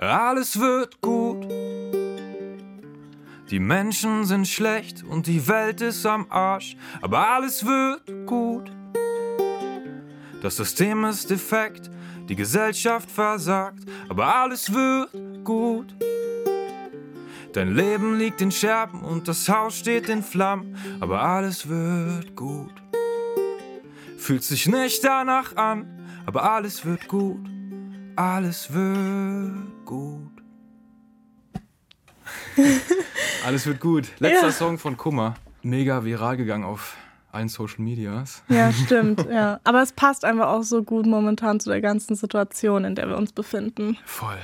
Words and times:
alles 0.00 0.60
wird 0.60 1.00
gut. 1.00 1.46
Die 3.50 3.58
Menschen 3.58 4.24
sind 4.26 4.46
schlecht 4.46 5.02
und 5.02 5.26
die 5.26 5.48
Welt 5.48 5.80
ist 5.80 6.04
am 6.06 6.26
Arsch, 6.28 6.76
aber 7.00 7.30
alles 7.30 7.64
wird 7.64 8.02
gut. 8.26 8.70
Das 10.42 10.56
System 10.56 11.04
ist 11.04 11.30
defekt, 11.30 11.90
die 12.28 12.36
Gesellschaft 12.36 13.10
versagt, 13.10 13.84
aber 14.08 14.36
alles 14.36 14.72
wird 14.72 15.44
gut. 15.44 15.94
Dein 17.54 17.74
Leben 17.74 18.18
liegt 18.18 18.40
in 18.42 18.52
Scherben 18.52 19.00
und 19.00 19.26
das 19.26 19.48
Haus 19.48 19.78
steht 19.78 20.08
in 20.08 20.22
Flammen, 20.22 20.76
aber 21.00 21.22
alles 21.22 21.68
wird 21.68 22.36
gut. 22.36 22.74
Fühlt 24.18 24.44
sich 24.44 24.68
nicht 24.68 25.02
danach 25.02 25.56
an, 25.56 25.88
aber 26.26 26.52
alles 26.52 26.84
wird 26.84 27.08
gut. 27.08 27.48
Alles 28.14 28.72
wird 28.72 29.77
gut. 29.88 30.30
alles 33.46 33.66
wird 33.66 33.80
gut. 33.80 34.08
Letzter 34.18 34.48
Ja. 34.48 34.52
Song 34.52 34.78
von 34.78 34.98
Kummer. 34.98 35.34
Mega 35.62 36.04
viral 36.04 36.36
gegangen 36.36 36.64
auf 36.64 36.96
allen 37.32 37.48
Social 37.48 37.80
Medias. 37.82 38.42
Ja, 38.48 38.70
stimmt, 38.84 39.26
ja. 39.30 39.60
Aber 39.64 39.82
es 39.82 39.92
passt 39.92 40.26
einfach 40.26 40.48
auch 40.48 40.62
so 40.62 40.82
gut 40.82 41.06
momentan 41.06 41.58
zu 41.58 41.70
der 41.70 41.80
ganzen 41.80 42.16
Situation, 42.16 42.84
in 42.84 42.94
der 42.96 43.08
wir 43.08 43.16
uns 43.16 43.32
befinden. 43.32 43.96
Voll, 44.04 44.38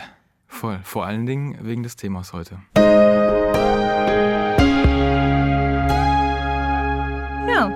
voll. 0.49 0.80
Vor 0.83 1.05
allen 1.05 1.27
Dingen 1.27 1.59
wegen 1.61 1.83
des 1.83 1.97
Themas 1.97 2.33
heute. 2.33 2.59
Ja. 7.47 7.71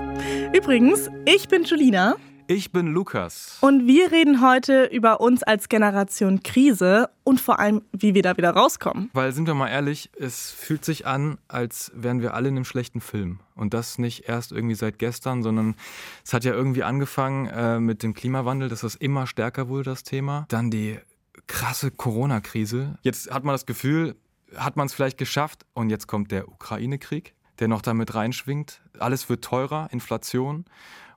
Übrigens, 0.55 1.11
ich 1.27 1.49
bin 1.49 1.65
Julina 1.65 2.17
Ich 2.51 2.73
bin 2.73 2.87
Lukas. 2.87 3.59
und 3.61 3.87
wir 3.87 4.11
reden 4.11 4.41
heute 4.41 4.85
über 4.85 5.21
uns 5.21 5.43
als 5.43 5.69
Generation 5.69 6.43
Krise 6.43 7.11
und 7.23 7.43
vor 7.43 7.59
allem, 7.59 7.83
wie 7.93 8.15
wir 8.15 8.23
da 8.23 8.39
wieder 8.39 8.53
rauskommen. 8.53 9.11
Weil, 9.13 9.33
sind 9.33 9.47
wir 9.47 9.53
mal 9.53 9.69
ehrlich, 9.69 10.09
es 10.19 10.51
fühlt 10.51 10.83
sich 10.83 11.07
an, 11.07 11.37
als 11.49 11.93
wären 11.95 12.23
wir 12.23 12.33
alle 12.33 12.49
in 12.49 12.57
einem 12.57 12.65
schlechten 12.65 13.03
Film. 13.03 13.41
Und 13.55 13.75
das 13.75 13.99
nicht 13.99 14.31
erst 14.31 14.53
irgendwie 14.53 14.77
seit 14.77 14.99
gestern, 14.99 15.43
sondern 15.43 15.75
es 16.25 16.33
hat 16.33 16.45
ja 16.45 16.55
irgendwie 16.55 16.85
angefangen 16.85 17.49
äh, 17.49 17.81
mit 17.81 18.03
dem 18.03 18.15
Klimawandel, 18.15 18.71
dass 18.71 18.81
das 18.81 18.95
immer 18.95 19.27
stärker 19.27 19.69
wurde, 19.69 19.91
das 19.91 20.03
Thema. 20.03 20.47
Dann 20.49 20.71
die 20.71 20.99
krasse 21.49 21.91
Corona-Krise. 21.91 22.99
Jetzt 23.03 23.31
hat 23.31 23.45
man 23.45 23.53
das 23.53 23.67
Gefühl, 23.67 24.17
hat 24.57 24.75
man 24.75 24.87
es 24.87 24.95
vielleicht 24.95 25.19
geschafft 25.19 25.67
und 25.75 25.91
jetzt 25.91 26.07
kommt 26.07 26.33
der 26.33 26.49
Ukraine-Krieg, 26.49 27.35
der 27.59 27.69
noch 27.69 27.83
damit 27.83 28.15
reinschwingt. 28.15 28.81
Alles 28.99 29.29
wird 29.29 29.45
teurer, 29.45 29.89
Inflation. 29.91 30.65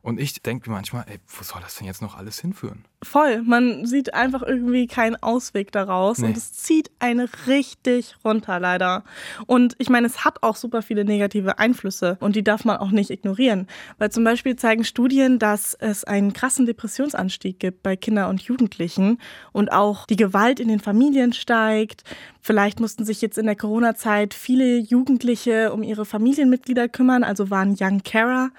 Und 0.03 0.19
ich 0.19 0.41
denke 0.41 0.67
mir 0.69 0.75
manchmal, 0.75 1.05
ey, 1.07 1.19
wo 1.27 1.43
soll 1.43 1.61
das 1.61 1.75
denn 1.75 1.85
jetzt 1.85 2.01
noch 2.01 2.17
alles 2.17 2.39
hinführen? 2.39 2.85
Voll, 3.03 3.41
man 3.43 3.85
sieht 3.85 4.13
einfach 4.15 4.41
irgendwie 4.41 4.87
keinen 4.87 5.15
Ausweg 5.15 5.71
daraus 5.71 6.17
Nee. 6.19 6.27
und 6.27 6.37
es 6.37 6.53
zieht 6.53 6.89
einen 6.99 7.29
richtig 7.47 8.15
runter, 8.25 8.59
leider. 8.59 9.03
Und 9.45 9.75
ich 9.77 9.89
meine, 9.89 10.07
es 10.07 10.25
hat 10.25 10.41
auch 10.41 10.55
super 10.55 10.81
viele 10.81 11.05
negative 11.05 11.59
Einflüsse 11.59 12.17
und 12.19 12.35
die 12.35 12.43
darf 12.43 12.65
man 12.65 12.77
auch 12.77 12.89
nicht 12.91 13.11
ignorieren. 13.11 13.67
Weil 13.99 14.11
zum 14.11 14.23
Beispiel 14.23 14.55
zeigen 14.55 14.83
Studien, 14.85 15.37
dass 15.37 15.75
es 15.75 16.03
einen 16.03 16.33
krassen 16.33 16.65
Depressionsanstieg 16.65 17.59
gibt 17.59 17.83
bei 17.83 17.95
Kindern 17.95 18.29
und 18.29 18.41
Jugendlichen 18.41 19.19
und 19.51 19.71
auch 19.71 20.07
die 20.07 20.15
Gewalt 20.15 20.59
in 20.59 20.67
den 20.67 20.79
Familien 20.79 21.33
steigt. 21.33 22.03
Vielleicht 22.41 22.79
mussten 22.79 23.05
sich 23.05 23.21
jetzt 23.21 23.37
in 23.37 23.45
der 23.45 23.55
Corona-Zeit 23.55 24.33
viele 24.33 24.77
Jugendliche 24.77 25.73
um 25.73 25.83
ihre 25.83 26.05
Familienmitglieder 26.05 26.87
kümmern, 26.89 27.23
also 27.23 27.51
waren 27.51 27.75
Young 27.79 28.01
Carer. 28.03 28.49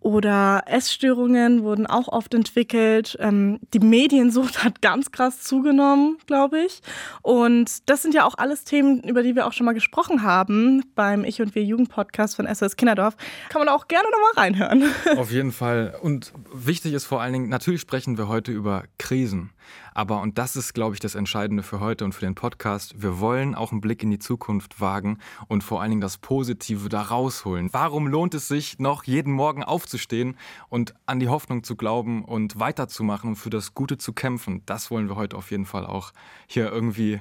Oder 0.00 0.62
Essstörungen 0.66 1.64
wurden 1.64 1.86
auch 1.86 2.08
oft 2.08 2.32
entwickelt. 2.34 3.16
Ähm, 3.20 3.58
die 3.74 3.80
Mediensucht 3.80 4.62
hat 4.62 4.80
ganz 4.80 5.10
krass 5.10 5.42
zugenommen, 5.42 6.18
glaube 6.26 6.60
ich. 6.60 6.80
Und 7.22 7.88
das 7.90 8.02
sind 8.02 8.14
ja 8.14 8.24
auch 8.24 8.34
alles 8.38 8.64
Themen, 8.64 9.02
über 9.02 9.22
die 9.22 9.34
wir 9.34 9.46
auch 9.46 9.52
schon 9.52 9.66
mal 9.66 9.72
gesprochen 9.72 10.22
haben 10.22 10.84
beim 10.94 11.24
Ich 11.24 11.42
und 11.42 11.54
Wir 11.54 11.64
Jugend 11.64 11.88
Podcast 11.88 12.36
von 12.36 12.52
SOS 12.52 12.76
Kinderdorf. 12.76 13.16
Kann 13.48 13.60
man 13.60 13.68
auch 13.68 13.88
gerne 13.88 14.08
nochmal 14.10 14.44
reinhören. 14.44 14.84
Auf 15.16 15.32
jeden 15.32 15.52
Fall. 15.52 15.94
Und 16.00 16.32
wichtig 16.52 16.94
ist 16.94 17.04
vor 17.04 17.20
allen 17.20 17.32
Dingen, 17.32 17.48
natürlich 17.48 17.80
sprechen 17.80 18.16
wir 18.18 18.28
heute 18.28 18.52
über 18.52 18.84
Krisen. 18.98 19.50
Aber, 19.98 20.20
und 20.20 20.38
das 20.38 20.54
ist, 20.54 20.74
glaube 20.74 20.94
ich, 20.94 21.00
das 21.00 21.16
Entscheidende 21.16 21.64
für 21.64 21.80
heute 21.80 22.04
und 22.04 22.12
für 22.12 22.20
den 22.20 22.36
Podcast, 22.36 23.02
wir 23.02 23.18
wollen 23.18 23.56
auch 23.56 23.72
einen 23.72 23.80
Blick 23.80 24.04
in 24.04 24.12
die 24.12 24.20
Zukunft 24.20 24.80
wagen 24.80 25.18
und 25.48 25.64
vor 25.64 25.80
allen 25.82 25.90
Dingen 25.90 26.00
das 26.00 26.18
Positive 26.18 26.88
da 26.88 27.02
rausholen. 27.02 27.68
Warum 27.72 28.06
lohnt 28.06 28.32
es 28.34 28.46
sich 28.46 28.78
noch, 28.78 29.02
jeden 29.02 29.32
Morgen 29.32 29.64
aufzustehen 29.64 30.36
und 30.68 30.94
an 31.06 31.18
die 31.18 31.26
Hoffnung 31.26 31.64
zu 31.64 31.74
glauben 31.74 32.24
und 32.24 32.60
weiterzumachen 32.60 33.30
und 33.30 33.36
für 33.36 33.50
das 33.50 33.74
Gute 33.74 33.98
zu 33.98 34.12
kämpfen? 34.12 34.62
Das 34.66 34.92
wollen 34.92 35.08
wir 35.08 35.16
heute 35.16 35.36
auf 35.36 35.50
jeden 35.50 35.66
Fall 35.66 35.84
auch 35.84 36.12
hier 36.46 36.70
irgendwie 36.70 37.18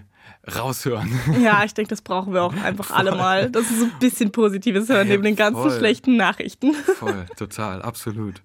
raushören. 0.55 1.19
ja, 1.41 1.63
ich 1.63 1.73
denke, 1.73 1.89
das 1.89 2.01
brauchen 2.01 2.33
wir 2.33 2.43
auch 2.43 2.53
einfach 2.63 2.91
alle 2.91 3.11
mal. 3.11 3.49
Das 3.49 3.69
ist 3.69 3.79
so 3.79 3.85
ein 3.85 3.93
bisschen 3.99 4.31
Positives 4.31 4.89
hören 4.89 5.07
neben 5.07 5.23
den 5.23 5.35
ganzen 5.35 5.61
voll. 5.61 5.77
schlechten 5.77 6.15
Nachrichten. 6.15 6.73
Voll, 6.73 7.25
total, 7.37 7.81
absolut. 7.81 8.41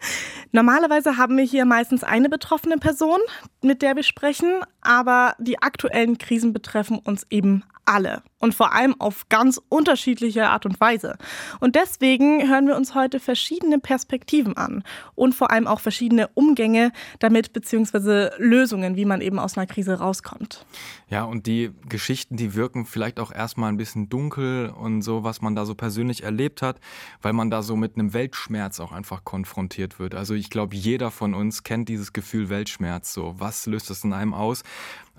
Normalerweise 0.51 1.17
haben 1.17 1.37
wir 1.37 1.45
hier 1.45 1.65
meistens 1.65 2.05
eine 2.05 2.29
betroffene 2.29 2.79
Person, 2.79 3.21
mit 3.63 3.83
der 3.83 3.97
wir 3.97 4.03
sprechen, 4.03 4.63
aber 4.81 5.35
die 5.39 5.63
aktuellen 5.63 6.19
Krisen 6.19 6.53
betreffen 6.53 6.99
uns 6.99 7.27
eben 7.31 7.65
alle 7.85 8.23
und 8.39 8.55
vor 8.55 8.73
allem 8.75 9.01
auf 9.01 9.29
ganz 9.29 9.61
unterschiedliche 9.69 10.49
Art 10.49 10.67
und 10.67 10.81
Weise. 10.81 11.17
Und 11.61 11.77
deswegen 11.77 12.49
hören 12.49 12.67
wir 12.67 12.77
uns 12.77 12.95
heute 12.95 13.21
verschiedene 13.21 13.79
Perspektiven 13.79 14.57
an 14.57 14.83
und 15.15 15.35
vor 15.35 15.51
allem 15.51 15.67
auch 15.67 15.81
verschiedene 15.81 16.29
Umgänge 16.35 16.93
damit 17.21 17.53
beziehungsweise 17.53 18.33
Lösungen, 18.39 18.97
wie 18.97 19.05
man 19.05 19.21
eben 19.21 19.39
aus 19.39 19.57
einer 19.57 19.67
Krise 19.67 19.95
rauskommt. 19.95 20.67
Ja, 21.09 21.25
und 21.25 21.47
die 21.47 21.71
Geschichten, 21.89 22.37
die 22.37 22.55
wirken 22.55 22.85
vielleicht 22.87 23.21
auch 23.21 23.33
erstmal 23.33 23.71
ein 23.71 23.77
bisschen 23.77 24.09
dunkel 24.09 24.71
und 24.71 25.03
so, 25.03 25.25
was 25.25 25.41
man 25.41 25.55
da 25.55 25.65
so 25.65 25.75
persönlich 25.75 26.25
erlebt 26.25 26.63
hat, 26.63 26.81
weil 27.21 27.33
man 27.33 27.51
da 27.51 27.63
so 27.63 27.77
mit 27.77 27.97
einem 27.97 28.13
Weltschmerz 28.13 28.81
auch 28.81 28.93
einfach 28.93 29.25
konfrontiert 29.25 29.99
wird. 29.99 30.15
Also 30.15 30.35
ich 30.35 30.51
glaube, 30.51 30.75
jeder 30.75 31.11
von 31.11 31.35
uns 31.35 31.63
kennt 31.63 31.89
dieses 31.89 32.13
Gefühl 32.13 32.49
Weltschmerz. 32.49 33.13
So, 33.13 33.35
was 33.39 33.67
löst 33.67 33.91
das 33.91 34.05
in 34.05 34.13
einem 34.13 34.35
aus? 34.35 34.65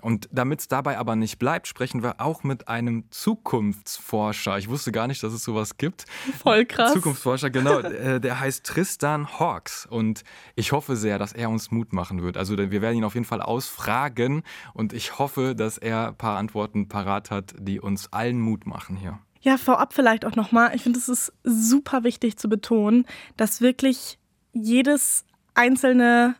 Und 0.04 0.28
damit 0.30 0.60
es 0.60 0.68
dabei 0.68 0.98
aber 0.98 1.16
nicht 1.16 1.38
bleibt, 1.38 1.66
sprechen 1.66 2.02
wir 2.02 2.20
auch 2.20 2.44
mit 2.44 2.68
einem 2.68 3.04
Zukunftsforscher. 3.10 4.58
Ich 4.58 4.68
wusste 4.68 4.92
gar 4.92 5.06
nicht, 5.06 5.22
dass 5.22 5.32
es 5.32 5.42
sowas 5.42 5.78
gibt. 5.78 6.04
Voll 6.42 6.66
krass. 6.66 6.92
Zukunftsforscher, 6.92 7.48
genau. 7.48 7.78
äh, 7.78 8.20
der 8.20 8.38
heißt 8.38 8.66
Tristan 8.66 9.26
Hawks. 9.38 9.86
Und 9.86 10.22
ich 10.56 10.72
hoffe 10.72 10.96
sehr, 10.96 11.18
dass 11.18 11.32
er 11.32 11.48
uns 11.48 11.70
Mut 11.70 11.94
machen 11.94 12.22
wird. 12.22 12.36
Also 12.36 12.54
wir 12.58 12.82
werden 12.82 12.98
ihn 12.98 13.04
auf 13.04 13.14
jeden 13.14 13.24
Fall 13.24 13.40
ausfragen. 13.40 14.42
Und 14.74 14.92
ich 14.92 15.18
hoffe, 15.18 15.54
dass 15.54 15.78
er 15.78 16.08
ein 16.08 16.16
paar 16.16 16.36
Antworten 16.36 16.86
parat 16.86 17.30
hat, 17.30 17.54
die 17.58 17.80
uns 17.80 18.12
allen 18.12 18.38
Mut 18.38 18.66
machen 18.66 18.96
hier. 18.96 19.18
Ja, 19.40 19.56
vorab 19.56 19.94
vielleicht 19.94 20.26
auch 20.26 20.36
nochmal. 20.36 20.74
Ich 20.74 20.82
finde, 20.82 20.98
es 20.98 21.08
ist 21.08 21.32
super 21.44 22.04
wichtig 22.04 22.36
zu 22.36 22.50
betonen, 22.50 23.06
dass 23.38 23.62
wirklich 23.62 24.18
jedes 24.52 25.24
einzelne 25.54 26.36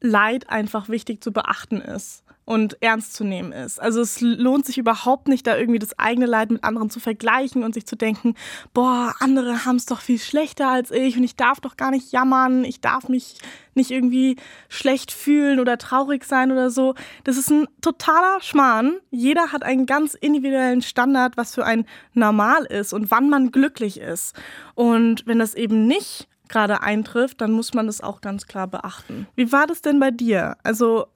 Leid 0.00 0.50
einfach 0.50 0.88
wichtig 0.88 1.20
zu 1.20 1.32
beachten 1.32 1.80
ist 1.80 2.22
und 2.44 2.82
ernst 2.82 3.14
zu 3.14 3.24
nehmen 3.24 3.52
ist. 3.52 3.80
Also 3.80 4.00
es 4.00 4.20
lohnt 4.20 4.66
sich 4.66 4.78
überhaupt 4.78 5.28
nicht, 5.28 5.46
da 5.46 5.56
irgendwie 5.56 5.78
das 5.78 5.98
eigene 5.98 6.26
Leid 6.26 6.50
mit 6.50 6.64
anderen 6.64 6.90
zu 6.90 6.98
vergleichen 6.98 7.62
und 7.62 7.74
sich 7.74 7.86
zu 7.86 7.96
denken, 7.96 8.34
boah, 8.74 9.14
andere 9.20 9.64
haben 9.64 9.76
es 9.76 9.86
doch 9.86 10.00
viel 10.00 10.18
schlechter 10.18 10.68
als 10.68 10.90
ich 10.90 11.16
und 11.16 11.24
ich 11.24 11.36
darf 11.36 11.60
doch 11.60 11.76
gar 11.76 11.90
nicht 11.90 12.12
jammern, 12.12 12.64
ich 12.64 12.80
darf 12.80 13.08
mich 13.08 13.36
nicht 13.74 13.90
irgendwie 13.90 14.36
schlecht 14.68 15.12
fühlen 15.12 15.60
oder 15.60 15.78
traurig 15.78 16.24
sein 16.24 16.50
oder 16.50 16.70
so. 16.70 16.94
Das 17.24 17.36
ist 17.36 17.50
ein 17.50 17.66
totaler 17.80 18.40
Schmarrn. 18.40 18.98
Jeder 19.10 19.52
hat 19.52 19.62
einen 19.62 19.86
ganz 19.86 20.14
individuellen 20.14 20.82
Standard, 20.82 21.36
was 21.36 21.54
für 21.54 21.64
ein 21.64 21.86
normal 22.12 22.64
ist 22.64 22.92
und 22.92 23.10
wann 23.10 23.30
man 23.30 23.50
glücklich 23.50 23.98
ist. 23.98 24.34
Und 24.74 25.26
wenn 25.26 25.38
das 25.38 25.54
eben 25.54 25.86
nicht 25.86 26.28
gerade 26.48 26.82
eintrifft, 26.82 27.40
dann 27.40 27.52
muss 27.52 27.74
man 27.74 27.86
das 27.86 28.00
auch 28.00 28.20
ganz 28.20 28.46
klar 28.46 28.68
beachten. 28.68 29.26
Wie 29.34 29.50
war 29.52 29.66
das 29.66 29.80
denn 29.80 29.98
bei 29.98 30.10
dir? 30.10 30.56
Also 30.62 31.06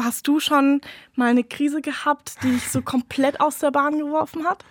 hast 0.00 0.26
du 0.28 0.40
schon 0.40 0.80
mal 1.14 1.30
eine 1.30 1.44
Krise 1.44 1.80
gehabt, 1.80 2.42
die 2.42 2.50
dich 2.50 2.68
so 2.68 2.82
komplett 2.82 3.40
aus 3.40 3.58
der 3.58 3.70
Bahn 3.70 3.98
geworfen 3.98 4.44
hat? 4.44 4.64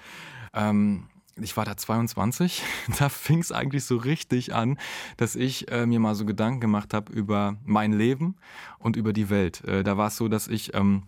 Ähm, 0.54 1.08
ich 1.40 1.56
war 1.58 1.66
da 1.66 1.78
22, 1.78 2.64
da 3.00 3.10
fing 3.10 3.40
es 3.40 3.52
eigentlich 3.52 3.86
so 3.86 3.98
richtig 3.98 4.54
an, 4.54 4.78
dass 5.18 5.36
ich 5.36 5.72
äh, 5.72 5.86
mir 5.86 6.00
mal 6.00 6.16
so 6.16 6.26
Gedanken 6.26 6.60
gemacht 6.60 6.94
habe 6.94 7.12
über 7.14 7.58
mein 7.66 7.94
Leben 7.94 8.36
und 8.80 8.96
über 8.96 9.14
die 9.14 9.30
Welt. 9.30 9.64
Äh, 9.66 9.84
da 9.84 9.98
war 9.98 10.08
es 10.08 10.18
so, 10.18 10.28
dass 10.28 10.48
ich 10.48 10.74
ähm, 10.74 11.04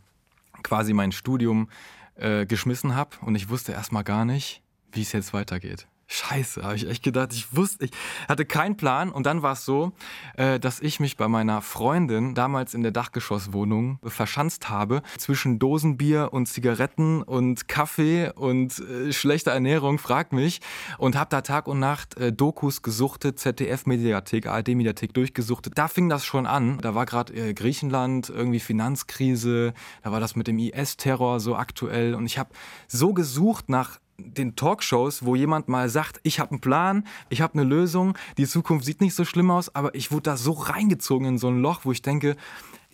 quasi 0.64 0.94
mein 0.94 1.12
Studium 1.12 1.70
äh, 2.16 2.46
geschmissen 2.46 2.96
habe 2.96 3.18
und 3.22 3.36
ich 3.36 3.50
wusste 3.50 3.72
erstmal 3.72 4.04
gar 4.04 4.26
nicht, 4.26 4.62
wie 4.92 5.02
es 5.02 5.12
jetzt 5.12 5.34
weitergeht. 5.34 5.88
Scheiße, 6.14 6.62
habe 6.62 6.76
ich 6.76 6.88
echt 6.88 7.02
gedacht. 7.02 7.34
Ich 7.34 7.56
wusste, 7.56 7.86
ich 7.86 7.92
hatte 8.30 8.46
keinen 8.46 8.78
Plan. 8.78 9.10
Und 9.10 9.26
dann 9.26 9.42
war 9.42 9.54
es 9.54 9.66
so, 9.66 9.94
äh, 10.38 10.60
dass 10.60 10.80
ich 10.80 11.00
mich 11.00 11.18
bei 11.18 11.28
meiner 11.28 11.64
Freundin 11.64 12.36
damals 12.36 12.76
in 12.76 12.84
der 12.84 12.92
Dachgeschosswohnung 12.92 13.98
verschanzt 14.04 14.70
habe. 14.70 15.02
Zwischen 15.18 15.58
Dosenbier 15.58 16.30
und 16.32 16.46
Zigaretten 16.46 17.24
und 17.24 17.68
Kaffee 17.68 18.32
und 18.36 18.78
äh, 18.78 19.12
schlechter 19.12 19.54
Ernährung, 19.54 19.98
frag 19.98 20.34
mich. 20.34 20.62
Und 21.00 21.16
habe 21.16 21.32
da 21.32 21.42
Tag 21.42 21.68
und 21.68 21.80
Nacht 21.80 22.16
äh, 22.18 22.32
Dokus 22.32 22.84
gesuchtet, 22.84 23.40
ZDF-Mediathek, 23.40 24.46
ARD-Mediathek 24.46 25.16
durchgesuchtet. 25.16 25.80
Da 25.80 25.88
fing 25.88 26.10
das 26.10 26.26
schon 26.26 26.46
an. 26.46 26.78
Da 26.78 26.94
war 26.94 27.08
gerade 27.08 27.34
äh, 27.34 27.56
Griechenland, 27.56 28.30
irgendwie 28.30 28.60
Finanzkrise. 28.60 29.74
Da 30.04 30.12
war 30.12 30.20
das 30.20 30.36
mit 30.36 30.46
dem 30.46 30.60
IS-Terror 30.60 31.40
so 31.40 31.56
aktuell. 31.56 32.14
Und 32.14 32.28
ich 32.28 32.38
habe 32.38 32.52
so 32.88 33.16
gesucht 33.16 33.68
nach 33.68 33.98
den 34.18 34.56
Talkshows, 34.56 35.26
wo 35.26 35.36
jemand 35.36 35.68
mal 35.68 35.90
sagt, 35.90 36.20
ich 36.24 36.40
habe 36.40 36.52
einen 36.52 36.62
Plan, 36.62 37.06
ich 37.30 37.42
habe 37.42 37.54
eine 37.54 37.64
Lösung, 37.64 38.18
die 38.38 38.46
Zukunft 38.48 38.86
sieht 38.86 39.02
nicht 39.02 39.16
so 39.16 39.26
schlimm 39.26 39.50
aus, 39.52 39.74
aber 39.76 39.96
ich 39.96 40.12
wurde 40.12 40.24
da 40.24 40.38
so 40.38 40.52
reingezogen 40.52 41.28
in 41.28 41.38
so 41.38 41.48
ein 41.48 41.62
Loch, 41.62 41.82
wo 41.84 41.92
ich 41.92 42.02
denke, 42.02 42.36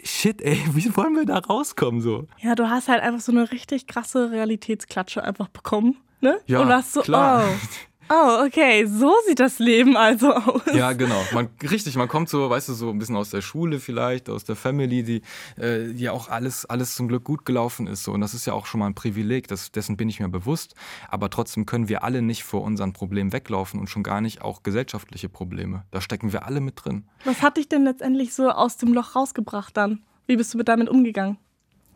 shit, 0.03 0.41
ey, 0.41 0.61
wie 0.73 0.95
wollen 0.95 1.15
wir 1.15 1.25
da 1.25 1.39
rauskommen 1.39 2.01
so? 2.01 2.27
Ja, 2.39 2.55
du 2.55 2.69
hast 2.69 2.87
halt 2.87 3.01
einfach 3.01 3.21
so 3.21 3.31
eine 3.31 3.51
richtig 3.51 3.87
krasse 3.87 4.31
Realitätsklatsche 4.31 5.23
einfach 5.23 5.49
bekommen, 5.49 5.97
ne? 6.21 6.39
Ja, 6.47 6.61
Und 6.61 6.69
hast 6.69 6.93
so, 6.93 7.01
klar. 7.01 7.43
oh. 7.47 7.67
Oh, 8.11 8.43
okay, 8.43 8.87
so 8.87 9.13
sieht 9.27 9.39
das 9.39 9.59
Leben 9.59 9.95
also 9.95 10.33
aus. 10.33 10.63
Ja, 10.73 10.93
genau. 10.93 11.21
Man, 11.31 11.49
richtig, 11.61 11.95
man 11.95 12.07
kommt 12.07 12.27
so, 12.27 12.49
weißt 12.49 12.69
du, 12.69 12.73
so 12.73 12.89
ein 12.89 12.97
bisschen 12.97 13.15
aus 13.15 13.29
der 13.29 13.41
Schule 13.41 13.79
vielleicht, 13.79 14.29
aus 14.29 14.43
der 14.43 14.55
Family, 14.55 15.03
die 15.03 15.21
äh, 15.61 15.91
ja 15.91 16.11
auch 16.11 16.27
alles, 16.27 16.65
alles 16.65 16.95
zum 16.95 17.07
Glück 17.07 17.23
gut 17.23 17.45
gelaufen 17.45 17.85
ist. 17.85 18.03
So. 18.03 18.11
Und 18.11 18.21
das 18.21 18.33
ist 18.33 18.47
ja 18.47 18.53
auch 18.53 18.65
schon 18.65 18.79
mal 18.79 18.87
ein 18.87 18.95
Privileg, 18.95 19.47
das, 19.47 19.71
dessen 19.71 19.95
bin 19.95 20.09
ich 20.09 20.19
mir 20.19 20.27
bewusst. 20.27 20.73
Aber 21.07 21.29
trotzdem 21.29 21.67
können 21.67 21.87
wir 21.87 22.03
alle 22.03 22.23
nicht 22.23 22.43
vor 22.43 22.63
unseren 22.63 22.93
Problemen 22.93 23.31
weglaufen 23.31 23.79
und 23.79 23.89
schon 23.89 24.01
gar 24.01 24.21
nicht 24.21 24.41
auch 24.41 24.63
gesellschaftliche 24.63 25.29
Probleme. 25.29 25.83
Da 25.91 26.01
stecken 26.01 26.33
wir 26.33 26.47
alle 26.47 26.61
mit 26.61 26.83
drin. 26.83 27.07
Was 27.25 27.43
hat 27.43 27.57
dich 27.57 27.69
denn 27.69 27.83
letztendlich 27.83 28.33
so 28.33 28.49
aus 28.49 28.77
dem 28.77 28.91
Loch 28.93 29.15
rausgebracht 29.15 29.77
dann? 29.77 30.03
Wie 30.25 30.35
bist 30.35 30.53
du 30.53 30.63
damit 30.63 30.89
umgegangen? 30.89 31.37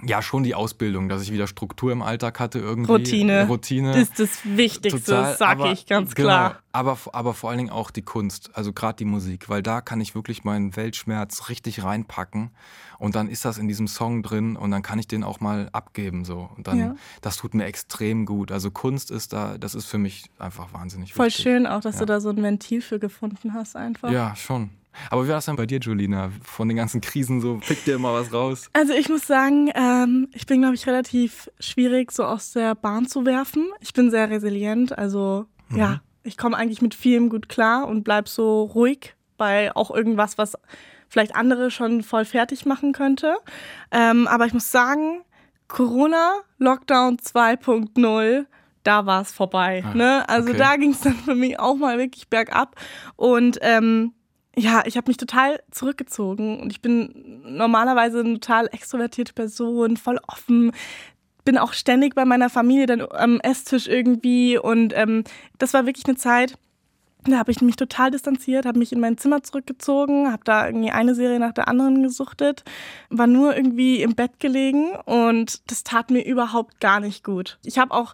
Ja, 0.05 0.21
schon 0.21 0.43
die 0.43 0.53
Ausbildung, 0.55 1.07
dass 1.09 1.21
ich 1.21 1.31
wieder 1.31 1.47
Struktur 1.47 1.91
im 1.91 2.01
Alltag 2.01 2.39
hatte 2.39 2.59
irgendwie. 2.59 2.91
Routine. 2.91 3.47
Routine. 3.47 3.91
Das 3.93 4.01
ist 4.09 4.19
das 4.19 4.39
Wichtigste, 4.43 4.99
Total, 5.11 5.37
sag 5.37 5.49
aber- 5.59 5.71
ich 5.71 5.85
ganz 5.85 6.13
genau, 6.15 6.27
klar. 6.27 6.59
Aber, 6.73 6.97
aber 7.13 7.33
vor 7.33 7.49
allen 7.51 7.59
Dingen 7.59 7.69
auch 7.69 7.91
die 7.91 8.01
Kunst, 8.01 8.49
also 8.53 8.73
gerade 8.73 8.95
die 8.97 9.05
Musik, 9.05 9.47
weil 9.47 9.61
da 9.61 9.79
kann 9.81 10.01
ich 10.01 10.15
wirklich 10.15 10.43
meinen 10.43 10.75
Weltschmerz 10.75 11.47
richtig 11.49 11.83
reinpacken 11.83 12.49
und 12.97 13.15
dann 13.15 13.29
ist 13.29 13.45
das 13.45 13.57
in 13.59 13.67
diesem 13.67 13.87
Song 13.87 14.23
drin 14.23 14.55
und 14.55 14.71
dann 14.71 14.81
kann 14.81 14.97
ich 14.97 15.07
den 15.07 15.23
auch 15.23 15.39
mal 15.39 15.69
abgeben 15.71 16.25
so 16.25 16.49
und 16.57 16.67
dann 16.67 16.79
Ja. 16.79 16.95
das 17.21 17.37
tut 17.37 17.53
mir 17.53 17.65
extrem 17.65 18.25
gut. 18.25 18.51
Also 18.51 18.71
Kunst 18.71 19.11
ist 19.11 19.33
da, 19.33 19.57
das 19.59 19.75
ist 19.75 19.85
für 19.85 19.99
mich 19.99 20.25
einfach 20.39 20.73
wahnsinnig 20.73 21.13
Voll 21.13 21.27
wichtig. 21.27 21.43
schön 21.43 21.67
auch, 21.67 21.81
dass 21.81 21.95
Ja. 21.95 21.99
du 22.01 22.05
da 22.07 22.19
so 22.19 22.29
ein 22.29 22.41
Ventil 22.41 22.81
für 22.81 22.97
gefunden 22.99 23.53
hast 23.53 23.75
einfach. 23.75 24.09
Ja, 24.11 24.35
schon. 24.35 24.71
Aber 25.09 25.23
wie 25.25 25.29
war 25.29 25.35
das 25.35 25.45
denn 25.45 25.55
bei 25.55 25.65
dir, 25.65 25.79
Julina? 25.79 26.31
Von 26.43 26.67
den 26.67 26.77
ganzen 26.77 27.01
Krisen 27.01 27.41
so, 27.41 27.57
pick 27.65 27.83
dir 27.85 27.95
immer 27.95 28.13
was 28.13 28.31
raus. 28.33 28.69
Also 28.73 28.93
ich 28.93 29.09
muss 29.09 29.25
sagen, 29.27 29.69
ähm, 29.75 30.29
ich 30.33 30.45
bin, 30.45 30.61
glaube 30.61 30.75
ich, 30.75 30.85
relativ 30.87 31.49
schwierig, 31.59 32.11
so 32.11 32.23
aus 32.25 32.51
der 32.53 32.75
Bahn 32.75 33.07
zu 33.07 33.25
werfen. 33.25 33.67
Ich 33.79 33.93
bin 33.93 34.11
sehr 34.11 34.29
resilient, 34.29 34.97
also 34.97 35.45
Mhm. 35.69 35.77
ja, 35.77 36.01
ich 36.23 36.37
komme 36.37 36.55
eigentlich 36.57 36.81
mit 36.81 36.93
vielem 36.95 37.29
gut 37.29 37.49
klar 37.49 37.87
und 37.87 38.03
bleib 38.03 38.27
so 38.29 38.63
ruhig 38.63 39.15
bei 39.37 39.75
auch 39.75 39.91
irgendwas, 39.91 40.37
was 40.37 40.55
vielleicht 41.09 41.35
andere 41.35 41.71
schon 41.71 42.01
voll 42.03 42.25
fertig 42.25 42.65
machen 42.65 42.91
könnte. 42.93 43.35
Ähm, 43.91 44.27
aber 44.27 44.45
ich 44.45 44.53
muss 44.53 44.71
sagen, 44.71 45.21
Corona, 45.67 46.33
Lockdown 46.59 47.17
2.0, 47.17 48.45
da 48.83 49.05
war 49.05 49.21
es 49.21 49.31
vorbei. 49.31 49.83
Ah, 49.85 49.93
ne? 49.95 50.29
Also 50.29 50.49
okay. 50.49 50.57
da 50.57 50.75
ging 50.75 50.91
es 50.91 51.01
dann 51.01 51.15
für 51.15 51.35
mich 51.35 51.59
auch 51.59 51.75
mal 51.75 51.97
wirklich 51.97 52.27
bergab. 52.29 52.75
Und 53.15 53.57
ähm, 53.61 54.13
ja, 54.55 54.83
ich 54.85 54.97
habe 54.97 55.09
mich 55.09 55.17
total 55.17 55.61
zurückgezogen 55.71 56.59
und 56.59 56.71
ich 56.71 56.81
bin 56.81 57.41
normalerweise 57.45 58.19
eine 58.19 58.35
total 58.35 58.67
extrovertierte 58.71 59.33
Person, 59.33 59.97
voll 59.97 60.19
offen, 60.27 60.71
bin 61.43 61.57
auch 61.57 61.73
ständig 61.73 62.15
bei 62.15 62.25
meiner 62.25 62.49
Familie 62.49 62.85
dann 62.85 63.01
am 63.11 63.39
Esstisch 63.39 63.87
irgendwie 63.87 64.57
und 64.57 64.93
ähm, 64.95 65.23
das 65.57 65.73
war 65.73 65.85
wirklich 65.85 66.05
eine 66.05 66.17
Zeit, 66.17 66.57
da 67.25 67.37
habe 67.37 67.51
ich 67.51 67.61
mich 67.61 67.77
total 67.77 68.11
distanziert, 68.11 68.65
habe 68.65 68.79
mich 68.79 68.91
in 68.91 68.99
mein 68.99 69.17
Zimmer 69.17 69.43
zurückgezogen, 69.43 70.31
habe 70.31 70.43
da 70.43 70.67
irgendwie 70.67 70.91
eine 70.91 71.15
Serie 71.15 71.39
nach 71.39 71.53
der 71.53 71.67
anderen 71.67 72.03
gesuchtet, 72.03 72.63
war 73.09 73.27
nur 73.27 73.55
irgendwie 73.55 74.01
im 74.01 74.15
Bett 74.15 74.39
gelegen 74.39 74.91
und 75.05 75.69
das 75.71 75.83
tat 75.83 76.11
mir 76.11 76.25
überhaupt 76.25 76.79
gar 76.79 76.99
nicht 76.99 77.23
gut. 77.23 77.59
Ich 77.63 77.77
habe 77.77 77.93
auch 77.93 78.13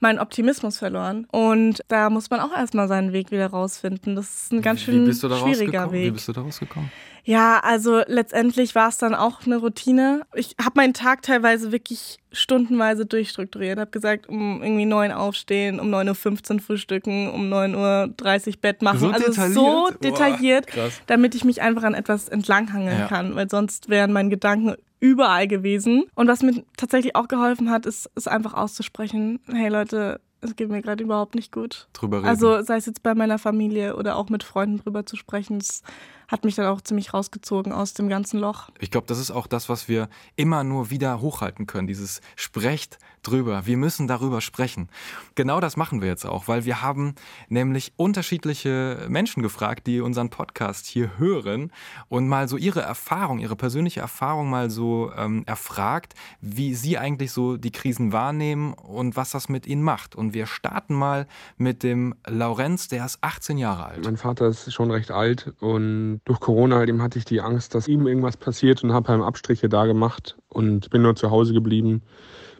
meinen 0.00 0.18
Optimismus 0.18 0.78
verloren 0.78 1.26
und 1.30 1.80
da 1.88 2.10
muss 2.10 2.30
man 2.30 2.40
auch 2.40 2.52
erstmal 2.56 2.88
seinen 2.88 3.12
Weg 3.12 3.30
wieder 3.30 3.46
rausfinden. 3.48 4.16
Das 4.16 4.28
ist 4.44 4.52
ein 4.52 4.62
ganz 4.62 4.80
schön 4.80 5.04
schwieriger 5.12 5.36
rausgekommen? 5.36 5.92
Wie 5.92 6.04
Weg. 6.06 6.12
bist 6.14 6.28
du 6.28 6.32
da 6.32 6.40
rausgekommen? 6.40 6.90
Ja, 7.24 7.60
also 7.62 8.00
letztendlich 8.06 8.74
war 8.74 8.88
es 8.88 8.96
dann 8.96 9.14
auch 9.14 9.44
eine 9.44 9.58
Routine. 9.58 10.22
Ich 10.34 10.56
habe 10.58 10.72
meinen 10.76 10.94
Tag 10.94 11.20
teilweise 11.20 11.70
wirklich 11.70 12.18
stundenweise 12.32 13.04
durchstrukturiert. 13.04 13.78
Habe 13.78 13.90
gesagt, 13.90 14.26
um 14.28 14.62
irgendwie 14.62 14.86
neun 14.86 15.12
aufstehen, 15.12 15.80
um 15.80 15.94
9.15 15.94 16.54
Uhr 16.54 16.60
frühstücken, 16.60 17.30
um 17.30 17.52
9.30 17.52 18.46
Uhr 18.48 18.54
Bett 18.62 18.80
machen. 18.82 19.00
So 19.00 19.08
also 19.10 19.26
detailliert? 19.26 19.54
so 19.54 19.62
Boah, 19.62 19.92
detailliert, 20.02 20.66
krass. 20.68 20.94
damit 21.06 21.34
ich 21.34 21.44
mich 21.44 21.60
einfach 21.60 21.82
an 21.82 21.92
etwas 21.94 22.28
entlanghangeln 22.28 23.00
Ja. 23.00 23.06
kann, 23.06 23.34
weil 23.34 23.50
sonst 23.50 23.90
wären 23.90 24.12
meine 24.12 24.30
Gedanken 24.30 24.76
überall 25.00 25.48
gewesen. 25.48 26.04
Und 26.14 26.28
was 26.28 26.42
mir 26.42 26.62
tatsächlich 26.76 27.16
auch 27.16 27.28
geholfen 27.28 27.70
hat, 27.70 27.86
ist, 27.86 28.10
ist 28.14 28.28
einfach 28.28 28.54
auszusprechen, 28.54 29.40
hey 29.50 29.68
Leute, 29.68 30.20
es 30.42 30.56
geht 30.56 30.70
mir 30.70 30.82
gerade 30.82 31.02
überhaupt 31.04 31.34
nicht 31.34 31.52
gut. 31.52 31.88
Drüber 31.92 32.18
reden. 32.18 32.28
Also 32.28 32.62
sei 32.62 32.76
es 32.76 32.86
jetzt 32.86 33.02
bei 33.02 33.14
meiner 33.14 33.38
Familie 33.38 33.96
oder 33.96 34.16
auch 34.16 34.28
mit 34.28 34.42
Freunden 34.42 34.78
drüber 34.78 35.04
zu 35.04 35.16
sprechen, 35.16 35.58
das 35.58 35.82
hat 36.30 36.44
mich 36.44 36.54
dann 36.54 36.66
auch 36.66 36.80
ziemlich 36.80 37.12
rausgezogen 37.12 37.72
aus 37.72 37.92
dem 37.92 38.08
ganzen 38.08 38.38
Loch. 38.38 38.70
Ich 38.78 38.90
glaube, 38.90 39.06
das 39.06 39.18
ist 39.18 39.30
auch 39.30 39.46
das, 39.46 39.68
was 39.68 39.88
wir 39.88 40.08
immer 40.36 40.62
nur 40.64 40.90
wieder 40.90 41.20
hochhalten 41.20 41.66
können. 41.66 41.88
Dieses 41.88 42.20
Sprecht 42.36 42.98
drüber. 43.22 43.66
Wir 43.66 43.76
müssen 43.76 44.06
darüber 44.06 44.40
sprechen. 44.40 44.88
Genau 45.34 45.60
das 45.60 45.76
machen 45.76 46.00
wir 46.00 46.08
jetzt 46.08 46.24
auch, 46.24 46.48
weil 46.48 46.64
wir 46.64 46.82
haben 46.82 47.14
nämlich 47.48 47.92
unterschiedliche 47.96 49.06
Menschen 49.08 49.42
gefragt, 49.42 49.86
die 49.86 50.00
unseren 50.00 50.30
Podcast 50.30 50.86
hier 50.86 51.18
hören 51.18 51.70
und 52.08 52.28
mal 52.28 52.48
so 52.48 52.56
ihre 52.56 52.80
Erfahrung, 52.80 53.38
ihre 53.38 53.56
persönliche 53.56 54.00
Erfahrung 54.00 54.48
mal 54.48 54.70
so 54.70 55.12
ähm, 55.16 55.42
erfragt, 55.46 56.14
wie 56.40 56.74
sie 56.74 56.98
eigentlich 56.98 57.32
so 57.32 57.56
die 57.56 57.72
Krisen 57.72 58.12
wahrnehmen 58.12 58.72
und 58.72 59.16
was 59.16 59.30
das 59.30 59.48
mit 59.48 59.66
ihnen 59.66 59.82
macht. 59.82 60.16
Und 60.16 60.32
wir 60.32 60.46
starten 60.46 60.94
mal 60.94 61.26
mit 61.56 61.82
dem 61.82 62.14
Laurenz, 62.26 62.88
der 62.88 63.04
ist 63.04 63.18
18 63.20 63.58
Jahre 63.58 63.86
alt. 63.86 64.04
Mein 64.04 64.16
Vater 64.16 64.48
ist 64.48 64.72
schon 64.72 64.90
recht 64.90 65.10
alt 65.10 65.52
und 65.60 66.19
durch 66.24 66.40
Corona 66.40 66.76
halt 66.76 66.88
eben 66.88 67.02
hatte 67.02 67.18
ich 67.18 67.24
die 67.24 67.40
Angst, 67.40 67.74
dass 67.74 67.88
ihm 67.88 68.06
irgendwas 68.06 68.36
passiert 68.36 68.82
und 68.84 68.92
habe 68.92 69.08
halt 69.08 69.22
Abstriche 69.22 69.68
da 69.68 69.86
gemacht 69.86 70.36
und 70.48 70.90
bin 70.90 71.02
nur 71.02 71.16
zu 71.16 71.30
Hause 71.30 71.52
geblieben. 71.52 72.02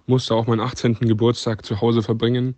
Musste 0.07 0.35
auch 0.35 0.47
meinen 0.47 0.61
18. 0.61 0.95
Geburtstag 1.01 1.65
zu 1.65 1.81
Hause 1.81 2.03
verbringen, 2.03 2.57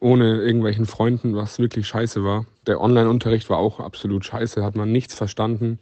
ohne 0.00 0.42
irgendwelchen 0.42 0.86
Freunden, 0.86 1.36
was 1.36 1.58
wirklich 1.58 1.86
scheiße 1.86 2.24
war. 2.24 2.46
Der 2.66 2.80
Online-Unterricht 2.80 3.48
war 3.48 3.58
auch 3.58 3.78
absolut 3.80 4.24
scheiße, 4.24 4.64
hat 4.64 4.74
man 4.74 4.90
nichts 4.90 5.14
verstanden. 5.14 5.78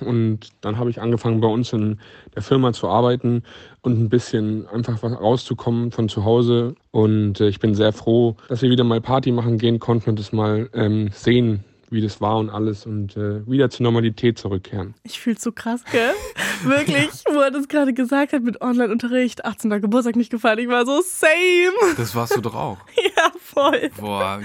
Und 0.00 0.50
dann 0.60 0.78
habe 0.78 0.90
ich 0.90 1.00
angefangen, 1.00 1.40
bei 1.40 1.48
uns 1.48 1.72
in 1.72 1.98
der 2.34 2.42
Firma 2.42 2.72
zu 2.72 2.88
arbeiten 2.88 3.42
und 3.82 3.98
ein 3.98 4.08
bisschen 4.08 4.68
einfach 4.68 5.02
rauszukommen 5.02 5.90
von 5.90 6.08
zu 6.08 6.24
Hause. 6.24 6.74
Und 6.92 7.40
äh, 7.40 7.48
ich 7.48 7.58
bin 7.58 7.74
sehr 7.74 7.92
froh, 7.92 8.36
dass 8.48 8.62
wir 8.62 8.70
wieder 8.70 8.84
mal 8.84 9.00
Party 9.00 9.32
machen 9.32 9.58
gehen 9.58 9.80
konnten 9.80 10.10
und 10.10 10.18
das 10.18 10.32
mal 10.32 10.70
ähm, 10.74 11.10
sehen, 11.12 11.64
wie 11.90 12.00
das 12.00 12.20
war 12.20 12.38
und 12.38 12.50
alles 12.50 12.86
und 12.86 13.16
äh, 13.16 13.46
wieder 13.46 13.70
zur 13.70 13.84
Normalität 13.84 14.38
zurückkehren. 14.38 14.94
Ich 15.02 15.20
fühl's 15.20 15.42
so 15.42 15.52
krass, 15.52 15.82
gell? 15.90 16.12
Wirklich, 16.64 17.10
wo 17.32 17.40
er 17.40 17.50
das 17.50 17.68
gerade 17.68 17.92
gesagt 17.92 18.32
hat 18.32 18.42
mit 18.42 18.60
Online-Unterricht, 18.60 19.44
18. 19.44 19.70
Geburtstag 19.80 20.16
nicht 20.16 20.30
gefallen. 20.30 20.58
Ich 20.58 20.68
war 20.68 20.86
so 20.86 21.00
same. 21.02 21.94
Das 21.96 22.14
warst 22.14 22.36
du 22.36 22.40
doch 22.40 22.54
auch. 22.54 22.78
Ja, 23.16 23.32
voll. 23.50 23.90
Boah, 23.98 24.40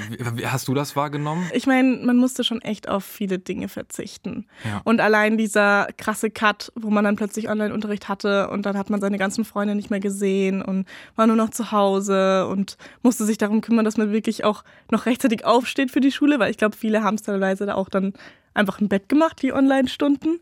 hast 0.46 0.68
du 0.68 0.74
das 0.74 0.96
wahrgenommen? 0.96 1.50
Ich 1.54 1.68
meine, 1.68 1.98
man 2.04 2.18
musste 2.18 2.44
schon 2.44 2.62
echt 2.62 2.90
auf 2.90 3.04
viele 3.04 3.40
Dinge 3.40 3.68
verzichten. 3.68 4.48
Ja. 4.64 4.82
Und 4.84 5.00
allein 5.00 5.38
dieser 5.38 5.88
krasse 5.98 6.30
Cut, 6.30 6.72
wo 6.76 6.90
man 6.90 7.04
dann 7.04 7.16
plötzlich 7.16 7.50
Online-Unterricht 7.50 8.10
hatte 8.10 8.50
und 8.50 8.66
dann 8.66 8.78
hat 8.78 8.90
man 8.90 9.02
seine 9.02 9.18
ganzen 9.18 9.46
Freunde 9.46 9.76
nicht 9.76 9.90
mehr 9.90 10.00
gesehen 10.00 10.62
und 10.62 10.86
war 11.16 11.28
nur 11.28 11.36
noch 11.36 11.50
zu 11.50 11.72
Hause 11.72 12.48
und 12.48 12.78
musste 13.02 13.26
sich 13.26 13.38
darum 13.38 13.62
kümmern, 13.62 13.86
dass 13.86 13.98
man 13.98 14.12
wirklich 14.12 14.44
auch 14.44 14.64
noch 14.92 15.06
rechtzeitig 15.06 15.46
aufsteht 15.46 15.92
für 15.92 16.02
die 16.02 16.12
Schule, 16.12 16.40
weil 16.40 16.52
ich 16.52 16.58
glaube, 16.58 16.76
viele 16.76 17.04
haben 17.04 17.16
es 17.16 17.24
teilweise 17.24 17.66
da 17.66 17.76
auch 17.76 17.90
dann 17.90 18.14
einfach 18.56 18.80
im 18.80 18.88
Bett 18.88 19.10
gemacht, 19.10 19.42
die 19.42 19.54
Online-Stunden. 19.54 20.40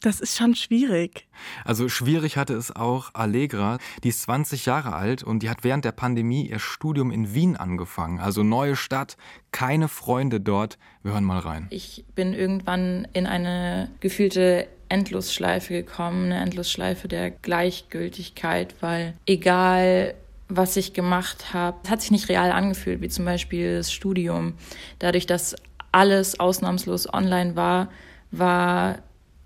Das 0.00 0.20
ist 0.20 0.36
schon 0.36 0.54
schwierig. 0.54 1.26
Also 1.64 1.88
schwierig 1.88 2.36
hatte 2.36 2.54
es 2.54 2.74
auch 2.74 3.10
Allegra, 3.14 3.78
die 4.04 4.10
ist 4.10 4.22
20 4.22 4.66
Jahre 4.66 4.94
alt 4.94 5.22
und 5.22 5.42
die 5.42 5.50
hat 5.50 5.64
während 5.64 5.84
der 5.84 5.92
Pandemie 5.92 6.48
ihr 6.48 6.60
Studium 6.60 7.10
in 7.10 7.34
Wien 7.34 7.56
angefangen. 7.56 8.20
Also 8.20 8.42
neue 8.42 8.76
Stadt, 8.76 9.16
keine 9.50 9.88
Freunde 9.88 10.40
dort. 10.40 10.78
Wir 11.02 11.12
hören 11.12 11.24
mal 11.24 11.40
rein. 11.40 11.66
Ich 11.70 12.04
bin 12.14 12.32
irgendwann 12.32 13.08
in 13.12 13.26
eine 13.26 13.90
gefühlte 14.00 14.68
Endlosschleife 14.88 15.74
gekommen, 15.74 16.26
eine 16.26 16.40
Endlosschleife 16.42 17.08
der 17.08 17.30
Gleichgültigkeit, 17.30 18.74
weil 18.80 19.14
egal 19.26 20.14
was 20.48 20.76
ich 20.76 20.94
gemacht 20.94 21.52
habe, 21.52 21.76
hat 21.90 22.00
sich 22.00 22.10
nicht 22.10 22.28
real 22.28 22.52
angefühlt, 22.52 23.02
wie 23.02 23.08
zum 23.08 23.24
Beispiel 23.24 23.76
das 23.78 23.92
Studium. 23.92 24.54
Dadurch, 24.98 25.26
dass 25.26 25.56
alles 25.92 26.40
ausnahmslos 26.40 27.12
online 27.12 27.54
war, 27.54 27.90
war 28.30 28.98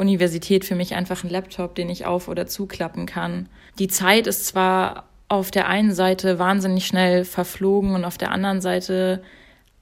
Universität 0.03 0.65
für 0.65 0.75
mich 0.75 0.95
einfach 0.95 1.25
ein 1.25 1.31
Laptop, 1.31 1.75
den 1.75 1.89
ich 1.89 2.05
auf- 2.05 2.29
oder 2.29 2.47
zuklappen 2.47 3.07
kann. 3.07 3.49
Die 3.79 3.89
Zeit 3.89 4.27
ist 4.27 4.47
zwar 4.47 5.05
auf 5.29 5.51
der 5.51 5.69
einen 5.69 5.95
Seite 5.95 6.39
wahnsinnig 6.39 6.87
schnell 6.87 7.25
verflogen 7.25 7.95
und 7.95 8.05
auf 8.05 8.19
der 8.19 8.33
anderen 8.33 8.61
Seite 8.61 9.23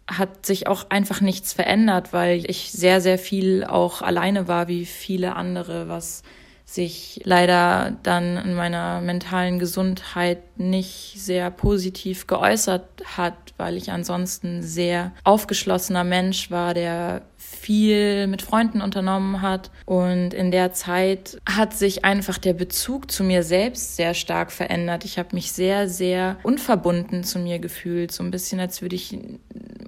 hat 0.07 0.47
sich 0.47 0.69
auch 0.69 0.91
einfach 0.91 1.21
nichts 1.21 1.53
verändert, 1.53 2.13
weil 2.13 2.49
ich 2.49 2.71
sehr, 2.71 3.01
sehr 3.01 3.19
viel 3.19 3.65
auch 3.65 4.03
alleine 4.03 4.47
war, 4.47 4.69
wie 4.69 4.87
viele 4.87 5.35
andere, 5.35 5.89
was 5.89 6.23
sich 6.73 7.21
leider 7.25 7.97
dann 8.05 8.37
in 8.37 8.55
meiner 8.55 9.01
mentalen 9.01 9.59
Gesundheit 9.59 10.39
nicht 10.57 11.15
sehr 11.17 11.51
positiv 11.51 12.29
geäußert 12.29 12.85
hat, 13.17 13.35
weil 13.57 13.77
ich 13.77 13.91
ansonsten 13.91 14.63
sehr 14.63 15.11
aufgeschlossener 15.25 16.05
Mensch 16.05 16.53
war, 16.53 16.73
der 16.73 17.23
viel 17.37 18.29
mit 18.29 18.43
Freunden 18.43 18.83
unternommen 18.83 19.43
hat. 19.43 19.73
Und 19.85 20.33
in 20.33 20.53
der 20.53 20.73
Zeit 20.73 21.39
hat 21.45 21.75
sich 21.75 22.05
einfach 22.05 22.39
der 22.39 22.53
Bezug 22.53 23.11
zu 23.11 23.25
mir 23.25 23.43
selbst 23.43 23.97
sehr 23.97 24.15
stark 24.15 24.53
verändert. 24.53 25.05
Ich 25.05 25.19
habe 25.19 25.31
mich 25.33 25.51
sehr, 25.51 25.89
sehr 25.89 26.37
unverbunden 26.45 27.25
zu 27.25 27.41
mir 27.41 27.59
gefühlt. 27.59 28.13
So 28.13 28.23
ein 28.23 28.31
bisschen, 28.31 28.61
als 28.61 28.81
würde 28.81 28.95
ich 28.95 29.19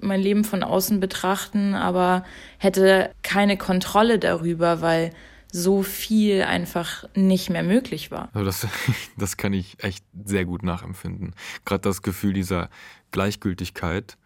mein 0.01 0.19
Leben 0.19 0.43
von 0.43 0.63
außen 0.63 0.99
betrachten, 0.99 1.75
aber 1.75 2.25
hätte 2.57 3.09
keine 3.21 3.55
Kontrolle 3.55 4.19
darüber, 4.19 4.81
weil 4.81 5.11
so 5.55 5.83
viel 5.83 6.41
einfach 6.41 7.05
nicht 7.15 7.51
mehr 7.51 7.61
möglich 7.61 8.09
war. 8.09 8.29
Also 8.33 8.45
das, 8.45 8.67
das 9.17 9.37
kann 9.37 9.53
ich 9.53 9.81
echt 9.83 10.03
sehr 10.25 10.45
gut 10.45 10.63
nachempfinden. 10.63 11.35
Gerade 11.63 11.81
das 11.81 12.01
Gefühl 12.01 12.33
dieser 12.33 12.69
Gleichgültigkeit, 13.11 14.17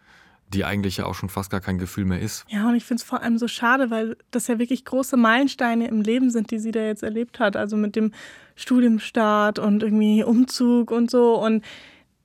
die 0.48 0.64
eigentlich 0.64 0.96
ja 0.96 1.04
auch 1.04 1.14
schon 1.14 1.28
fast 1.28 1.50
gar 1.50 1.60
kein 1.60 1.76
Gefühl 1.76 2.06
mehr 2.06 2.20
ist. 2.20 2.46
Ja, 2.48 2.66
und 2.66 2.74
ich 2.74 2.84
finde 2.84 3.02
es 3.02 3.04
vor 3.06 3.20
allem 3.20 3.36
so 3.36 3.46
schade, 3.46 3.90
weil 3.90 4.16
das 4.30 4.46
ja 4.46 4.58
wirklich 4.58 4.86
große 4.86 5.18
Meilensteine 5.18 5.86
im 5.88 6.00
Leben 6.00 6.30
sind, 6.30 6.50
die 6.50 6.58
sie 6.58 6.72
da 6.72 6.80
jetzt 6.80 7.02
erlebt 7.02 7.40
hat. 7.40 7.56
Also 7.56 7.76
mit 7.76 7.94
dem 7.94 8.12
Studiumstart 8.56 9.58
und 9.58 9.82
irgendwie 9.82 10.24
Umzug 10.24 10.90
und 10.90 11.10
so. 11.10 11.38
Und 11.38 11.62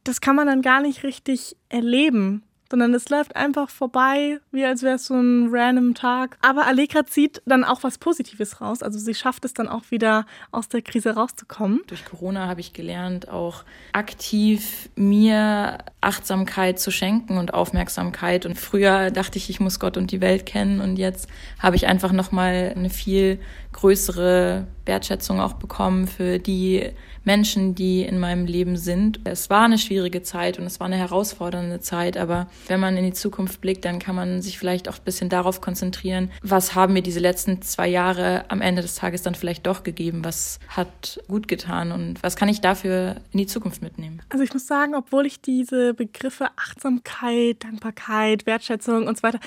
das 0.05 0.21
kann 0.21 0.37
man 0.37 0.47
dann 0.47 0.61
gar 0.61 0.81
nicht 0.81 1.03
richtig 1.03 1.57
erleben 1.67 2.43
sondern 2.69 2.93
es 2.93 3.09
läuft 3.09 3.35
einfach 3.35 3.69
vorbei, 3.69 4.39
wie 4.51 4.65
als 4.65 4.81
wäre 4.81 4.95
es 4.95 5.05
so 5.05 5.15
ein 5.15 5.49
random 5.51 5.93
Tag. 5.93 6.37
Aber 6.41 6.65
Allegra 6.65 7.05
zieht 7.05 7.41
dann 7.45 7.63
auch 7.63 7.83
was 7.83 7.97
Positives 7.97 8.61
raus. 8.61 8.81
Also 8.81 8.99
sie 8.99 9.13
schafft 9.13 9.45
es 9.45 9.53
dann 9.53 9.67
auch 9.67 9.83
wieder 9.89 10.25
aus 10.51 10.69
der 10.69 10.81
Krise 10.81 11.11
rauszukommen. 11.11 11.81
Durch 11.87 12.05
Corona 12.05 12.47
habe 12.47 12.61
ich 12.61 12.73
gelernt, 12.73 13.29
auch 13.29 13.63
aktiv 13.91 14.89
mir 14.95 15.79
Achtsamkeit 16.01 16.79
zu 16.79 16.91
schenken 16.91 17.37
und 17.37 17.53
Aufmerksamkeit. 17.53 18.45
Und 18.45 18.57
früher 18.57 19.11
dachte 19.11 19.37
ich, 19.37 19.49
ich 19.49 19.59
muss 19.59 19.79
Gott 19.79 19.97
und 19.97 20.11
die 20.11 20.21
Welt 20.21 20.45
kennen. 20.45 20.81
Und 20.81 20.97
jetzt 20.97 21.27
habe 21.59 21.75
ich 21.75 21.87
einfach 21.87 22.11
nochmal 22.11 22.73
eine 22.75 22.89
viel 22.89 23.39
größere 23.73 24.67
Wertschätzung 24.85 25.41
auch 25.41 25.53
bekommen 25.53 26.07
für 26.07 26.39
die 26.39 26.91
Menschen, 27.25 27.73
die 27.73 28.01
in 28.03 28.19
meinem 28.19 28.45
Leben 28.45 28.75
sind. 28.75 29.21
Es 29.23 29.49
war 29.49 29.63
eine 29.63 29.77
schwierige 29.77 30.23
Zeit 30.23 30.59
und 30.59 30.65
es 30.65 30.79
war 30.79 30.87
eine 30.87 30.97
herausfordernde 30.97 31.79
Zeit, 31.79 32.17
aber 32.17 32.47
wenn 32.67 32.79
man 32.79 32.97
in 32.97 33.05
die 33.05 33.13
Zukunft 33.13 33.61
blickt, 33.61 33.85
dann 33.85 33.99
kann 33.99 34.15
man 34.15 34.41
sich 34.41 34.59
vielleicht 34.59 34.89
auch 34.89 34.97
ein 34.97 35.03
bisschen 35.05 35.29
darauf 35.29 35.61
konzentrieren, 35.61 36.31
was 36.41 36.75
haben 36.75 36.93
mir 36.93 37.01
diese 37.01 37.19
letzten 37.19 37.61
zwei 37.61 37.87
Jahre 37.87 38.45
am 38.49 38.61
Ende 38.61 38.81
des 38.81 38.95
Tages 38.95 39.21
dann 39.21 39.35
vielleicht 39.35 39.65
doch 39.65 39.83
gegeben, 39.83 40.25
was 40.25 40.59
hat 40.67 41.21
gut 41.27 41.47
getan 41.47 41.91
und 41.91 42.21
was 42.23 42.35
kann 42.35 42.49
ich 42.49 42.61
dafür 42.61 43.15
in 43.31 43.39
die 43.39 43.47
Zukunft 43.47 43.81
mitnehmen. 43.81 44.21
Also 44.29 44.43
ich 44.43 44.53
muss 44.53 44.67
sagen, 44.67 44.95
obwohl 44.95 45.25
ich 45.25 45.41
diese 45.41 45.93
Begriffe 45.93 46.47
Achtsamkeit, 46.57 47.63
Dankbarkeit, 47.63 48.45
Wertschätzung 48.45 49.07
und 49.07 49.17
so 49.17 49.23
weiter 49.23 49.39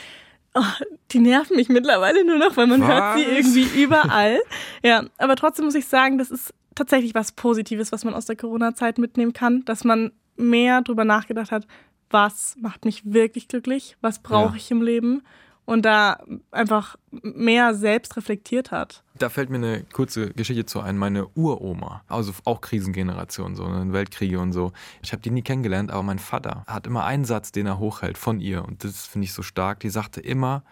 Oh, 0.56 0.84
die 1.12 1.20
nerven 1.20 1.56
mich 1.56 1.68
mittlerweile 1.68 2.24
nur 2.24 2.38
noch, 2.38 2.56
weil 2.56 2.66
man 2.66 2.80
Was? 2.80 2.88
hört 2.88 3.18
sie 3.18 3.24
irgendwie 3.24 3.82
überall. 3.82 4.40
Ja, 4.82 5.04
aber 5.18 5.36
trotzdem 5.36 5.66
muss 5.66 5.74
ich 5.74 5.86
sagen, 5.86 6.18
das 6.18 6.30
ist 6.30 6.52
tatsächlich 6.74 7.14
was 7.14 7.32
Positives, 7.32 7.92
was 7.92 8.04
man 8.04 8.14
aus 8.14 8.26
der 8.26 8.36
Corona-Zeit 8.36 8.98
mitnehmen 8.98 9.32
kann, 9.32 9.64
dass 9.64 9.84
man 9.84 10.12
mehr 10.36 10.82
darüber 10.82 11.04
nachgedacht 11.04 11.52
hat, 11.52 11.66
was 12.10 12.56
macht 12.60 12.84
mich 12.84 13.02
wirklich 13.04 13.48
glücklich, 13.48 13.96
was 14.00 14.22
brauche 14.22 14.52
ja. 14.52 14.56
ich 14.56 14.70
im 14.70 14.82
Leben 14.82 15.22
und 15.66 15.84
da 15.84 16.18
einfach 16.50 16.96
mehr 17.10 17.74
selbst 17.74 18.16
reflektiert 18.16 18.70
hat. 18.70 19.02
Da 19.18 19.28
fällt 19.28 19.50
mir 19.50 19.56
eine 19.56 19.82
kurze 19.92 20.30
Geschichte 20.30 20.64
zu 20.64 20.80
ein. 20.80 20.96
Meine 20.96 21.26
Uroma, 21.34 22.02
also 22.08 22.32
auch 22.44 22.60
Krisengeneration, 22.60 23.56
so 23.56 23.68
ne, 23.68 23.92
Weltkriege 23.92 24.38
und 24.38 24.52
so. 24.52 24.72
Ich 25.02 25.12
habe 25.12 25.22
die 25.22 25.30
nie 25.30 25.42
kennengelernt, 25.42 25.90
aber 25.90 26.02
mein 26.02 26.18
Vater 26.18 26.64
hat 26.66 26.86
immer 26.86 27.04
einen 27.04 27.24
Satz, 27.24 27.52
den 27.52 27.66
er 27.66 27.78
hochhält 27.78 28.16
von 28.16 28.40
ihr 28.40 28.64
und 28.64 28.84
das 28.84 29.06
finde 29.06 29.26
ich 29.26 29.32
so 29.32 29.42
stark. 29.42 29.80
Die 29.80 29.90
sagte 29.90 30.20
immer, 30.20 30.62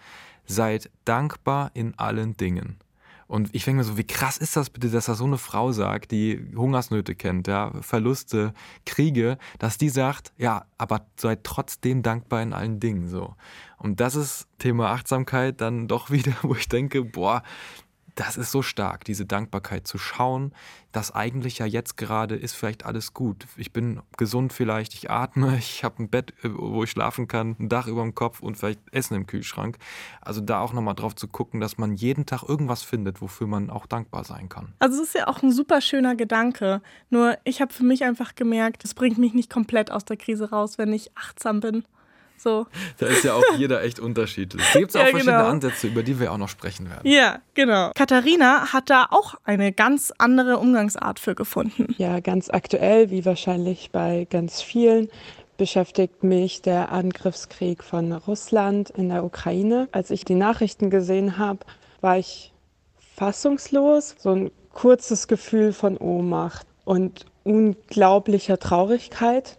seid 0.47 0.91
dankbar 1.05 1.71
in 1.75 1.99
allen 1.99 2.37
Dingen. 2.37 2.79
Und 3.35 3.53
ich 3.53 3.64
denke 3.64 3.79
mir 3.79 3.85
so, 3.85 3.99
wie 3.99 4.07
krass 4.07 4.37
ist 4.37 4.55
das 4.55 4.71
bitte, 4.71 4.91
dass 4.91 5.07
da 5.07 5.14
so 5.17 5.25
eine 5.25 5.38
Frau 5.38 5.73
sagt, 5.73 6.12
die 6.12 6.53
Hungersnöte 6.55 7.17
kennt, 7.17 7.49
ja, 7.49 7.73
Verluste, 7.81 8.55
Kriege, 8.87 9.38
dass 9.59 9.76
die 9.76 9.88
sagt, 9.88 10.33
ja, 10.38 10.67
aber 10.79 11.05
seid 11.17 11.43
trotzdem 11.43 12.05
dankbar 12.05 12.43
in 12.43 12.53
allen 12.53 12.79
Dingen 12.79 13.09
so. 13.09 13.35
Und 13.76 13.99
das 13.99 14.14
ist 14.14 14.47
Thema 14.61 14.93
Achtsamkeit 14.93 15.61
dann 15.61 15.88
doch 15.88 16.11
wieder, 16.12 16.33
wo 16.43 16.55
ich 16.55 16.69
denke, 16.69 17.03
boah, 17.03 17.43
das 18.14 18.37
ist 18.37 18.52
so 18.52 18.62
stark, 18.62 19.04
diese 19.04 19.26
Dankbarkeit 19.26 19.87
zu 19.87 19.99
schauen, 19.99 20.52
dass 20.92 21.12
eigentlich 21.12 21.59
ja 21.59 21.66
jetzt 21.66 21.97
gerade 21.97 22.37
ist 22.37 22.54
vielleicht 22.54 22.87
alles 22.87 23.12
gut. 23.12 23.47
Ich 23.56 23.73
bin 23.73 24.00
gesund 24.16 24.52
vielleicht, 24.52 24.94
ich 24.94 25.11
atme, 25.11 25.56
ich 25.59 25.83
habe 25.83 26.02
ein 26.02 26.09
Bett, 26.09 26.33
äh, 26.42 26.50
wo 26.52 26.85
ich 26.85 26.90
schlafen 26.90 27.26
kann, 27.26 27.56
ein 27.59 27.68
Dach 27.68 27.87
über 27.88 28.02
dem 28.02 28.14
Kopf 28.14 28.40
und 28.40 28.56
vielleicht 28.56 28.80
Essen 28.92 29.14
im 29.14 29.26
Kühlschrank. 29.26 29.78
Also 30.21 30.40
da 30.40 30.61
auch 30.61 30.73
nochmal 30.73 30.94
drauf 30.94 31.16
zu 31.16 31.26
gucken, 31.26 31.61
dass 31.61 31.78
man 31.78 31.94
jeden 31.94 32.26
Tag 32.26 32.42
irgendwas 32.44 32.83
findet, 32.83 33.21
wofür 33.21 33.47
man 33.47 33.71
auch 33.71 33.87
dankbar 33.87 34.25
sein 34.25 34.49
kann. 34.49 34.75
Also 34.78 35.02
es 35.02 35.09
ist 35.09 35.14
ja 35.14 35.26
auch 35.26 35.42
ein 35.42 35.50
super 35.50 35.80
schöner 35.80 36.14
Gedanke. 36.14 36.83
Nur 37.11 37.37
ich 37.44 37.61
habe 37.61 37.73
für 37.73 37.85
mich 37.85 38.04
einfach 38.04 38.35
gemerkt, 38.35 38.85
es 38.85 38.94
bringt 38.94 39.18
mich 39.18 39.35
nicht 39.35 39.50
komplett 39.50 39.90
aus 39.90 40.04
der 40.04 40.16
Krise 40.16 40.50
raus, 40.50 40.78
wenn 40.78 40.92
ich 40.92 41.16
achtsam 41.16 41.61
bin. 41.61 41.85
So. 42.45 42.67
Da 42.99 43.07
ist 43.07 43.25
ja 43.25 43.33
auch 43.33 43.43
jeder 43.57 43.83
echt 43.83 43.99
unterschiedlich. 43.99 44.63
Da 44.75 44.79
gibt 44.79 44.91
es 44.91 44.97
auch 45.01 45.01
ja, 45.01 45.07
verschiedene 45.07 45.39
genau. 45.39 45.49
Ansätze, 45.49 45.87
über 45.87 46.03
die 46.03 46.21
wir 46.21 46.31
auch 46.31 46.37
noch 46.37 46.51
sprechen 46.51 46.91
werden. 46.91 47.11
Ja, 47.11 47.39
genau. 47.55 47.91
Katharina 47.95 48.73
hat 48.73 48.91
da 48.91 49.07
auch 49.11 49.35
eine 49.45 49.73
ganz 49.73 50.13
andere 50.19 50.59
Umgangsart 50.59 51.19
für 51.19 51.35
gefunden. 51.35 51.95
Ja, 51.97 52.21
ganz 52.21 52.51
aktuell, 52.51 53.11
wie 53.11 53.25
wahrscheinlich 53.25 53.91
bei 53.93 54.27
ganz 54.29 54.61
vielen, 54.61 55.09
beschäftigt 55.57 56.23
mich 56.23 56.61
der 56.61 56.93
Angriffskrieg 56.93 57.83
von 57.83 58.13
Russland 58.13 58.91
in 58.91 59.09
der 59.09 59.25
Ukraine. 59.25 59.89
Als 59.93 60.11
ich 60.11 60.27
die 60.27 60.35
Nachrichten 60.35 60.91
gesehen 60.91 61.39
habe, 61.39 61.61
war 62.03 62.19
ich 62.19 62.53
fassungslos. 63.17 64.17
So 64.19 64.33
ein 64.33 64.51
kurzes 64.75 65.29
Gefühl 65.29 65.73
von 65.73 65.97
Ohnmacht 65.97 66.67
und 66.85 67.25
unglaublicher 67.45 68.59
Traurigkeit 68.59 69.57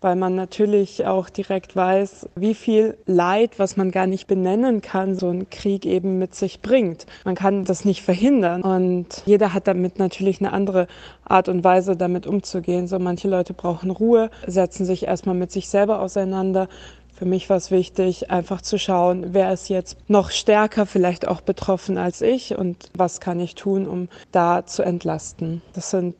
weil 0.00 0.16
man 0.16 0.34
natürlich 0.34 1.06
auch 1.06 1.28
direkt 1.28 1.76
weiß, 1.76 2.28
wie 2.34 2.54
viel 2.54 2.96
Leid, 3.06 3.58
was 3.58 3.76
man 3.76 3.90
gar 3.90 4.06
nicht 4.06 4.26
benennen 4.26 4.80
kann, 4.80 5.16
so 5.16 5.28
ein 5.28 5.50
Krieg 5.50 5.84
eben 5.84 6.18
mit 6.18 6.34
sich 6.34 6.60
bringt. 6.60 7.06
Man 7.24 7.34
kann 7.34 7.64
das 7.64 7.84
nicht 7.84 8.02
verhindern 8.02 8.62
und 8.62 9.22
jeder 9.26 9.52
hat 9.52 9.66
damit 9.66 9.98
natürlich 9.98 10.40
eine 10.40 10.52
andere 10.52 10.86
Art 11.24 11.48
und 11.48 11.64
Weise, 11.64 11.96
damit 11.96 12.26
umzugehen. 12.26 12.86
So 12.86 12.98
manche 12.98 13.28
Leute 13.28 13.54
brauchen 13.54 13.90
Ruhe, 13.90 14.30
setzen 14.46 14.84
sich 14.84 15.06
erstmal 15.06 15.34
mit 15.34 15.52
sich 15.52 15.68
selber 15.68 16.00
auseinander. 16.00 16.68
Für 17.14 17.26
mich 17.26 17.50
war 17.50 17.58
es 17.58 17.70
wichtig, 17.70 18.30
einfach 18.30 18.62
zu 18.62 18.78
schauen, 18.78 19.34
wer 19.34 19.52
ist 19.52 19.68
jetzt 19.68 19.98
noch 20.08 20.30
stärker 20.30 20.86
vielleicht 20.86 21.28
auch 21.28 21.42
betroffen 21.42 21.98
als 21.98 22.22
ich 22.22 22.56
und 22.56 22.90
was 22.94 23.20
kann 23.20 23.38
ich 23.40 23.54
tun, 23.54 23.86
um 23.86 24.08
da 24.32 24.64
zu 24.64 24.82
entlasten. 24.82 25.60
Das 25.74 25.90
sind 25.90 26.14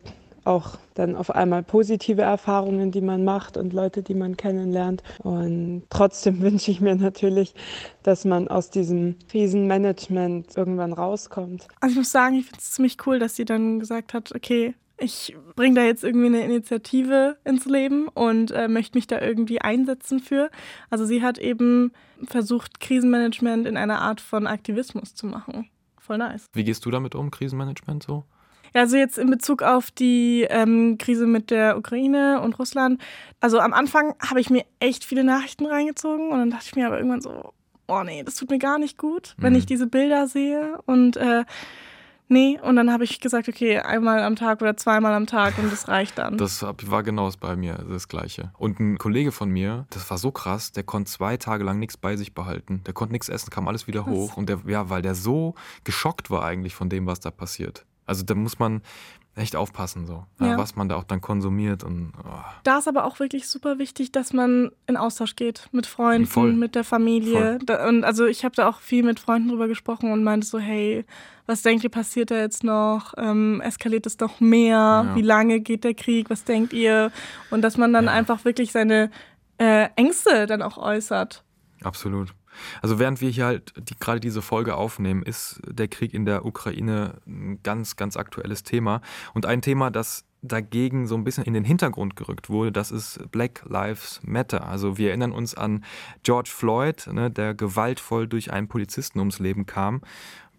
auch 0.51 0.79
dann 0.95 1.15
auf 1.15 1.31
einmal 1.31 1.63
positive 1.63 2.23
Erfahrungen, 2.23 2.91
die 2.91 3.01
man 3.01 3.25
macht 3.25 3.57
und 3.57 3.73
Leute, 3.73 4.03
die 4.03 4.15
man 4.15 4.37
kennenlernt. 4.37 5.03
Und 5.19 5.85
trotzdem 5.91 6.41
wünsche 6.43 6.71
ich 6.71 6.81
mir 6.81 6.97
natürlich, 6.97 7.55
dass 8.03 8.25
man 8.25 8.49
aus 8.49 8.71
diesem 8.71 9.17
Krisenmanagement 9.29 10.57
irgendwann 10.57 10.93
rauskommt. 10.93 11.69
Also 11.81 11.93
ich 11.93 11.99
muss 11.99 12.13
sagen, 12.13 12.37
ich 12.37 12.47
finde 12.47 12.59
es 12.59 12.73
ziemlich 12.73 12.97
cool, 13.07 13.19
dass 13.19 13.37
sie 13.37 13.45
dann 13.45 13.79
gesagt 13.79 14.13
hat, 14.13 14.35
okay, 14.35 14.75
ich 14.99 15.35
bringe 15.57 15.77
da 15.77 15.83
jetzt 15.83 16.05
irgendwie 16.05 16.27
eine 16.27 16.45
Initiative 16.45 17.39
ins 17.45 17.65
Leben 17.65 18.09
und 18.09 18.51
äh, 18.51 18.69
möchte 18.69 18.99
mich 18.99 19.07
da 19.07 19.21
irgendwie 19.21 19.61
einsetzen 19.61 20.21
für. 20.21 20.51
Also 20.91 21.07
sie 21.07 21.23
hat 21.23 21.39
eben 21.39 21.93
versucht, 22.25 22.81
Krisenmanagement 22.81 23.67
in 23.67 23.79
einer 23.79 24.03
Art 24.03 24.21
von 24.21 24.47
Aktivismus 24.47 25.15
zu 25.15 25.27
machen. 25.27 25.71
Voll 25.99 26.19
nice. 26.19 26.47
Wie 26.53 26.65
gehst 26.65 26.85
du 26.85 26.91
damit 26.91 27.15
um, 27.15 27.31
Krisenmanagement 27.31 28.03
so? 28.03 28.25
Ja, 28.75 28.83
also 28.83 28.97
jetzt 28.97 29.19
in 29.19 29.31
Bezug 29.31 29.63
auf 29.63 29.91
die 29.91 30.47
ähm, 30.49 30.99
Krise 30.99 31.27
mit 31.27 31.51
der 31.51 31.77
Ukraine 31.77 32.41
und 32.41 32.59
Russland. 32.59 33.01
Also 33.41 33.59
am 33.59 33.73
Anfang 33.73 34.15
habe 34.25 34.41
ich 34.41 34.51
mir 34.51 34.65
echt 34.79 35.05
viele 35.05 35.25
Nachrichten 35.25 35.67
reingezogen 35.67 36.31
und 36.31 36.39
dann 36.39 36.51
dachte 36.51 36.67
ich 36.67 36.77
mir 36.77 36.87
aber 36.87 36.99
irgendwann 36.99 37.21
so, 37.21 37.53
oh 37.89 38.03
nee, 38.05 38.23
das 38.23 38.37
tut 38.37 38.51
mir 38.51 38.59
gar 38.59 38.79
nicht 38.79 38.99
gut, 38.99 39.35
mhm. 39.37 39.43
wenn 39.43 39.55
ich 39.55 39.67
diese 39.67 39.87
Bilder 39.87 40.27
sehe. 40.27 40.79
Und 40.87 41.17
äh, 41.17 41.45
Nee, 42.33 42.61
und 42.63 42.77
dann 42.77 42.93
habe 42.93 43.03
ich 43.03 43.19
gesagt, 43.19 43.49
okay, 43.49 43.81
einmal 43.81 44.23
am 44.23 44.37
Tag 44.37 44.63
oder 44.63 44.77
zweimal 44.77 45.15
am 45.15 45.27
Tag 45.27 45.59
und 45.59 45.73
das 45.73 45.89
reicht 45.89 46.17
dann. 46.17 46.39
Das 46.39 46.63
war 46.63 47.03
genau 47.03 47.29
bei 47.41 47.57
mir 47.57 47.85
das 47.91 48.07
Gleiche. 48.07 48.53
Und 48.57 48.79
ein 48.79 48.99
Kollege 48.99 49.33
von 49.33 49.51
mir, 49.51 49.87
das 49.91 50.09
war 50.11 50.17
so 50.17 50.31
krass, 50.31 50.71
der 50.71 50.85
konnte 50.85 51.11
zwei 51.11 51.37
Tage 51.39 51.65
lang 51.65 51.81
nichts 51.81 51.97
bei 51.97 52.17
sich 52.17 52.33
behalten. 52.33 52.85
Der 52.87 52.95
konnte 52.95 53.15
nichts 53.15 53.29
essen, 53.29 53.51
kam 53.51 53.67
alles 53.67 53.89
wieder 53.89 54.05
krass. 54.05 54.15
hoch. 54.15 54.37
Und 54.37 54.49
der, 54.49 54.61
ja, 54.69 54.89
weil 54.89 55.03
der 55.03 55.17
so 55.17 55.57
geschockt 55.83 56.31
war 56.31 56.45
eigentlich 56.45 56.77
von 56.77 56.89
dem, 56.89 57.05
was 57.07 57.19
da 57.19 57.33
passiert. 57.33 57.85
Also 58.11 58.25
da 58.25 58.35
muss 58.35 58.59
man, 58.59 58.83
echt 59.37 59.57
aufpassen, 59.57 60.07
so, 60.07 60.25
ja. 60.41 60.59
was 60.59 60.77
man 60.77 60.89
da 60.89 60.97
auch 60.97 61.05
dann 61.05 61.21
konsumiert. 61.21 61.85
Und, 61.85 62.13
oh. 62.25 62.29
Da 62.65 62.79
ist 62.79 62.89
aber 62.89 63.05
auch 63.05 63.21
wirklich 63.21 63.49
super 63.49 63.79
wichtig, 63.79 64.13
dass 64.13 64.33
man 64.33 64.71
in 64.87 64.97
Austausch 64.97 65.37
geht 65.37 65.69
mit 65.73 65.87
Freunden, 65.87 66.27
Voll. 66.27 66.53
mit 66.53 66.75
der 66.75 66.85
Familie. 66.85 67.59
Da, 67.65 67.89
und 67.89 68.05
also 68.05 68.27
ich 68.27 68.45
habe 68.45 68.55
da 68.57 68.69
auch 68.69 68.81
viel 68.81 69.05
mit 69.05 69.21
Freunden 69.21 69.49
drüber 69.49 69.69
gesprochen 69.69 70.13
und 70.13 70.25
meinte 70.25 70.47
so, 70.47 70.59
hey, 70.59 71.05
was 71.47 71.63
denkt 71.63 71.85
ihr, 71.85 71.91
passiert 71.91 72.31
da 72.31 72.37
jetzt 72.37 72.65
noch? 72.65 73.15
Ähm, 73.17 73.61
eskaliert 73.61 74.07
es 74.07 74.19
noch 74.19 74.41
mehr? 74.41 75.07
Ja. 75.07 75.15
Wie 75.15 75.23
lange 75.23 75.61
geht 75.61 75.85
der 75.85 75.95
Krieg? 75.95 76.29
Was 76.29 76.45
denkt 76.45 76.73
ihr? 76.73 77.13
Und 77.51 77.63
dass 77.63 77.77
man 77.77 77.93
dann 77.93 78.07
ja. 78.07 78.13
einfach 78.13 78.45
wirklich 78.45 78.73
seine 78.73 79.11
äh, 79.59 79.89
Ängste 79.97 80.47
dann 80.47 80.63
auch 80.63 80.77
äußert. 80.77 81.45
Absolut. 81.83 82.35
Also 82.83 82.99
während 82.99 83.21
wir 83.21 83.31
hier 83.31 83.47
halt 83.47 83.73
die, 83.89 83.97
gerade 83.99 84.21
diese 84.21 84.43
Folge 84.43 84.77
aufnehmen, 84.77 85.23
ist 85.23 85.61
der 85.67 85.89
Krieg 85.89 86.15
in 86.15 86.25
der 86.25 86.45
Ukraine 86.45 87.15
ein 87.27 87.61
ganz, 87.63 87.97
ganz 87.97 88.17
aktuelles 88.17 88.63
Thema. 88.63 89.01
Und 89.35 89.47
ein 89.47 89.63
Thema, 89.63 89.91
das 89.91 90.25
dagegen 90.43 91.07
so 91.07 91.15
ein 91.17 91.25
bisschen 91.25 91.45
in 91.45 91.53
den 91.53 91.65
Hintergrund 91.65 92.17
gerückt 92.17 92.49
wurde, 92.49 92.73
das 92.73 92.91
ist 92.91 93.31
Black 93.31 93.63
Lives 93.69 94.21
Matter. 94.25 94.67
Also 94.67 94.97
wir 94.97 95.09
erinnern 95.09 95.33
uns 95.33 95.55
an 95.55 95.85
George 96.23 96.51
Floyd, 96.53 97.09
ne, 97.13 97.31
der 97.31 97.55
gewaltvoll 97.55 98.27
durch 98.27 98.53
einen 98.53 98.69
Polizisten 98.69 99.19
ums 99.19 99.39
Leben 99.39 99.67
kam. 99.67 100.01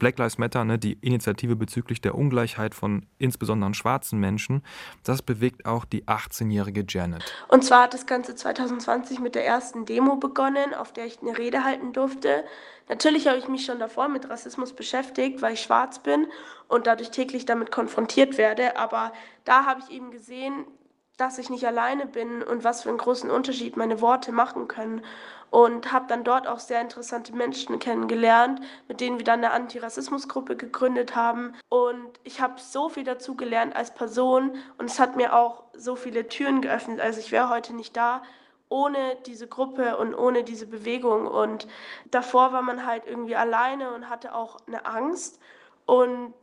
Black 0.01 0.17
Lives 0.17 0.39
Matter, 0.39 0.65
ne, 0.65 0.79
die 0.79 0.93
Initiative 0.93 1.55
bezüglich 1.55 2.01
der 2.01 2.15
Ungleichheit 2.15 2.73
von 2.73 3.05
insbesondere 3.19 3.75
schwarzen 3.75 4.19
Menschen, 4.19 4.63
das 5.03 5.21
bewegt 5.21 5.67
auch 5.67 5.85
die 5.85 6.05
18-jährige 6.05 6.83
Janet. 6.89 7.23
Und 7.49 7.63
zwar 7.63 7.83
hat 7.83 7.93
das 7.93 8.07
Ganze 8.07 8.33
2020 8.33 9.19
mit 9.19 9.35
der 9.35 9.45
ersten 9.45 9.85
Demo 9.85 10.15
begonnen, 10.15 10.73
auf 10.73 10.91
der 10.91 11.05
ich 11.05 11.21
eine 11.21 11.37
Rede 11.37 11.63
halten 11.63 11.93
durfte. 11.93 12.43
Natürlich 12.89 13.27
habe 13.27 13.37
ich 13.37 13.47
mich 13.47 13.63
schon 13.63 13.77
davor 13.77 14.07
mit 14.07 14.27
Rassismus 14.27 14.73
beschäftigt, 14.73 15.43
weil 15.43 15.53
ich 15.53 15.61
schwarz 15.61 15.99
bin 15.99 16.25
und 16.67 16.87
dadurch 16.87 17.11
täglich 17.11 17.45
damit 17.45 17.69
konfrontiert 17.69 18.39
werde. 18.39 18.77
Aber 18.77 19.13
da 19.45 19.67
habe 19.67 19.81
ich 19.85 19.95
eben 19.95 20.09
gesehen, 20.09 20.65
dass 21.17 21.37
ich 21.37 21.51
nicht 21.51 21.67
alleine 21.67 22.07
bin 22.07 22.41
und 22.41 22.63
was 22.63 22.81
für 22.81 22.89
einen 22.89 22.97
großen 22.97 23.29
Unterschied 23.29 23.77
meine 23.77 24.01
Worte 24.01 24.31
machen 24.31 24.67
können 24.67 25.03
und 25.51 25.91
habe 25.91 26.07
dann 26.07 26.23
dort 26.23 26.47
auch 26.47 26.59
sehr 26.59 26.81
interessante 26.81 27.35
Menschen 27.35 27.77
kennengelernt, 27.77 28.61
mit 28.87 29.01
denen 29.01 29.19
wir 29.19 29.25
dann 29.25 29.43
eine 29.43 29.51
Antirassismusgruppe 29.51 30.55
gegründet 30.55 31.15
haben. 31.15 31.53
Und 31.69 32.09
ich 32.23 32.41
habe 32.41 32.59
so 32.59 32.89
viel 32.89 33.03
dazu 33.03 33.35
gelernt 33.35 33.75
als 33.75 33.93
Person 33.93 34.55
und 34.77 34.89
es 34.89 34.97
hat 34.97 35.17
mir 35.17 35.35
auch 35.35 35.65
so 35.73 35.95
viele 35.95 36.27
Türen 36.27 36.61
geöffnet. 36.61 37.01
Also 37.01 37.19
ich 37.19 37.31
wäre 37.31 37.49
heute 37.49 37.75
nicht 37.75 37.95
da 37.95 38.23
ohne 38.69 39.17
diese 39.25 39.47
Gruppe 39.47 39.97
und 39.97 40.15
ohne 40.15 40.45
diese 40.45 40.65
Bewegung. 40.65 41.27
Und 41.27 41.67
davor 42.09 42.53
war 42.53 42.61
man 42.61 42.85
halt 42.85 43.05
irgendwie 43.05 43.35
alleine 43.35 43.93
und 43.93 44.09
hatte 44.09 44.33
auch 44.33 44.57
eine 44.65 44.85
Angst. 44.85 45.41
Und 45.85 46.33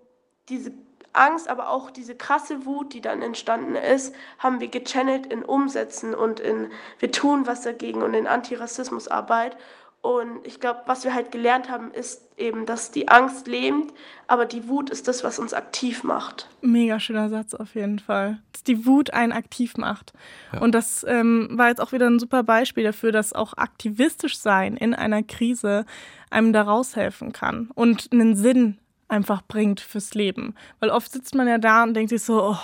diese 0.51 0.73
Angst, 1.13 1.49
aber 1.49 1.69
auch 1.71 1.91
diese 1.91 2.15
krasse 2.15 2.65
Wut, 2.65 2.95
die 2.95 3.01
dann 3.01 3.23
entstanden 3.23 3.75
ist, 3.75 4.15
haben 4.39 4.61
wir 4.61 4.69
gechannelt 4.69 5.27
in 5.27 5.45
Umsätzen 5.45 6.15
und 6.15 6.41
in 6.41 6.71
wir 6.99 7.11
tun 7.11 7.47
was 7.47 7.63
dagegen 7.63 8.03
und 8.03 8.15
in 8.15 8.27
Antirassismusarbeit. 8.27 9.57
Und 10.01 10.47
ich 10.47 10.61
glaube, 10.61 10.83
was 10.87 11.03
wir 11.03 11.13
halt 11.13 11.33
gelernt 11.33 11.69
haben, 11.69 11.91
ist 11.91 12.23
eben, 12.37 12.67
dass 12.67 12.93
die 12.93 13.09
Angst 13.09 13.49
lähmt, 13.49 13.93
aber 14.29 14.47
die 14.47 14.69
Wut 14.69 14.91
ist 14.91 15.09
das, 15.09 15.25
was 15.25 15.41
uns 15.41 15.53
aktiv 15.53 16.05
macht. 16.05 16.49
Mega 16.61 17.01
schöner 17.01 17.29
Satz 17.29 17.53
auf 17.53 17.75
jeden 17.75 17.99
Fall. 17.99 18.39
Dass 18.53 18.63
die 18.63 18.87
Wut 18.87 19.13
einen 19.13 19.33
aktiv 19.33 19.77
macht. 19.77 20.13
Ja. 20.53 20.61
Und 20.61 20.73
das 20.73 21.05
ähm, 21.09 21.49
war 21.53 21.69
jetzt 21.69 21.81
auch 21.81 21.91
wieder 21.91 22.09
ein 22.09 22.21
super 22.21 22.45
Beispiel 22.45 22.85
dafür, 22.85 23.11
dass 23.11 23.33
auch 23.33 23.55
aktivistisch 23.57 24.39
sein 24.39 24.77
in 24.77 24.95
einer 24.95 25.25
Krise 25.25 25.85
einem 26.31 26.53
da 26.53 26.63
raushelfen 26.63 27.33
kann 27.33 27.71
und 27.75 28.11
einen 28.13 28.37
Sinn 28.37 28.79
einfach 29.09 29.43
bringt 29.43 29.81
fürs 29.81 30.15
Leben. 30.15 30.55
Weil 30.81 30.91
oft 30.91 31.11
sitzt 31.11 31.35
man 31.35 31.49
ja 31.49 31.59
da 31.59 31.83
und 31.83 31.95
denkt 31.95 32.11
sich 32.11 32.23
so, 32.23 32.51
oh, 32.51 32.59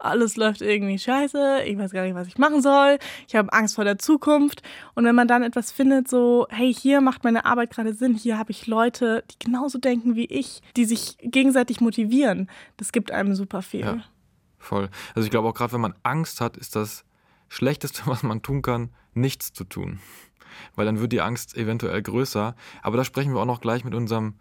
alles 0.00 0.36
läuft 0.36 0.62
irgendwie 0.62 0.98
scheiße, 0.98 1.62
ich 1.66 1.78
weiß 1.78 1.92
gar 1.92 2.04
nicht, 2.04 2.14
was 2.14 2.26
ich 2.26 2.38
machen 2.38 2.62
soll, 2.62 2.98
ich 3.28 3.36
habe 3.36 3.52
Angst 3.52 3.74
vor 3.74 3.84
der 3.84 3.98
Zukunft. 3.98 4.62
Und 4.94 5.04
wenn 5.04 5.14
man 5.14 5.28
dann 5.28 5.42
etwas 5.42 5.72
findet, 5.72 6.08
so, 6.08 6.46
hey, 6.50 6.72
hier 6.72 7.00
macht 7.00 7.22
meine 7.22 7.44
Arbeit 7.44 7.70
gerade 7.70 7.94
Sinn, 7.94 8.14
hier 8.14 8.38
habe 8.38 8.50
ich 8.50 8.66
Leute, 8.66 9.24
die 9.30 9.44
genauso 9.44 9.78
denken 9.78 10.16
wie 10.16 10.24
ich, 10.24 10.62
die 10.76 10.84
sich 10.84 11.16
gegenseitig 11.20 11.80
motivieren, 11.80 12.48
das 12.78 12.92
gibt 12.92 13.10
einem 13.10 13.34
super 13.34 13.62
viel. 13.62 13.80
Ja, 13.80 14.04
voll. 14.58 14.88
Also 15.14 15.26
ich 15.26 15.30
glaube 15.30 15.48
auch 15.48 15.54
gerade, 15.54 15.72
wenn 15.72 15.80
man 15.80 15.94
Angst 16.02 16.40
hat, 16.40 16.56
ist 16.56 16.76
das 16.76 17.04
Schlechteste, 17.48 18.02
was 18.06 18.22
man 18.22 18.42
tun 18.42 18.62
kann, 18.62 18.90
nichts 19.14 19.52
zu 19.52 19.64
tun. 19.64 20.00
Weil 20.74 20.86
dann 20.86 21.00
wird 21.00 21.12
die 21.12 21.20
Angst 21.20 21.56
eventuell 21.56 22.02
größer. 22.02 22.54
Aber 22.82 22.96
da 22.96 23.04
sprechen 23.04 23.34
wir 23.34 23.40
auch 23.40 23.46
noch 23.46 23.60
gleich 23.60 23.84
mit 23.84 23.94
unserem 23.94 24.34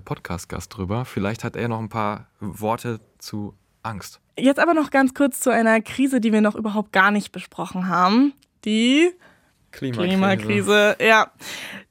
Podcast-Gast 0.00 0.76
drüber. 0.76 1.04
Vielleicht 1.04 1.44
hat 1.44 1.56
er 1.56 1.68
noch 1.68 1.78
ein 1.78 1.88
paar 1.88 2.28
Worte 2.40 3.00
zu 3.18 3.54
Angst. 3.82 4.20
Jetzt 4.38 4.60
aber 4.60 4.74
noch 4.74 4.90
ganz 4.90 5.14
kurz 5.14 5.40
zu 5.40 5.50
einer 5.50 5.80
Krise, 5.80 6.20
die 6.20 6.32
wir 6.32 6.40
noch 6.40 6.54
überhaupt 6.54 6.92
gar 6.92 7.10
nicht 7.10 7.32
besprochen 7.32 7.88
haben. 7.88 8.32
Die 8.64 9.12
Klimakrise. 9.72 10.08
Klimakrise. 10.08 10.96
Ja. 11.00 11.32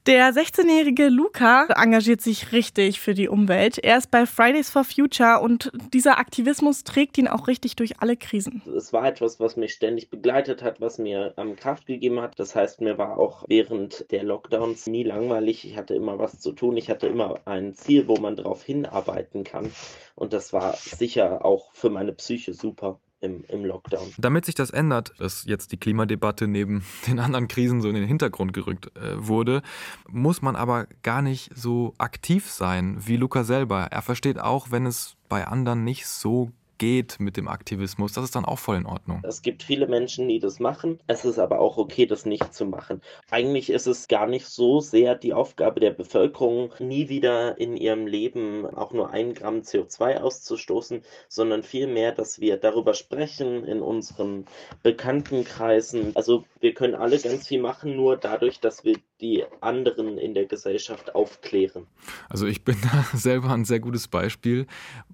Der 0.07 0.33
16-jährige 0.33 1.09
Luca 1.09 1.67
engagiert 1.75 2.21
sich 2.21 2.51
richtig 2.53 2.99
für 2.99 3.13
die 3.13 3.29
Umwelt. 3.29 3.77
Er 3.77 3.99
ist 3.99 4.09
bei 4.09 4.25
Fridays 4.25 4.71
for 4.71 4.83
Future 4.83 5.41
und 5.41 5.71
dieser 5.93 6.17
Aktivismus 6.17 6.83
trägt 6.83 7.19
ihn 7.19 7.27
auch 7.27 7.47
richtig 7.47 7.75
durch 7.75 7.99
alle 7.99 8.17
Krisen. 8.17 8.63
Es 8.75 8.93
war 8.93 9.05
etwas, 9.05 9.39
was 9.39 9.57
mich 9.57 9.73
ständig 9.73 10.09
begleitet 10.09 10.63
hat, 10.63 10.81
was 10.81 10.97
mir 10.97 11.35
ähm, 11.37 11.55
Kraft 11.55 11.85
gegeben 11.85 12.19
hat. 12.19 12.39
Das 12.39 12.55
heißt, 12.55 12.81
mir 12.81 12.97
war 12.97 13.19
auch 13.19 13.43
während 13.47 14.09
der 14.09 14.23
Lockdowns 14.23 14.87
nie 14.87 15.03
langweilig. 15.03 15.65
Ich 15.65 15.77
hatte 15.77 15.93
immer 15.93 16.17
was 16.17 16.39
zu 16.39 16.51
tun. 16.53 16.77
Ich 16.77 16.89
hatte 16.89 17.05
immer 17.05 17.41
ein 17.45 17.75
Ziel, 17.75 18.07
wo 18.07 18.15
man 18.17 18.35
darauf 18.35 18.63
hinarbeiten 18.63 19.43
kann. 19.43 19.71
Und 20.15 20.33
das 20.33 20.51
war 20.51 20.75
sicher 20.77 21.45
auch 21.45 21.73
für 21.73 21.91
meine 21.91 22.13
Psyche 22.13 22.55
super 22.55 22.99
im, 23.21 23.43
im 23.47 23.65
Lockdown. 23.65 24.13
Damit 24.17 24.45
sich 24.45 24.55
das 24.55 24.71
ändert, 24.71 25.13
dass 25.19 25.45
jetzt 25.45 25.71
die 25.71 25.77
Klimadebatte 25.77 26.47
neben 26.47 26.83
den 27.07 27.19
anderen 27.19 27.47
Krisen 27.47 27.81
so 27.81 27.87
in 27.87 27.95
den 27.95 28.07
Hintergrund 28.07 28.53
gerückt 28.53 28.91
äh, 28.97 29.15
wurde, 29.15 29.61
muss 30.09 30.41
man 30.41 30.55
aber 30.55 30.87
gar 31.03 31.21
nicht 31.21 31.51
so 31.55 31.93
aktiv 31.97 32.49
sein 32.49 32.97
wie 32.99 33.17
Luca 33.17 33.43
selber. 33.43 33.87
Er 33.91 34.01
versteht 34.01 34.39
auch, 34.39 34.71
wenn 34.71 34.85
es 34.85 35.15
bei 35.29 35.47
anderen 35.47 35.83
nicht 35.83 36.07
so 36.07 36.51
geht 36.81 37.19
mit 37.19 37.37
dem 37.37 37.47
Aktivismus, 37.47 38.11
das 38.11 38.23
ist 38.23 38.35
dann 38.35 38.43
auch 38.43 38.57
voll 38.57 38.75
in 38.75 38.87
Ordnung. 38.87 39.21
Es 39.21 39.43
gibt 39.43 39.61
viele 39.61 39.85
Menschen, 39.85 40.27
die 40.27 40.39
das 40.39 40.59
machen. 40.59 40.99
Es 41.05 41.25
ist 41.25 41.37
aber 41.37 41.59
auch 41.59 41.77
okay, 41.77 42.07
das 42.07 42.25
nicht 42.25 42.55
zu 42.55 42.65
machen. 42.65 43.01
Eigentlich 43.29 43.69
ist 43.69 43.85
es 43.85 44.07
gar 44.07 44.25
nicht 44.25 44.47
so 44.47 44.79
sehr 44.79 45.13
die 45.13 45.31
Aufgabe 45.31 45.79
der 45.79 45.91
Bevölkerung, 45.91 46.73
nie 46.79 47.07
wieder 47.07 47.59
in 47.59 47.77
ihrem 47.77 48.07
Leben 48.07 48.65
auch 48.65 48.93
nur 48.93 49.11
ein 49.11 49.35
Gramm 49.35 49.59
CO2 49.59 50.21
auszustoßen, 50.21 51.03
sondern 51.29 51.61
vielmehr, 51.61 52.13
dass 52.13 52.39
wir 52.39 52.57
darüber 52.57 52.95
sprechen 52.95 53.63
in 53.63 53.83
unseren 53.83 54.45
Bekanntenkreisen. 54.81 56.15
Also 56.15 56.45
wir 56.61 56.73
können 56.73 56.95
alle 56.95 57.19
ganz 57.19 57.47
viel 57.47 57.61
machen, 57.61 57.95
nur 57.95 58.17
dadurch, 58.17 58.59
dass 58.59 58.83
wir 58.83 58.97
die 59.21 59.43
anderen 59.59 60.17
in 60.17 60.33
der 60.33 60.47
Gesellschaft 60.47 61.13
aufklären. 61.13 61.85
Also 62.27 62.47
ich 62.47 62.63
bin 62.63 62.77
da 62.91 63.05
selber 63.15 63.51
ein 63.51 63.65
sehr 63.65 63.79
gutes 63.79 64.07
Beispiel. 64.07 64.65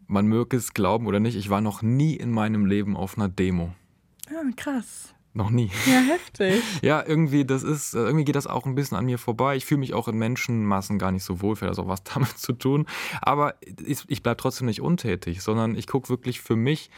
Man 0.08 0.28
möge 0.28 0.58
es 0.58 0.74
glauben 0.74 1.06
oder 1.08 1.20
nicht, 1.20 1.36
ich 1.36 1.50
war 1.50 1.62
noch 1.62 1.82
nie 1.82 2.16
in 2.16 2.32
meinem 2.32 2.66
Leben 2.66 2.96
auf 2.96 3.18
einer 3.18 3.30
Demo. 3.30 3.74
Ja, 4.32 4.38
ah, 4.40 4.52
krass. 4.56 5.14
Noch 5.34 5.52
nie. 5.52 5.70
Ja, 5.86 6.00
heftig. 6.00 6.64
ja, 6.82 7.04
irgendwie, 7.06 7.46
das 7.46 7.62
ist, 7.62 7.94
irgendwie 7.94 8.26
geht 8.26 8.36
das 8.36 8.48
auch 8.48 8.66
ein 8.66 8.74
bisschen 8.74 8.98
an 8.98 9.06
mir 9.06 9.20
vorbei. 9.20 9.56
Ich 9.56 9.66
fühle 9.66 9.80
mich 9.80 9.94
auch 9.94 10.08
in 10.08 10.18
Menschenmassen 10.18 10.98
gar 10.98 11.12
nicht 11.12 11.24
so 11.24 11.42
wohl, 11.42 11.56
vielleicht 11.56 11.78
hat 11.78 11.78
das 11.78 11.86
auch 11.86 11.90
was 11.90 12.04
damit 12.16 12.38
zu 12.40 12.54
tun. 12.54 12.88
Aber 13.22 13.54
ich, 13.86 14.04
ich 14.08 14.24
bleibe 14.24 14.38
trotzdem 14.38 14.66
nicht 14.66 14.82
untätig, 14.82 15.44
sondern 15.44 15.76
ich 15.76 15.86
gucke 15.86 16.10
wirklich 16.10 16.42
für 16.42 16.56
mich, 16.56 16.90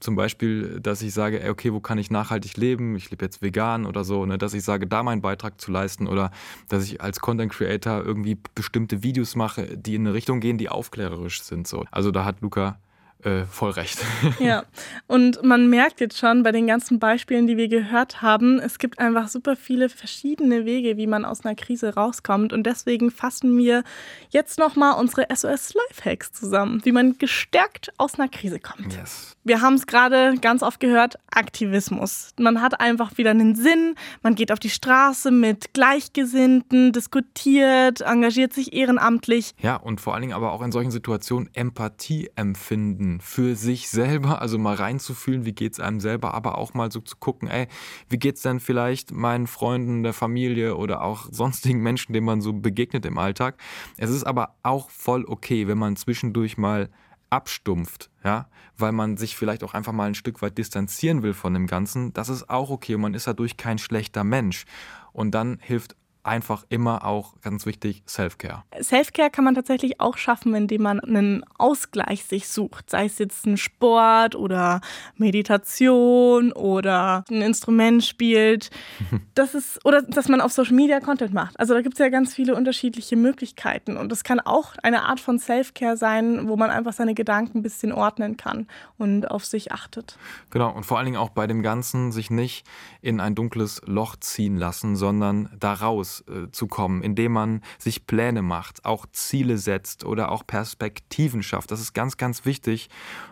zum 0.00 0.16
Beispiel, 0.16 0.80
dass 0.80 1.02
ich 1.02 1.12
sage, 1.12 1.42
okay, 1.50 1.72
wo 1.72 1.80
kann 1.80 1.98
ich 1.98 2.10
nachhaltig 2.10 2.56
leben? 2.56 2.96
Ich 2.96 3.10
lebe 3.10 3.24
jetzt 3.24 3.42
vegan 3.42 3.84
oder 3.86 4.04
so, 4.04 4.24
ne? 4.24 4.38
dass 4.38 4.54
ich 4.54 4.64
sage, 4.64 4.86
da 4.86 5.02
meinen 5.02 5.20
Beitrag 5.20 5.60
zu 5.60 5.70
leisten 5.70 6.06
oder 6.06 6.30
dass 6.68 6.84
ich 6.84 7.00
als 7.00 7.20
Content 7.20 7.52
Creator 7.52 8.02
irgendwie 8.04 8.38
bestimmte 8.54 9.02
Videos 9.02 9.36
mache, 9.36 9.76
die 9.76 9.94
in 9.94 10.02
eine 10.02 10.14
Richtung 10.14 10.40
gehen, 10.40 10.58
die 10.58 10.68
aufklärerisch 10.68 11.42
sind. 11.42 11.66
So. 11.66 11.84
Also 11.90 12.10
da 12.10 12.24
hat 12.24 12.40
Luca 12.40 12.78
äh, 13.24 13.44
voll 13.44 13.70
recht. 13.70 13.98
Ja, 14.38 14.64
und 15.06 15.42
man 15.42 15.68
merkt 15.70 16.00
jetzt 16.00 16.18
schon 16.18 16.42
bei 16.42 16.52
den 16.52 16.66
ganzen 16.66 16.98
Beispielen, 16.98 17.46
die 17.46 17.56
wir 17.56 17.68
gehört 17.68 18.22
haben, 18.22 18.60
es 18.60 18.78
gibt 18.78 18.98
einfach 18.98 19.28
super 19.28 19.56
viele 19.56 19.88
verschiedene 19.88 20.64
Wege, 20.64 20.96
wie 20.96 21.06
man 21.06 21.24
aus 21.24 21.44
einer 21.44 21.54
Krise 21.54 21.94
rauskommt. 21.94 22.52
Und 22.52 22.64
deswegen 22.64 23.10
fassen 23.10 23.56
wir 23.56 23.82
jetzt 24.30 24.58
nochmal 24.58 24.98
unsere 25.00 25.26
SOS 25.34 25.74
Lifehacks 25.74 26.32
zusammen, 26.32 26.80
wie 26.84 26.92
man 26.92 27.18
gestärkt 27.18 27.92
aus 27.96 28.18
einer 28.18 28.28
Krise 28.28 28.60
kommt. 28.60 28.94
Yes. 28.94 29.36
Wir 29.44 29.60
haben 29.60 29.74
es 29.74 29.86
gerade 29.86 30.34
ganz 30.40 30.62
oft 30.62 30.80
gehört, 30.80 31.16
Aktivismus. 31.30 32.30
Man 32.38 32.60
hat 32.60 32.80
einfach 32.80 33.16
wieder 33.16 33.30
einen 33.30 33.54
Sinn, 33.54 33.94
man 34.22 34.34
geht 34.34 34.52
auf 34.52 34.58
die 34.58 34.70
Straße 34.70 35.30
mit 35.30 35.72
Gleichgesinnten, 35.72 36.92
diskutiert, 36.92 38.02
engagiert 38.02 38.52
sich 38.52 38.72
ehrenamtlich. 38.72 39.54
Ja, 39.60 39.76
und 39.76 40.00
vor 40.00 40.14
allen 40.14 40.22
Dingen 40.22 40.34
aber 40.34 40.52
auch 40.52 40.62
in 40.62 40.72
solchen 40.72 40.90
Situationen 40.90 41.48
Empathie 41.54 42.30
empfinden 42.36 43.05
für 43.20 43.56
sich 43.56 43.88
selber, 43.88 44.40
also 44.40 44.58
mal 44.58 44.74
reinzufühlen, 44.74 45.44
wie 45.44 45.52
geht 45.52 45.74
es 45.74 45.80
einem 45.80 46.00
selber, 46.00 46.34
aber 46.34 46.58
auch 46.58 46.74
mal 46.74 46.90
so 46.92 47.00
zu 47.00 47.16
gucken, 47.16 47.48
ey, 47.48 47.68
wie 48.08 48.18
geht 48.18 48.36
es 48.36 48.42
denn 48.42 48.60
vielleicht 48.60 49.12
meinen 49.12 49.46
Freunden, 49.46 50.02
der 50.02 50.12
Familie 50.12 50.76
oder 50.76 51.02
auch 51.02 51.26
sonstigen 51.30 51.80
Menschen, 51.82 52.12
denen 52.12 52.26
man 52.26 52.40
so 52.40 52.52
begegnet 52.52 53.06
im 53.06 53.18
Alltag. 53.18 53.56
Es 53.96 54.10
ist 54.10 54.24
aber 54.24 54.54
auch 54.62 54.90
voll 54.90 55.24
okay, 55.26 55.68
wenn 55.68 55.78
man 55.78 55.96
zwischendurch 55.96 56.58
mal 56.58 56.88
abstumpft, 57.30 58.10
ja, 58.24 58.48
weil 58.76 58.92
man 58.92 59.16
sich 59.16 59.36
vielleicht 59.36 59.64
auch 59.64 59.74
einfach 59.74 59.92
mal 59.92 60.06
ein 60.06 60.14
Stück 60.14 60.42
weit 60.42 60.58
distanzieren 60.58 61.22
will 61.22 61.34
von 61.34 61.54
dem 61.54 61.66
Ganzen, 61.66 62.12
das 62.12 62.28
ist 62.28 62.48
auch 62.48 62.70
okay 62.70 62.94
und 62.94 63.00
man 63.00 63.14
ist 63.14 63.26
dadurch 63.26 63.56
kein 63.56 63.78
schlechter 63.78 64.24
Mensch. 64.24 64.64
Und 65.12 65.32
dann 65.32 65.58
hilft 65.60 65.96
einfach 66.26 66.64
immer 66.68 67.04
auch 67.04 67.40
ganz 67.40 67.66
wichtig 67.66 68.02
Self-Care. 68.06 68.64
Self-Care 68.82 69.30
kann 69.30 69.44
man 69.44 69.54
tatsächlich 69.54 70.00
auch 70.00 70.16
schaffen, 70.16 70.54
indem 70.54 70.82
man 70.82 71.00
einen 71.00 71.44
Ausgleich 71.58 72.24
sich 72.24 72.48
sucht, 72.48 72.90
sei 72.90 73.06
es 73.06 73.18
jetzt 73.18 73.46
ein 73.46 73.56
Sport 73.56 74.34
oder 74.34 74.80
Meditation 75.16 76.52
oder 76.52 77.24
ein 77.30 77.42
Instrument 77.42 78.04
spielt. 78.04 78.70
Das 79.34 79.54
ist 79.54 79.84
oder 79.84 80.00
dass 80.00 80.28
man 80.28 80.40
auf 80.40 80.52
Social 80.52 80.74
Media 80.74 80.98
Content 81.00 81.34
macht. 81.34 81.60
Also 81.60 81.74
da 81.74 81.82
gibt 81.82 81.94
es 81.94 81.98
ja 81.98 82.08
ganz 82.08 82.32
viele 82.32 82.54
unterschiedliche 82.54 83.16
Möglichkeiten 83.16 83.98
und 83.98 84.10
das 84.10 84.24
kann 84.24 84.40
auch 84.40 84.74
eine 84.82 85.02
Art 85.04 85.20
von 85.20 85.38
Self-Care 85.38 85.96
sein, 85.98 86.48
wo 86.48 86.56
man 86.56 86.70
einfach 86.70 86.94
seine 86.94 87.12
Gedanken 87.12 87.58
ein 87.58 87.62
bisschen 87.62 87.92
ordnen 87.92 88.38
kann 88.38 88.66
und 88.96 89.30
auf 89.30 89.44
sich 89.44 89.72
achtet. 89.72 90.18
Genau 90.50 90.72
und 90.74 90.84
vor 90.84 90.96
allen 90.96 91.04
Dingen 91.04 91.18
auch 91.18 91.30
bei 91.30 91.46
dem 91.46 91.62
Ganzen 91.62 92.12
sich 92.12 92.30
nicht 92.30 92.66
in 93.02 93.20
ein 93.20 93.34
dunkles 93.34 93.82
Loch 93.84 94.16
ziehen 94.16 94.56
lassen, 94.56 94.96
sondern 94.96 95.50
daraus 95.58 96.15
zu 96.52 96.66
kommen, 96.66 97.02
indem 97.02 97.32
man 97.32 97.62
sich 97.78 98.06
Pläne 98.06 98.42
macht, 98.42 98.84
auch 98.84 99.06
Ziele 99.12 99.58
setzt 99.58 100.04
oder 100.04 100.30
auch 100.30 100.46
Perspektiven 100.46 101.42
schafft. 101.42 101.70
Das 101.70 101.80
ist 101.80 101.92
ganz, 101.92 102.16
ganz 102.16 102.44
wichtig 102.44 102.88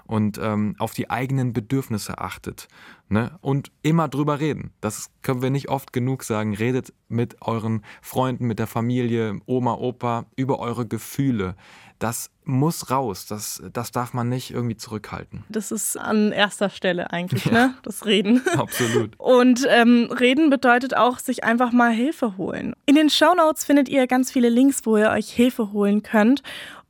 und 0.06 0.38
ähm, 0.38 0.74
auf 0.78 0.94
die 0.94 1.10
eigenen 1.10 1.52
Bedürfnisse 1.52 2.18
achtet. 2.18 2.68
Ne? 3.08 3.38
Und 3.40 3.70
immer 3.82 4.08
drüber 4.08 4.40
reden. 4.40 4.72
Das 4.80 5.10
können 5.22 5.42
wir 5.42 5.50
nicht 5.50 5.68
oft 5.68 5.92
genug 5.92 6.24
sagen. 6.24 6.54
Redet 6.54 6.92
mit 7.08 7.42
euren 7.42 7.84
Freunden, 8.02 8.46
mit 8.46 8.58
der 8.58 8.66
Familie, 8.66 9.40
Oma, 9.46 9.74
Opa 9.74 10.26
über 10.36 10.58
eure 10.58 10.86
Gefühle. 10.86 11.54
Das 11.98 12.30
muss 12.44 12.90
raus. 12.90 13.26
Das, 13.26 13.62
das 13.72 13.92
darf 13.92 14.12
man 14.12 14.28
nicht 14.28 14.50
irgendwie 14.50 14.76
zurückhalten. 14.76 15.44
Das 15.48 15.72
ist 15.72 15.96
an 15.96 16.32
erster 16.32 16.70
Stelle 16.70 17.12
eigentlich, 17.12 17.46
ja. 17.46 17.52
ne? 17.52 17.74
Das 17.82 18.06
Reden. 18.06 18.42
Absolut. 18.56 19.18
Und 19.18 19.66
ähm, 19.68 20.08
Reden 20.10 20.50
bedeutet 20.50 20.96
auch, 20.96 21.18
sich 21.18 21.44
einfach 21.44 21.72
mal 21.72 21.92
Hilfe 21.92 22.36
holen. 22.36 22.74
In 22.86 22.94
den 22.94 23.10
Show 23.10 23.34
Notes 23.34 23.64
findet 23.64 23.88
ihr 23.88 24.06
ganz 24.06 24.30
viele 24.30 24.48
Links, 24.48 24.82
wo 24.84 24.96
ihr 24.96 25.10
euch 25.10 25.30
Hilfe 25.30 25.72
holen 25.72 26.02
könnt. 26.02 26.42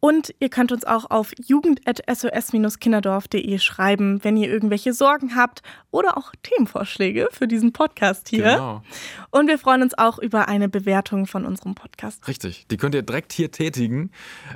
Und 0.05 0.35
ihr 0.39 0.51
könnt 0.51 0.71
uns 0.71 0.85
auch 0.85 1.11
auf 1.11 1.33
jugend.sos-kinderdorf.de 1.43 3.59
schreiben, 3.59 4.23
wenn 4.23 4.37
ihr 4.37 4.51
irgendwelche 4.51 4.93
Sorgen 4.93 5.35
habt 5.35 5.63
oder 5.91 6.19
auch 6.19 6.33
Themenvorschläge 6.43 7.29
für 7.33 7.49
diesen 7.49 7.73
Podcast 7.73 8.29
hier. 8.29 8.45
Genau. 8.45 8.83
Und 9.31 9.49
wir 9.49 9.59
freuen 9.59 9.81
uns 9.81 9.97
auch 9.97 10.19
über 10.19 10.47
eine 10.47 10.69
Bewertung 10.69 11.27
von 11.27 11.47
unserem 11.47 11.75
Podcast. 11.75 12.29
Richtig, 12.29 12.67
die 12.67 12.77
könnt 12.77 12.95
ihr 12.95 13.01
direkt 13.01 13.33
hier 13.33 13.51
tätigen. 13.51 14.11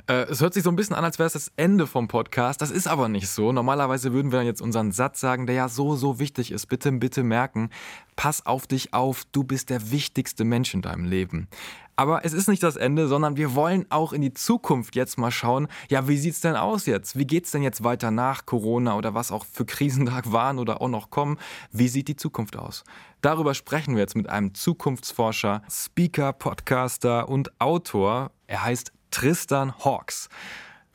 Äh, 0.05 0.27
es 0.29 0.39
hört 0.39 0.53
sich 0.53 0.61
so 0.61 0.69
ein 0.69 0.75
bisschen 0.75 0.88
an, 0.93 1.03
als 1.03 1.19
wäre 1.19 1.27
es 1.27 1.33
das 1.33 1.51
Ende 1.55 1.87
vom 1.87 2.07
Podcast. 2.07 2.61
Das 2.61 2.71
ist 2.71 2.87
aber 2.87 3.09
nicht 3.09 3.27
so. 3.27 3.51
Normalerweise 3.51 4.13
würden 4.13 4.31
wir 4.31 4.43
jetzt 4.43 4.61
unseren 4.61 4.91
Satz 4.91 5.19
sagen, 5.19 5.45
der 5.47 5.55
ja 5.55 5.69
so, 5.69 5.95
so 5.95 6.19
wichtig 6.19 6.51
ist. 6.51 6.67
Bitte, 6.67 6.91
bitte 6.91 7.23
merken, 7.23 7.69
pass 8.15 8.45
auf 8.45 8.67
dich 8.67 8.93
auf, 8.93 9.23
du 9.31 9.43
bist 9.43 9.69
der 9.69 9.91
wichtigste 9.91 10.43
Mensch 10.43 10.73
in 10.73 10.81
deinem 10.81 11.05
Leben. 11.05 11.47
Aber 11.99 12.23
es 12.23 12.31
ist 12.31 12.47
nicht 12.47 12.63
das 12.63 12.77
Ende, 12.77 13.09
sondern 13.09 13.35
wir 13.35 13.55
wollen 13.55 13.85
auch 13.89 14.13
in 14.13 14.21
die 14.21 14.33
Zukunft 14.33 14.95
jetzt 14.95 15.17
mal 15.17 15.31
schauen. 15.31 15.67
Ja, 15.89 16.07
wie 16.07 16.15
sieht 16.15 16.33
es 16.33 16.39
denn 16.39 16.55
aus 16.55 16.85
jetzt? 16.85 17.17
Wie 17.17 17.27
geht 17.27 17.43
es 17.43 17.51
denn 17.51 17.61
jetzt 17.61 17.83
weiter 17.83 18.09
nach 18.09 18.45
Corona 18.45 18.95
oder 18.95 19.13
was 19.13 19.33
auch 19.33 19.43
für 19.43 19.65
Krisen 19.65 20.05
da 20.05 20.21
waren 20.25 20.59
oder 20.59 20.81
auch 20.81 20.87
noch 20.87 21.09
kommen? 21.09 21.37
Wie 21.73 21.89
sieht 21.89 22.07
die 22.07 22.15
Zukunft 22.15 22.55
aus? 22.55 22.85
Darüber 23.19 23.53
sprechen 23.53 23.95
wir 23.95 24.01
jetzt 24.01 24.15
mit 24.15 24.29
einem 24.29 24.53
Zukunftsforscher, 24.53 25.61
Speaker, 25.69 26.31
Podcaster 26.31 27.27
und 27.27 27.59
Autor. 27.59 28.31
Er 28.47 28.63
heißt 28.63 28.93
Tristan 29.11 29.73
Hawks. 29.83 30.29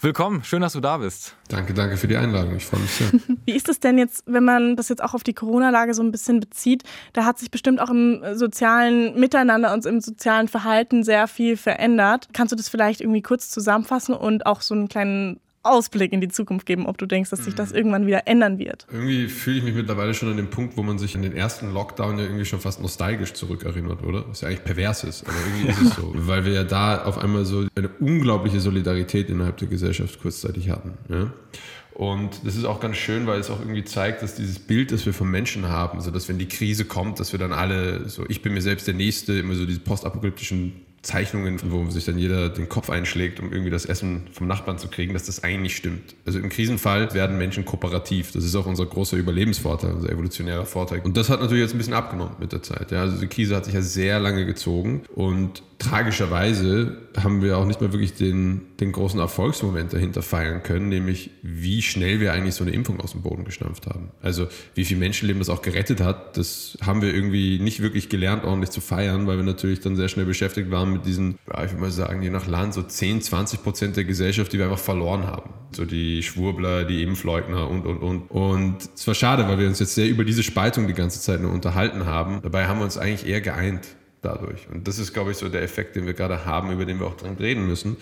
Willkommen, 0.04 0.44
schön, 0.44 0.60
dass 0.60 0.74
du 0.74 0.80
da 0.80 0.98
bist. 0.98 1.34
Danke, 1.48 1.72
danke 1.72 1.96
für 1.96 2.06
die 2.06 2.18
Einladung. 2.18 2.56
Ich 2.56 2.66
freue 2.66 2.80
mich 2.80 2.90
sehr. 2.90 3.08
Wie 3.46 3.52
ist 3.52 3.70
es 3.70 3.80
denn 3.80 3.96
jetzt, 3.96 4.22
wenn 4.26 4.44
man 4.44 4.76
das 4.76 4.90
jetzt 4.90 5.02
auch 5.02 5.14
auf 5.14 5.24
die 5.24 5.32
Corona-Lage 5.32 5.94
so 5.94 6.02
ein 6.02 6.12
bisschen 6.12 6.40
bezieht? 6.40 6.82
Da 7.14 7.24
hat 7.24 7.38
sich 7.38 7.50
bestimmt 7.50 7.80
auch 7.80 7.88
im 7.88 8.22
sozialen 8.34 9.18
Miteinander 9.18 9.72
und 9.72 9.86
im 9.86 10.02
sozialen 10.02 10.48
Verhalten 10.48 11.04
sehr 11.04 11.26
viel 11.26 11.56
verändert. 11.56 12.28
Kannst 12.34 12.52
du 12.52 12.56
das 12.56 12.68
vielleicht 12.68 13.00
irgendwie 13.00 13.22
kurz 13.22 13.48
zusammenfassen 13.48 14.14
und 14.14 14.44
auch 14.44 14.60
so 14.60 14.74
einen 14.74 14.88
kleinen 14.90 15.40
Ausblick 15.64 16.12
in 16.12 16.20
die 16.20 16.28
Zukunft 16.28 16.66
geben, 16.66 16.86
ob 16.86 16.98
du 16.98 17.06
denkst, 17.06 17.30
dass 17.30 17.44
sich 17.44 17.54
das 17.54 17.70
mhm. 17.70 17.76
irgendwann 17.76 18.06
wieder 18.06 18.26
ändern 18.26 18.58
wird. 18.58 18.86
Irgendwie 18.90 19.28
fühle 19.28 19.58
ich 19.58 19.64
mich 19.64 19.74
mittlerweile 19.74 20.14
schon 20.14 20.30
an 20.30 20.36
dem 20.36 20.50
Punkt, 20.50 20.76
wo 20.76 20.82
man 20.82 20.98
sich 20.98 21.16
an 21.16 21.22
den 21.22 21.34
ersten 21.34 21.72
Lockdown 21.72 22.18
ja 22.18 22.24
irgendwie 22.24 22.44
schon 22.44 22.60
fast 22.60 22.80
nostalgisch 22.80 23.32
zurückerinnert, 23.32 24.02
oder? 24.02 24.24
Was 24.28 24.42
ja 24.42 24.48
eigentlich 24.48 24.64
pervers 24.64 25.04
ist, 25.04 25.24
aber 25.26 25.36
irgendwie 25.46 25.70
ist 25.70 25.80
es 25.80 25.96
so. 25.96 26.12
Weil 26.14 26.44
wir 26.44 26.52
ja 26.52 26.64
da 26.64 27.04
auf 27.04 27.18
einmal 27.18 27.44
so 27.44 27.66
eine 27.74 27.88
unglaubliche 28.00 28.60
Solidarität 28.60 29.30
innerhalb 29.30 29.56
der 29.58 29.68
Gesellschaft 29.68 30.20
kurzzeitig 30.20 30.70
hatten. 30.70 30.92
Ja? 31.08 31.32
Und 31.94 32.44
das 32.44 32.56
ist 32.56 32.64
auch 32.64 32.80
ganz 32.80 32.96
schön, 32.96 33.26
weil 33.28 33.38
es 33.38 33.50
auch 33.50 33.60
irgendwie 33.60 33.84
zeigt, 33.84 34.22
dass 34.22 34.34
dieses 34.34 34.58
Bild, 34.58 34.90
das 34.90 35.06
wir 35.06 35.14
von 35.14 35.30
Menschen 35.30 35.68
haben, 35.68 36.00
so 36.00 36.10
dass 36.10 36.28
wenn 36.28 36.38
die 36.38 36.48
Krise 36.48 36.84
kommt, 36.86 37.20
dass 37.20 37.30
wir 37.30 37.38
dann 37.38 37.52
alle 37.52 38.08
so, 38.08 38.24
ich 38.28 38.42
bin 38.42 38.52
mir 38.52 38.62
selbst 38.62 38.88
der 38.88 38.94
Nächste, 38.94 39.34
immer 39.38 39.54
so 39.54 39.64
diese 39.64 39.78
postapokalyptischen 39.78 40.72
Zeichnungen, 41.04 41.60
wo 41.70 41.88
sich 41.90 42.04
dann 42.04 42.18
jeder 42.18 42.48
den 42.48 42.68
Kopf 42.68 42.90
einschlägt, 42.90 43.38
um 43.38 43.52
irgendwie 43.52 43.70
das 43.70 43.84
Essen 43.84 44.22
vom 44.32 44.46
Nachbarn 44.46 44.78
zu 44.78 44.88
kriegen, 44.88 45.12
dass 45.12 45.24
das 45.24 45.44
eigentlich 45.44 45.76
stimmt. 45.76 46.14
Also 46.26 46.38
im 46.38 46.48
Krisenfall 46.48 47.12
werden 47.14 47.38
Menschen 47.38 47.64
kooperativ. 47.64 48.32
Das 48.32 48.44
ist 48.44 48.56
auch 48.56 48.66
unser 48.66 48.86
großer 48.86 49.16
Überlebensvorteil, 49.16 49.92
unser 49.92 50.10
evolutionärer 50.10 50.64
Vorteil. 50.64 51.00
Und 51.00 51.16
das 51.16 51.28
hat 51.28 51.40
natürlich 51.40 51.62
jetzt 51.62 51.74
ein 51.74 51.78
bisschen 51.78 51.94
abgenommen 51.94 52.34
mit 52.40 52.52
der 52.52 52.62
Zeit. 52.62 52.90
Ja, 52.90 53.02
also 53.02 53.18
die 53.20 53.26
Krise 53.26 53.54
hat 53.54 53.66
sich 53.66 53.74
ja 53.74 53.82
sehr 53.82 54.18
lange 54.18 54.46
gezogen 54.46 55.02
und 55.14 55.62
tragischerweise 55.78 56.96
haben 57.22 57.42
wir 57.42 57.58
auch 57.58 57.66
nicht 57.66 57.80
mehr 57.80 57.92
wirklich 57.92 58.14
den, 58.14 58.62
den 58.80 58.92
großen 58.92 59.20
Erfolgsmoment 59.20 59.92
dahinter 59.92 60.22
feiern 60.22 60.62
können, 60.62 60.88
nämlich 60.88 61.30
wie 61.42 61.80
schnell 61.80 62.18
wir 62.20 62.32
eigentlich 62.32 62.54
so 62.54 62.64
eine 62.64 62.72
Impfung 62.72 63.00
aus 63.00 63.12
dem 63.12 63.22
Boden 63.22 63.44
gestampft 63.44 63.86
haben. 63.86 64.10
Also 64.20 64.48
wie 64.74 64.84
viel 64.84 64.96
Menschenleben 64.96 65.38
das 65.38 65.48
auch 65.48 65.62
gerettet 65.62 66.00
hat, 66.00 66.36
das 66.36 66.76
haben 66.82 67.00
wir 67.00 67.14
irgendwie 67.14 67.60
nicht 67.60 67.80
wirklich 67.80 68.08
gelernt, 68.08 68.44
ordentlich 68.44 68.70
zu 68.70 68.80
feiern, 68.80 69.26
weil 69.26 69.36
wir 69.36 69.44
natürlich 69.44 69.80
dann 69.80 69.94
sehr 69.94 70.08
schnell 70.08 70.24
beschäftigt 70.24 70.70
waren 70.70 70.92
mit 70.92 71.06
diesen, 71.06 71.38
ja, 71.52 71.64
ich 71.64 71.70
würde 71.70 71.82
mal 71.82 71.90
sagen, 71.92 72.22
je 72.22 72.30
nach 72.30 72.46
Land 72.46 72.74
so 72.74 72.82
10, 72.82 73.22
20 73.22 73.62
Prozent 73.62 73.96
der 73.96 74.04
Gesellschaft, 74.04 74.52
die 74.52 74.58
wir 74.58 74.64
einfach 74.64 74.78
verloren 74.78 75.26
haben. 75.26 75.50
So 75.70 75.84
die 75.84 76.22
Schwurbler, 76.22 76.84
die 76.84 77.02
Impfleugner 77.02 77.68
und, 77.68 77.86
und, 77.86 77.98
und. 77.98 78.30
Und 78.30 78.76
es 78.94 79.06
war 79.06 79.14
schade, 79.14 79.46
weil 79.46 79.58
wir 79.58 79.68
uns 79.68 79.78
jetzt 79.78 79.94
sehr 79.94 80.08
über 80.08 80.24
diese 80.24 80.42
Spaltung 80.42 80.86
die 80.86 80.94
ganze 80.94 81.20
Zeit 81.20 81.40
nur 81.40 81.52
unterhalten 81.52 82.06
haben. 82.06 82.40
Dabei 82.42 82.66
haben 82.66 82.78
wir 82.78 82.84
uns 82.84 82.98
eigentlich 82.98 83.28
eher 83.28 83.40
geeint 83.40 83.96
dadurch. 84.24 84.68
Und 84.72 84.88
das 84.88 84.98
ist, 84.98 85.12
glaube 85.12 85.30
ich, 85.30 85.36
so 85.36 85.48
der 85.48 85.62
Effekt, 85.62 85.96
den 85.96 86.06
wir 86.06 86.14
gerade 86.14 86.44
haben, 86.44 86.72
über 86.72 86.84
den 86.84 86.98
wir 86.98 87.06
auch 87.06 87.16
dran 87.16 87.36
reden 87.36 87.66
müssen. 87.66 87.96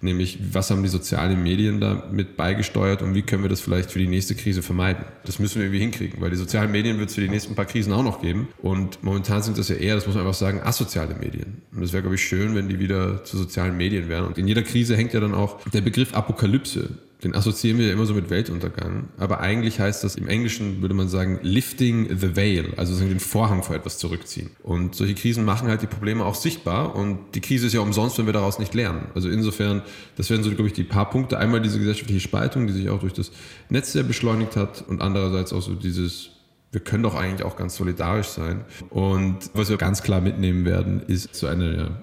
Nämlich, 0.00 0.38
was 0.52 0.70
haben 0.70 0.82
die 0.82 0.88
sozialen 0.88 1.42
Medien 1.42 1.80
damit 1.80 2.36
beigesteuert 2.36 3.02
und 3.02 3.14
wie 3.14 3.22
können 3.22 3.44
wir 3.44 3.48
das 3.48 3.60
vielleicht 3.60 3.92
für 3.92 4.00
die 4.00 4.08
nächste 4.08 4.34
Krise 4.34 4.60
vermeiden? 4.60 5.04
Das 5.24 5.38
müssen 5.38 5.56
wir 5.56 5.66
irgendwie 5.66 5.78
hinkriegen, 5.78 6.20
weil 6.20 6.30
die 6.30 6.36
sozialen 6.36 6.72
Medien 6.72 6.98
wird 6.98 7.10
es 7.10 7.14
für 7.14 7.20
die 7.20 7.28
nächsten 7.28 7.54
paar 7.54 7.66
Krisen 7.66 7.92
auch 7.92 8.02
noch 8.02 8.20
geben. 8.20 8.48
Und 8.60 9.02
momentan 9.04 9.42
sind 9.42 9.58
das 9.58 9.68
ja 9.68 9.76
eher, 9.76 9.94
das 9.94 10.06
muss 10.06 10.16
man 10.16 10.26
einfach 10.26 10.38
sagen, 10.38 10.60
asoziale 10.60 11.14
Medien. 11.14 11.62
Und 11.72 11.84
es 11.84 11.92
wäre, 11.92 12.02
glaube 12.02 12.16
ich, 12.16 12.24
schön, 12.24 12.56
wenn 12.56 12.68
die 12.68 12.80
wieder 12.80 13.22
zu 13.22 13.38
sozialen 13.38 13.76
Medien 13.76 14.08
wären. 14.08 14.26
Und 14.26 14.38
in 14.38 14.48
jeder 14.48 14.62
Krise 14.62 14.96
hängt 14.96 15.12
ja 15.12 15.20
dann 15.20 15.34
auch 15.34 15.60
der 15.70 15.82
Begriff 15.82 16.14
Apokalypse 16.14 16.90
den 17.22 17.36
assoziieren 17.36 17.78
wir 17.78 17.86
ja 17.86 17.92
immer 17.92 18.06
so 18.06 18.14
mit 18.14 18.30
Weltuntergang. 18.30 19.08
Aber 19.16 19.40
eigentlich 19.40 19.78
heißt 19.78 20.02
das 20.02 20.16
im 20.16 20.26
Englischen, 20.26 20.82
würde 20.82 20.94
man 20.94 21.08
sagen, 21.08 21.38
lifting 21.42 22.18
the 22.18 22.36
veil, 22.36 22.74
also 22.76 22.98
den 22.98 23.20
Vorhang 23.20 23.62
vor 23.62 23.76
etwas 23.76 23.98
zurückziehen. 23.98 24.50
Und 24.62 24.96
solche 24.96 25.14
Krisen 25.14 25.44
machen 25.44 25.68
halt 25.68 25.82
die 25.82 25.86
Probleme 25.86 26.24
auch 26.24 26.34
sichtbar. 26.34 26.96
Und 26.96 27.18
die 27.34 27.40
Krise 27.40 27.68
ist 27.68 27.74
ja 27.74 27.80
umsonst, 27.80 28.18
wenn 28.18 28.26
wir 28.26 28.32
daraus 28.32 28.58
nicht 28.58 28.74
lernen. 28.74 29.06
Also 29.14 29.28
insofern, 29.28 29.82
das 30.16 30.30
wären 30.30 30.42
so, 30.42 30.50
glaube 30.50 30.66
ich, 30.66 30.72
die 30.72 30.84
paar 30.84 31.10
Punkte. 31.10 31.38
Einmal 31.38 31.60
diese 31.60 31.78
gesellschaftliche 31.78 32.20
Spaltung, 32.20 32.66
die 32.66 32.72
sich 32.72 32.90
auch 32.90 33.00
durch 33.00 33.12
das 33.12 33.30
Netz 33.68 33.92
sehr 33.92 34.02
beschleunigt 34.02 34.56
hat. 34.56 34.84
Und 34.88 35.00
andererseits 35.00 35.52
auch 35.52 35.62
so 35.62 35.74
dieses 35.74 36.30
wir 36.72 36.80
können 36.80 37.02
doch 37.02 37.14
eigentlich 37.14 37.44
auch 37.44 37.56
ganz 37.56 37.76
solidarisch 37.76 38.28
sein. 38.28 38.64
Und 38.88 39.50
was 39.52 39.68
wir 39.68 39.76
ganz 39.76 40.02
klar 40.02 40.22
mitnehmen 40.22 40.64
werden, 40.64 41.02
ist 41.06 41.34
so 41.34 41.46
eine 41.46 42.00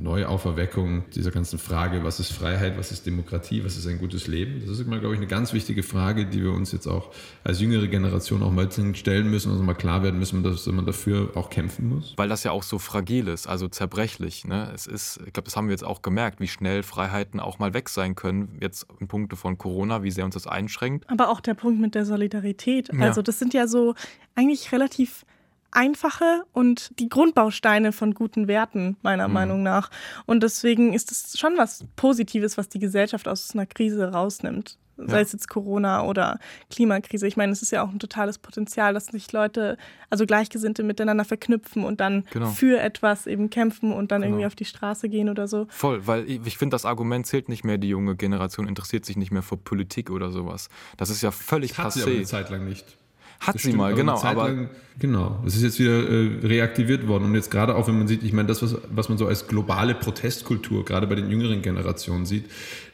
Neuauferweckung 0.00 1.04
dieser 1.14 1.30
ganzen 1.30 1.58
Frage, 1.58 2.04
was 2.04 2.20
ist 2.20 2.32
Freiheit, 2.32 2.76
was 2.78 2.92
ist 2.92 3.06
Demokratie, 3.06 3.64
was 3.64 3.76
ist 3.76 3.86
ein 3.86 3.98
gutes 3.98 4.26
Leben. 4.26 4.60
Das 4.60 4.78
ist 4.78 4.86
immer, 4.86 4.98
glaube 4.98 5.14
ich, 5.14 5.20
eine 5.20 5.28
ganz 5.28 5.52
wichtige 5.52 5.82
Frage, 5.82 6.26
die 6.26 6.42
wir 6.42 6.52
uns 6.52 6.72
jetzt 6.72 6.86
auch 6.86 7.12
als 7.44 7.60
jüngere 7.60 7.86
Generation 7.86 8.42
auch 8.42 8.50
mal 8.50 8.70
stellen 8.94 9.30
müssen 9.30 9.50
und 9.50 9.58
uns 9.58 9.66
mal 9.66 9.74
klar 9.74 10.02
werden 10.02 10.18
müssen, 10.18 10.42
dass 10.42 10.66
man 10.66 10.86
dafür 10.86 11.30
auch 11.34 11.50
kämpfen 11.50 11.88
muss. 11.88 12.14
Weil 12.16 12.28
das 12.28 12.44
ja 12.44 12.50
auch 12.50 12.62
so 12.62 12.78
fragil 12.78 13.28
ist, 13.28 13.46
also 13.46 13.68
zerbrechlich. 13.68 14.44
Ne? 14.44 14.70
Es 14.74 14.86
ist, 14.86 15.20
ich 15.26 15.32
glaube, 15.32 15.44
das 15.44 15.56
haben 15.56 15.68
wir 15.68 15.72
jetzt 15.72 15.84
auch 15.84 16.02
gemerkt, 16.02 16.40
wie 16.40 16.48
schnell 16.48 16.82
Freiheiten 16.82 17.40
auch 17.40 17.58
mal 17.58 17.74
weg 17.74 17.88
sein 17.88 18.14
können, 18.14 18.56
jetzt 18.60 18.86
in 19.00 19.08
Punkte 19.08 19.36
von 19.36 19.58
Corona, 19.58 20.02
wie 20.02 20.10
sehr 20.10 20.24
uns 20.24 20.34
das 20.34 20.46
einschränkt. 20.46 21.08
Aber 21.10 21.30
auch 21.30 21.40
der 21.40 21.54
Punkt 21.54 21.80
mit 21.80 21.94
der 21.94 22.04
Solidarität. 22.04 22.90
Ja. 22.92 23.00
Also 23.00 23.22
das 23.22 23.38
sind 23.38 23.54
ja 23.54 23.66
so 23.66 23.94
eigentlich 24.34 24.72
relativ 24.72 25.24
einfache 25.72 26.44
und 26.52 26.98
die 26.98 27.08
Grundbausteine 27.08 27.92
von 27.92 28.14
guten 28.14 28.46
Werten, 28.46 28.96
meiner 29.02 29.28
mhm. 29.28 29.34
Meinung 29.34 29.62
nach. 29.62 29.90
Und 30.26 30.42
deswegen 30.42 30.92
ist 30.92 31.10
es 31.10 31.38
schon 31.38 31.56
was 31.56 31.84
Positives, 31.96 32.56
was 32.56 32.68
die 32.68 32.78
Gesellschaft 32.78 33.26
aus 33.26 33.52
einer 33.54 33.66
Krise 33.66 34.12
rausnimmt. 34.12 34.78
Sei 34.98 35.16
ja. 35.16 35.22
es 35.22 35.32
jetzt 35.32 35.48
Corona 35.48 36.04
oder 36.04 36.38
Klimakrise. 36.70 37.26
Ich 37.26 37.36
meine, 37.36 37.52
es 37.52 37.62
ist 37.62 37.72
ja 37.72 37.82
auch 37.82 37.88
ein 37.88 37.98
totales 37.98 38.38
Potenzial, 38.38 38.92
dass 38.94 39.06
sich 39.06 39.32
Leute, 39.32 39.78
also 40.10 40.26
Gleichgesinnte 40.26 40.82
miteinander 40.82 41.24
verknüpfen 41.24 41.84
und 41.84 42.00
dann 42.00 42.24
genau. 42.30 42.50
für 42.50 42.78
etwas 42.78 43.26
eben 43.26 43.50
kämpfen 43.50 43.92
und 43.92 44.12
dann 44.12 44.20
genau. 44.20 44.34
irgendwie 44.34 44.46
auf 44.46 44.54
die 44.54 44.66
Straße 44.66 45.08
gehen 45.08 45.28
oder 45.28 45.48
so. 45.48 45.66
Voll, 45.70 46.06
weil 46.06 46.28
ich 46.28 46.58
finde, 46.58 46.74
das 46.74 46.84
Argument 46.84 47.26
zählt 47.26 47.48
nicht 47.48 47.64
mehr, 47.64 47.78
die 47.78 47.88
junge 47.88 48.16
Generation 48.16 48.68
interessiert 48.68 49.04
sich 49.04 49.16
nicht 49.16 49.32
mehr 49.32 49.42
für 49.42 49.56
Politik 49.56 50.10
oder 50.10 50.30
sowas. 50.30 50.68
Das 50.98 51.08
ist 51.08 51.22
ja 51.22 51.30
völlig 51.30 51.70
das 51.70 51.78
hat 51.78 51.86
passé. 51.86 51.94
Sie 51.94 52.02
aber 52.02 52.10
eine 52.12 52.24
Zeit 52.24 52.50
lang 52.50 52.68
nicht. 52.68 52.98
Hat 53.42 53.58
sie 53.58 53.72
mal, 53.72 53.94
genau. 53.94 54.22
Aber 54.22 54.48
lang, 54.48 54.70
genau, 55.00 55.40
das 55.44 55.56
ist 55.56 55.62
jetzt 55.62 55.80
wieder 55.80 56.08
äh, 56.08 56.46
reaktiviert 56.46 57.08
worden. 57.08 57.24
Und 57.24 57.34
jetzt 57.34 57.50
gerade 57.50 57.74
auch, 57.74 57.88
wenn 57.88 57.98
man 57.98 58.06
sieht, 58.06 58.22
ich 58.22 58.32
meine, 58.32 58.46
das, 58.46 58.62
was, 58.62 58.76
was 58.88 59.08
man 59.08 59.18
so 59.18 59.26
als 59.26 59.48
globale 59.48 59.96
Protestkultur 59.96 60.84
gerade 60.84 61.08
bei 61.08 61.16
den 61.16 61.28
jüngeren 61.28 61.60
Generationen 61.60 62.24
sieht, 62.24 62.44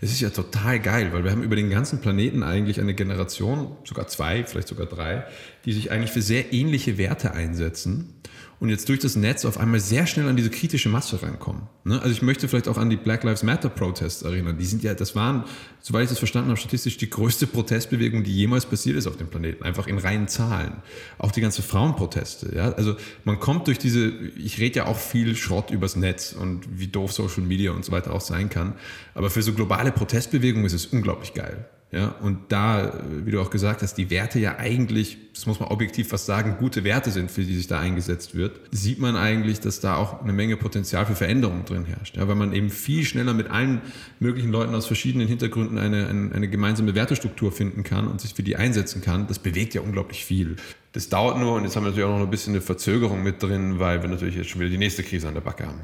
das 0.00 0.10
ist 0.10 0.20
ja 0.20 0.30
total 0.30 0.80
geil, 0.80 1.10
weil 1.12 1.22
wir 1.22 1.30
haben 1.30 1.42
über 1.42 1.54
den 1.54 1.68
ganzen 1.68 2.00
Planeten 2.00 2.42
eigentlich 2.42 2.80
eine 2.80 2.94
Generation, 2.94 3.72
sogar 3.84 4.06
zwei, 4.08 4.44
vielleicht 4.44 4.68
sogar 4.68 4.86
drei, 4.86 5.24
die 5.66 5.72
sich 5.72 5.90
eigentlich 5.90 6.12
für 6.12 6.22
sehr 6.22 6.52
ähnliche 6.52 6.96
Werte 6.96 7.32
einsetzen 7.32 8.14
und 8.60 8.70
jetzt 8.70 8.88
durch 8.88 8.98
das 8.98 9.14
Netz 9.14 9.44
auf 9.44 9.58
einmal 9.58 9.78
sehr 9.78 10.06
schnell 10.06 10.28
an 10.28 10.36
diese 10.36 10.50
kritische 10.50 10.88
Masse 10.88 11.22
rankommen. 11.22 11.62
Ne? 11.84 12.00
Also 12.00 12.10
ich 12.10 12.22
möchte 12.22 12.48
vielleicht 12.48 12.66
auch 12.68 12.76
an 12.76 12.90
die 12.90 12.96
Black 12.96 13.22
Lives 13.22 13.42
Matter 13.42 13.68
Protests 13.68 14.22
erinnern. 14.22 14.58
Die 14.58 14.64
sind 14.64 14.82
ja, 14.82 14.94
das 14.94 15.14
waren, 15.14 15.44
soweit 15.80 16.04
ich 16.04 16.08
das 16.08 16.18
verstanden 16.18 16.50
habe, 16.50 16.58
statistisch 16.58 16.96
die 16.96 17.08
größte 17.08 17.46
Protestbewegung, 17.46 18.24
die 18.24 18.34
jemals 18.34 18.66
passiert 18.66 18.96
ist 18.96 19.06
auf 19.06 19.16
dem 19.16 19.28
Planeten. 19.28 19.62
Einfach 19.62 19.86
in 19.86 19.98
reinen 19.98 20.26
Zahlen. 20.26 20.72
Auch 21.18 21.30
die 21.30 21.40
ganze 21.40 21.62
Frauenproteste. 21.62 22.54
Ja? 22.54 22.72
Also 22.72 22.96
man 23.24 23.38
kommt 23.38 23.68
durch 23.68 23.78
diese, 23.78 24.08
ich 24.36 24.58
rede 24.58 24.78
ja 24.78 24.86
auch 24.86 24.98
viel 24.98 25.36
Schrott 25.36 25.70
übers 25.70 25.94
Netz 25.94 26.32
und 26.32 26.78
wie 26.78 26.88
doof 26.88 27.12
Social 27.12 27.42
Media 27.42 27.70
und 27.70 27.84
so 27.84 27.92
weiter 27.92 28.12
auch 28.12 28.20
sein 28.20 28.50
kann. 28.50 28.74
Aber 29.14 29.30
für 29.30 29.42
so 29.42 29.52
globale 29.52 29.92
Protestbewegungen 29.92 30.66
ist 30.66 30.72
es 30.72 30.86
unglaublich 30.86 31.34
geil. 31.34 31.68
Ja, 31.90 32.08
und 32.20 32.38
da, 32.50 33.00
wie 33.24 33.30
du 33.30 33.40
auch 33.40 33.48
gesagt 33.48 33.80
hast, 33.80 33.94
die 33.94 34.10
Werte 34.10 34.38
ja 34.38 34.58
eigentlich, 34.58 35.16
das 35.32 35.46
muss 35.46 35.58
man 35.58 35.70
objektiv 35.70 36.08
fast 36.08 36.26
sagen, 36.26 36.56
gute 36.58 36.84
Werte 36.84 37.10
sind, 37.10 37.30
für 37.30 37.42
die 37.42 37.54
sich 37.54 37.66
da 37.66 37.80
eingesetzt 37.80 38.34
wird, 38.34 38.60
sieht 38.70 38.98
man 38.98 39.16
eigentlich, 39.16 39.60
dass 39.60 39.80
da 39.80 39.96
auch 39.96 40.22
eine 40.22 40.34
Menge 40.34 40.58
Potenzial 40.58 41.06
für 41.06 41.14
Veränderung 41.14 41.64
drin 41.64 41.86
herrscht. 41.86 42.18
Ja, 42.18 42.28
weil 42.28 42.34
man 42.34 42.52
eben 42.52 42.68
viel 42.68 43.06
schneller 43.06 43.32
mit 43.32 43.50
allen 43.50 43.80
möglichen 44.20 44.50
Leuten 44.50 44.74
aus 44.74 44.86
verschiedenen 44.86 45.28
Hintergründen 45.28 45.78
eine, 45.78 46.08
eine, 46.08 46.30
eine 46.34 46.48
gemeinsame 46.48 46.94
Wertestruktur 46.94 47.52
finden 47.52 47.84
kann 47.84 48.06
und 48.06 48.20
sich 48.20 48.34
für 48.34 48.42
die 48.42 48.56
einsetzen 48.56 49.00
kann. 49.00 49.26
Das 49.26 49.38
bewegt 49.38 49.72
ja 49.72 49.80
unglaublich 49.80 50.26
viel. 50.26 50.56
Das 50.92 51.08
dauert 51.08 51.38
nur 51.38 51.54
und 51.54 51.64
jetzt 51.64 51.74
haben 51.74 51.84
wir 51.84 51.90
natürlich 51.90 52.06
auch 52.06 52.18
noch 52.18 52.26
ein 52.26 52.30
bisschen 52.30 52.52
eine 52.52 52.60
Verzögerung 52.60 53.22
mit 53.22 53.42
drin, 53.42 53.78
weil 53.78 54.02
wir 54.02 54.10
natürlich 54.10 54.36
jetzt 54.36 54.50
schon 54.50 54.60
wieder 54.60 54.70
die 54.70 54.78
nächste 54.78 55.02
Krise 55.02 55.26
an 55.28 55.34
der 55.34 55.40
Backe 55.40 55.66
haben. 55.66 55.80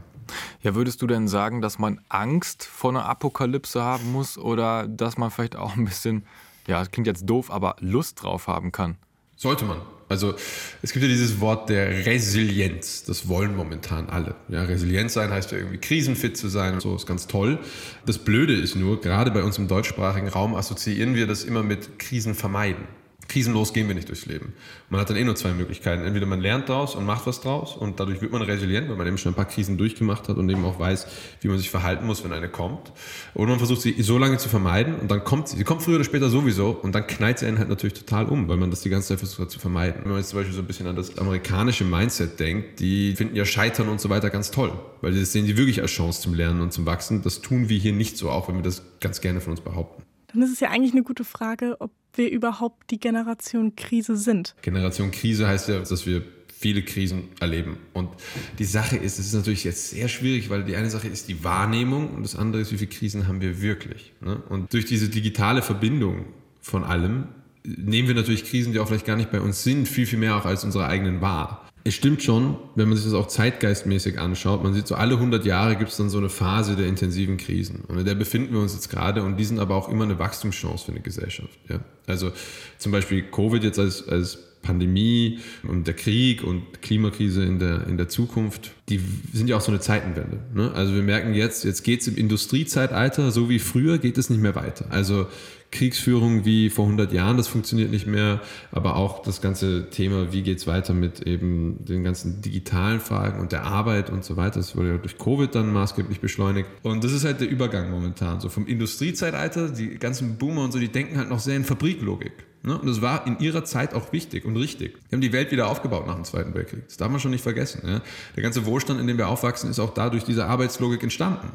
Ja, 0.63 0.75
würdest 0.75 1.03
du 1.03 1.07
denn 1.07 1.29
sagen, 1.29 1.61
dass 1.61 1.79
man 1.79 2.01
Angst 2.09 2.65
vor 2.65 2.91
einer 2.91 3.07
Apokalypse 3.07 3.83
haben 3.83 4.13
muss 4.13 4.39
oder 4.39 4.87
dass 4.89 5.19
man 5.19 5.31
vielleicht 5.31 5.57
auch 5.57 5.77
ein 5.77 5.85
bisschen, 5.85 6.25
ja, 6.67 6.85
klingt 6.85 7.07
jetzt 7.07 7.29
doof, 7.29 7.51
aber 7.51 7.77
Lust 7.81 8.23
drauf 8.23 8.47
haben 8.47 8.73
kann? 8.73 8.97
Sollte 9.37 9.65
man. 9.65 9.79
Also 10.09 10.35
es 10.83 10.93
gibt 10.93 11.03
ja 11.03 11.09
dieses 11.09 11.41
Wort 11.41 11.69
der 11.69 12.07
Resilienz. 12.07 13.05
Das 13.05 13.27
wollen 13.27 13.57
momentan 13.57 14.09
alle. 14.11 14.35
Ja, 14.49 14.63
resilient 14.63 15.11
sein 15.11 15.31
heißt 15.31 15.51
ja 15.53 15.59
irgendwie 15.59 15.79
krisenfit 15.79 16.37
zu 16.37 16.49
sein 16.49 16.75
und 16.75 16.81
so 16.81 16.95
ist 16.95 17.07
ganz 17.07 17.27
toll. 17.27 17.59
Das 18.07 18.19
Blöde 18.19 18.55
ist 18.55 18.77
nur, 18.77 19.01
gerade 19.01 19.31
bei 19.31 19.43
uns 19.43 19.59
im 19.59 19.67
deutschsprachigen 19.67 20.29
Raum 20.29 20.55
assoziieren 20.55 21.15
wir 21.15 21.27
das 21.27 21.43
immer 21.45 21.63
mit 21.63 21.99
Krisen 21.99 22.35
vermeiden 22.35 22.87
krisenlos 23.35 23.73
gehen 23.73 23.89
wir 23.89 23.97
nicht 23.97 24.09
durchs 24.09 24.27
Leben. 24.27 24.53
Man 24.91 25.01
hat 25.01 25.11
dann 25.11 25.17
eh 25.17 25.25
nur 25.25 25.35
zwei 25.35 25.53
Möglichkeiten. 25.53 26.05
Entweder 26.05 26.25
man 26.25 26.41
lernt 26.41 26.69
daraus 26.69 26.95
und 26.95 27.05
macht 27.05 27.27
was 27.27 27.41
draus 27.41 27.77
und 27.77 27.99
dadurch 27.99 28.21
wird 28.21 28.31
man 28.31 28.43
resilient, 28.43 28.89
weil 28.89 28.95
man 28.95 29.09
eben 29.09 29.19
schon 29.19 29.33
ein 29.33 29.35
paar 29.35 29.49
Krisen 29.49 29.77
durchgemacht 29.77 30.29
hat 30.29 30.37
und 30.37 30.49
eben 30.49 30.65
auch 30.65 30.79
weiß, 30.79 31.09
wie 31.41 31.49
man 31.49 31.59
sich 31.59 31.69
verhalten 31.69 32.07
muss, 32.07 32.23
wenn 32.23 32.33
eine 32.33 32.49
kommt. 32.49 32.93
Oder 33.35 33.51
man 33.51 33.59
versucht 33.59 33.83
sie 33.83 34.01
so 34.03 34.19
lange 34.19 34.39
zu 34.39 34.49
vermeiden 34.49 34.95
und 34.95 35.11
dann 35.11 35.25
kommt 35.25 35.49
sie. 35.49 35.57
Sie 35.57 35.65
kommt 35.65 35.83
früher 35.83 35.97
oder 35.97 36.05
später 36.05 36.31
sowieso 36.31 36.71
und 36.71 36.95
dann 36.95 37.09
knallt 37.09 37.41
sie 37.41 37.47
einen 37.47 37.59
halt 37.59 37.69
natürlich 37.69 37.95
total 37.95 38.27
um, 38.27 38.47
weil 38.47 38.57
man 38.57 38.71
das 38.71 38.83
die 38.83 38.89
ganze 38.89 39.09
Zeit 39.09 39.19
versucht 39.19 39.41
hat 39.41 39.51
zu 39.51 39.59
vermeiden. 39.59 40.03
Wenn 40.05 40.13
man 40.13 40.21
jetzt 40.21 40.29
zum 40.29 40.39
Beispiel 40.39 40.55
so 40.55 40.63
ein 40.63 40.67
bisschen 40.69 40.87
an 40.87 40.95
das 40.95 41.19
amerikanische 41.19 41.85
Mindset 41.85 42.39
denkt, 42.39 42.79
die 42.79 43.17
finden 43.17 43.35
ja 43.35 43.45
Scheitern 43.45 43.89
und 43.89 44.01
so 44.01 44.11
weiter 44.11 44.31
ganz 44.31 44.53
toll, 44.53 44.71
weil 45.01 45.13
das 45.13 45.33
sehen 45.33 45.47
die 45.47 45.57
wirklich 45.57 45.83
als 45.83 45.91
Chance 45.91 46.21
zum 46.21 46.35
Lernen 46.35 46.61
und 46.61 46.73
zum 46.73 46.87
Wachsen. 46.87 47.23
Das 47.23 47.41
tun 47.41 47.69
wir 47.69 47.79
hier 47.79 47.93
nicht 47.93 48.17
so, 48.17 48.31
auch 48.31 48.47
wenn 48.47 48.55
wir 48.55 48.63
das 48.63 48.83
ganz 49.01 49.21
gerne 49.21 49.41
von 49.41 49.51
uns 49.51 49.61
behaupten. 49.61 50.05
Dann 50.35 50.43
ist 50.43 50.53
es 50.53 50.61
ja 50.61 50.71
eigentlich 50.71 50.93
eine 50.93 51.05
gute 51.05 51.25
Frage, 51.25 51.77
ob 51.81 51.93
wir 52.15 52.31
überhaupt 52.31 52.91
die 52.91 52.99
Generation 52.99 53.77
Krise 53.77 54.17
sind. 54.17 54.55
Generation 54.63 55.11
Krise 55.11 55.47
heißt 55.47 55.69
ja, 55.69 55.79
dass 55.79 56.07
wir 56.07 56.23
viele 56.49 56.83
Krisen 56.83 57.29
erleben. 57.41 57.79
Und 57.93 58.11
die 58.59 58.65
Sache 58.65 58.97
ist, 58.97 59.19
es 59.19 59.27
ist 59.27 59.35
natürlich 59.35 59.65
jetzt 59.65 59.91
sehr 59.91 60.09
schwierig, 60.09 60.51
weil 60.51 60.65
die 60.65 60.77
eine 60.77 60.91
Sache 60.91 61.09
ist 61.09 61.29
die 61.29 61.45
Wahrnehmung 61.45 62.11
und 62.11 62.23
das 62.23 62.37
andere 62.37 62.63
ist, 62.63 62.73
wie 62.73 62.79
viele 62.79 62.91
Krisen 62.91 63.29
haben 63.29 63.41
wir 63.41 63.61
wirklich. 63.61 64.13
Ne? 64.21 64.43
Und 64.49 64.73
durch 64.73 64.87
diese 64.87 65.09
digitale 65.09 65.63
Verbindung 65.63 66.27
von 66.61 66.83
allem 66.83 67.29
nehmen 67.65 68.09
wir 68.09 68.15
natürlich 68.15 68.45
Krisen, 68.45 68.73
die 68.73 68.79
auch 68.79 68.89
vielleicht 68.89 69.07
gar 69.07 69.17
nicht 69.17 69.31
bei 69.31 69.41
uns 69.41 69.63
sind, 69.63 69.87
viel, 69.87 70.07
viel 70.07 70.19
mehr 70.19 70.37
auch 70.37 70.47
als 70.47 70.65
unsere 70.65 70.87
eigenen 70.87 71.21
wahr 71.21 71.65
es 71.87 71.93
stimmt 71.95 72.23
schon, 72.23 72.57
wenn 72.75 72.89
man 72.89 72.97
sich 72.97 73.05
das 73.05 73.15
auch 73.15 73.29
zeitgeistmäßig 73.29 74.19
anschaut, 74.19 74.63
man 74.63 74.73
sieht 74.73 74.87
so 74.87 74.95
alle 74.95 75.15
100 75.15 75.45
Jahre 75.45 75.77
gibt 75.77 75.91
es 75.91 75.99
dann 75.99 76.09
so 76.09 76.17
eine 76.17 76.31
Phase 76.31 76.77
der 76.77 76.87
intensiven 76.87 77.37
Krisen. 77.37 77.85
Und 77.87 77.99
in 77.99 78.07
der 78.07 78.15
befinden 78.15 78.55
wir 78.55 78.61
uns 78.61 78.73
jetzt 78.73 78.89
gerade 78.89 79.23
und 79.23 79.37
die 79.37 79.45
sind 79.45 79.59
aber 79.59 79.75
auch 79.75 79.91
immer 79.91 80.05
eine 80.05 80.19
Wachstumschance 80.19 80.87
für 80.87 80.93
eine 80.93 81.03
Gesellschaft. 81.03 81.59
Ja? 81.69 81.81
Also 82.07 82.33
zum 82.79 82.91
Beispiel 82.91 83.23
Covid 83.23 83.63
jetzt 83.63 83.79
als, 83.79 84.09
als 84.09 84.39
Pandemie 84.63 85.41
und 85.63 85.87
der 85.87 85.95
Krieg 85.95 86.43
und 86.43 86.81
Klimakrise 86.81 87.45
in 87.45 87.59
der, 87.59 87.87
in 87.87 87.99
der 87.99 88.09
Zukunft, 88.09 88.73
die 88.89 88.99
sind 89.35 89.49
ja 89.49 89.57
auch 89.57 89.61
so 89.61 89.71
eine 89.71 89.81
Zeitenwende. 89.81 90.41
Ne? 90.55 90.73
Also 90.73 90.95
wir 90.95 91.03
merken 91.03 91.35
jetzt, 91.35 91.65
jetzt 91.65 91.83
geht 91.85 92.01
es 92.01 92.09
im 92.09 92.17
Industriezeitalter, 92.17 93.31
so 93.31 93.51
wie 93.51 93.59
früher 93.59 93.99
geht 93.99 94.17
es 94.17 94.31
nicht 94.31 94.41
mehr 94.41 94.55
weiter. 94.55 94.87
Also 94.89 95.27
Kriegsführung 95.75 96.45
wie 96.45 96.71
vor 96.71 96.87
100 96.87 97.13
Jahren, 97.13 97.37
das 97.37 97.49
funktioniert 97.49 97.91
nicht 97.91 98.07
mehr, 98.07 98.41
aber 98.73 98.97
auch 98.97 99.23
das 99.23 99.43
ganze 99.43 99.91
Thema, 99.91 100.33
wie 100.33 100.43
geht 100.43 100.59
es 100.59 100.67
weiter 100.67 100.95
mit 100.95 101.21
eben 101.27 101.85
den 101.85 102.05
ganzen 102.05 102.41
digitalen 102.41 103.01
Fragen 103.01 103.41
und 103.41 103.53
der 103.53 103.65
Arbeit 103.65 104.09
und 104.09 104.25
so 104.25 104.37
weiter, 104.37 104.61
das 104.61 104.77
wurde 104.77 104.91
ja 104.91 104.97
durch 104.97 105.19
Covid 105.19 105.55
dann 105.55 105.73
maßgeblich 105.73 106.21
beschleunigt. 106.21 106.69
Und 106.83 107.05
das 107.05 107.13
ist 107.13 107.25
halt 107.25 107.41
der 107.41 107.51
Übergang 107.51 107.91
momentan, 107.91 108.41
so 108.41 108.49
vom 108.49 108.67
Industriezeitalter, 108.67 109.69
die 109.69 109.99
ganzen 109.99 110.39
Boomer 110.39 110.63
und 110.63 110.73
so, 110.73 110.79
die 110.79 110.89
denken 110.89 111.19
halt 111.19 111.29
noch 111.29 111.41
sehr 111.41 111.57
in 111.57 111.65
Fabriklogik. 111.65 112.33
Ne? 112.63 112.79
Und 112.79 112.87
das 112.87 113.03
war 113.03 113.27
in 113.27 113.39
ihrer 113.41 113.65
Zeit 113.65 113.95
auch 113.95 114.13
wichtig 114.13 114.45
und 114.45 114.57
richtig. 114.57 114.99
Die 115.11 115.17
haben 115.17 115.21
die 115.21 115.33
Welt 115.33 115.51
wieder 115.51 115.69
aufgebaut 115.69 116.07
nach 116.07 116.15
dem 116.15 116.25
Zweiten 116.25 116.55
Weltkrieg. 116.55 116.87
Das 116.87 116.97
darf 116.97 117.11
man 117.11 117.21
schon 117.21 117.31
nicht 117.33 117.43
vergessen. 117.43 117.83
Ja? 117.87 118.01
Der 118.37 118.43
ganze 118.43 118.65
Wohlstand, 118.65 119.01
in 119.01 119.07
dem 119.07 119.19
wir 119.19 119.29
aufwachsen, 119.29 119.69
ist 119.69 119.79
auch 119.79 119.93
dadurch 119.93 120.25
diese 120.25 120.47
Arbeitslogik 120.47 121.03
entstanden. 121.03 121.49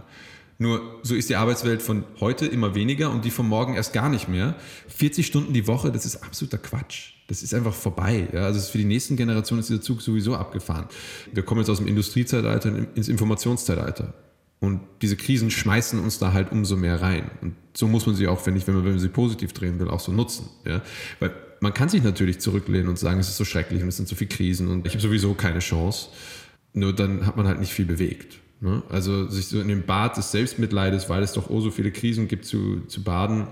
Nur 0.62 1.00
so 1.04 1.16
ist 1.16 1.30
die 1.30 1.38
Arbeitswelt 1.38 1.82
von 1.82 2.04
heute 2.20 2.46
immer 2.46 2.76
weniger 2.76 3.10
und 3.12 3.24
die 3.24 3.32
von 3.32 3.48
morgen 3.48 3.76
erst 3.76 3.94
gar 3.94 4.10
nicht 4.10 4.28
mehr. 4.28 4.56
40 4.90 5.26
Stunden 5.26 5.54
die 5.54 5.68
Woche, 5.68 5.90
das 5.90 6.06
ist 6.06 6.18
absoluter 6.18 6.58
Quatsch. 6.58 7.14
Das 7.28 7.44
ist 7.44 7.54
einfach 7.54 7.74
vorbei. 7.74 8.28
Ja? 8.34 8.42
Also 8.42 8.60
für 8.60 8.78
die 8.78 8.84
nächsten 8.84 9.16
Generationen 9.16 9.62
ist 9.62 9.70
dieser 9.70 9.82
Zug 9.82 10.02
sowieso 10.02 10.36
abgefahren. 10.36 10.88
Wir 11.32 11.44
kommen 11.44 11.62
jetzt 11.62 11.70
aus 11.70 11.78
dem 11.78 11.88
Industriezeitalter 11.88 12.74
ins 12.94 13.08
Informationszeitalter. 13.08 14.14
Und 14.60 14.82
diese 15.02 15.16
Krisen 15.16 15.50
schmeißen 15.50 15.98
uns 15.98 16.20
da 16.20 16.34
halt 16.34 16.52
umso 16.52 16.76
mehr 16.76 17.02
rein. 17.02 17.32
Und 17.42 17.56
so 17.74 17.88
muss 17.88 18.06
man 18.06 18.16
sie 18.16 18.28
auch, 18.28 18.46
wenn 18.46 18.58
ich, 18.58 18.68
wenn 18.68 18.76
man, 18.76 18.84
wenn 18.84 18.92
man 18.92 19.00
sie 19.00 19.08
positiv 19.08 19.54
drehen 19.54 19.80
will, 19.80 19.88
auch 19.88 20.02
so 20.02 20.12
nutzen. 20.12 20.50
Ja? 20.66 20.82
Weil 21.22 21.32
man 21.62 21.74
kann 21.74 21.88
sich 21.88 22.04
natürlich 22.04 22.40
zurücklehnen 22.40 22.90
und 22.90 23.00
sagen, 23.00 23.22
es 23.22 23.30
ist 23.30 23.38
so 23.38 23.46
schrecklich 23.46 23.82
und 23.82 23.88
es 23.88 23.96
sind 23.96 24.10
so 24.10 24.16
viele 24.18 24.30
Krisen 24.30 24.68
und 24.68 24.86
ich 24.86 24.92
habe 24.92 25.02
sowieso 25.02 25.34
keine 25.36 25.60
Chance. 25.60 26.10
Nur 26.74 26.94
dann 26.94 27.26
hat 27.26 27.38
man 27.38 27.48
halt 27.48 27.62
nicht 27.62 27.72
viel 27.72 27.86
bewegt. 27.86 28.40
Ne? 28.62 28.84
Also 28.90 29.28
sich 29.28 29.48
so 29.48 29.60
in 29.60 29.68
dem 29.68 29.86
Bad 29.86 30.18
des 30.18 30.32
Selbstmitleides, 30.32 31.10
weil 31.10 31.24
es 31.24 31.34
doch 31.34 31.50
oh 31.50 31.62
so 31.62 31.72
viele 31.72 31.92
Krisen 31.92 32.28
gibt, 32.28 32.46
zu, 32.46 32.82
zu 32.88 33.04
baden, 33.04 33.48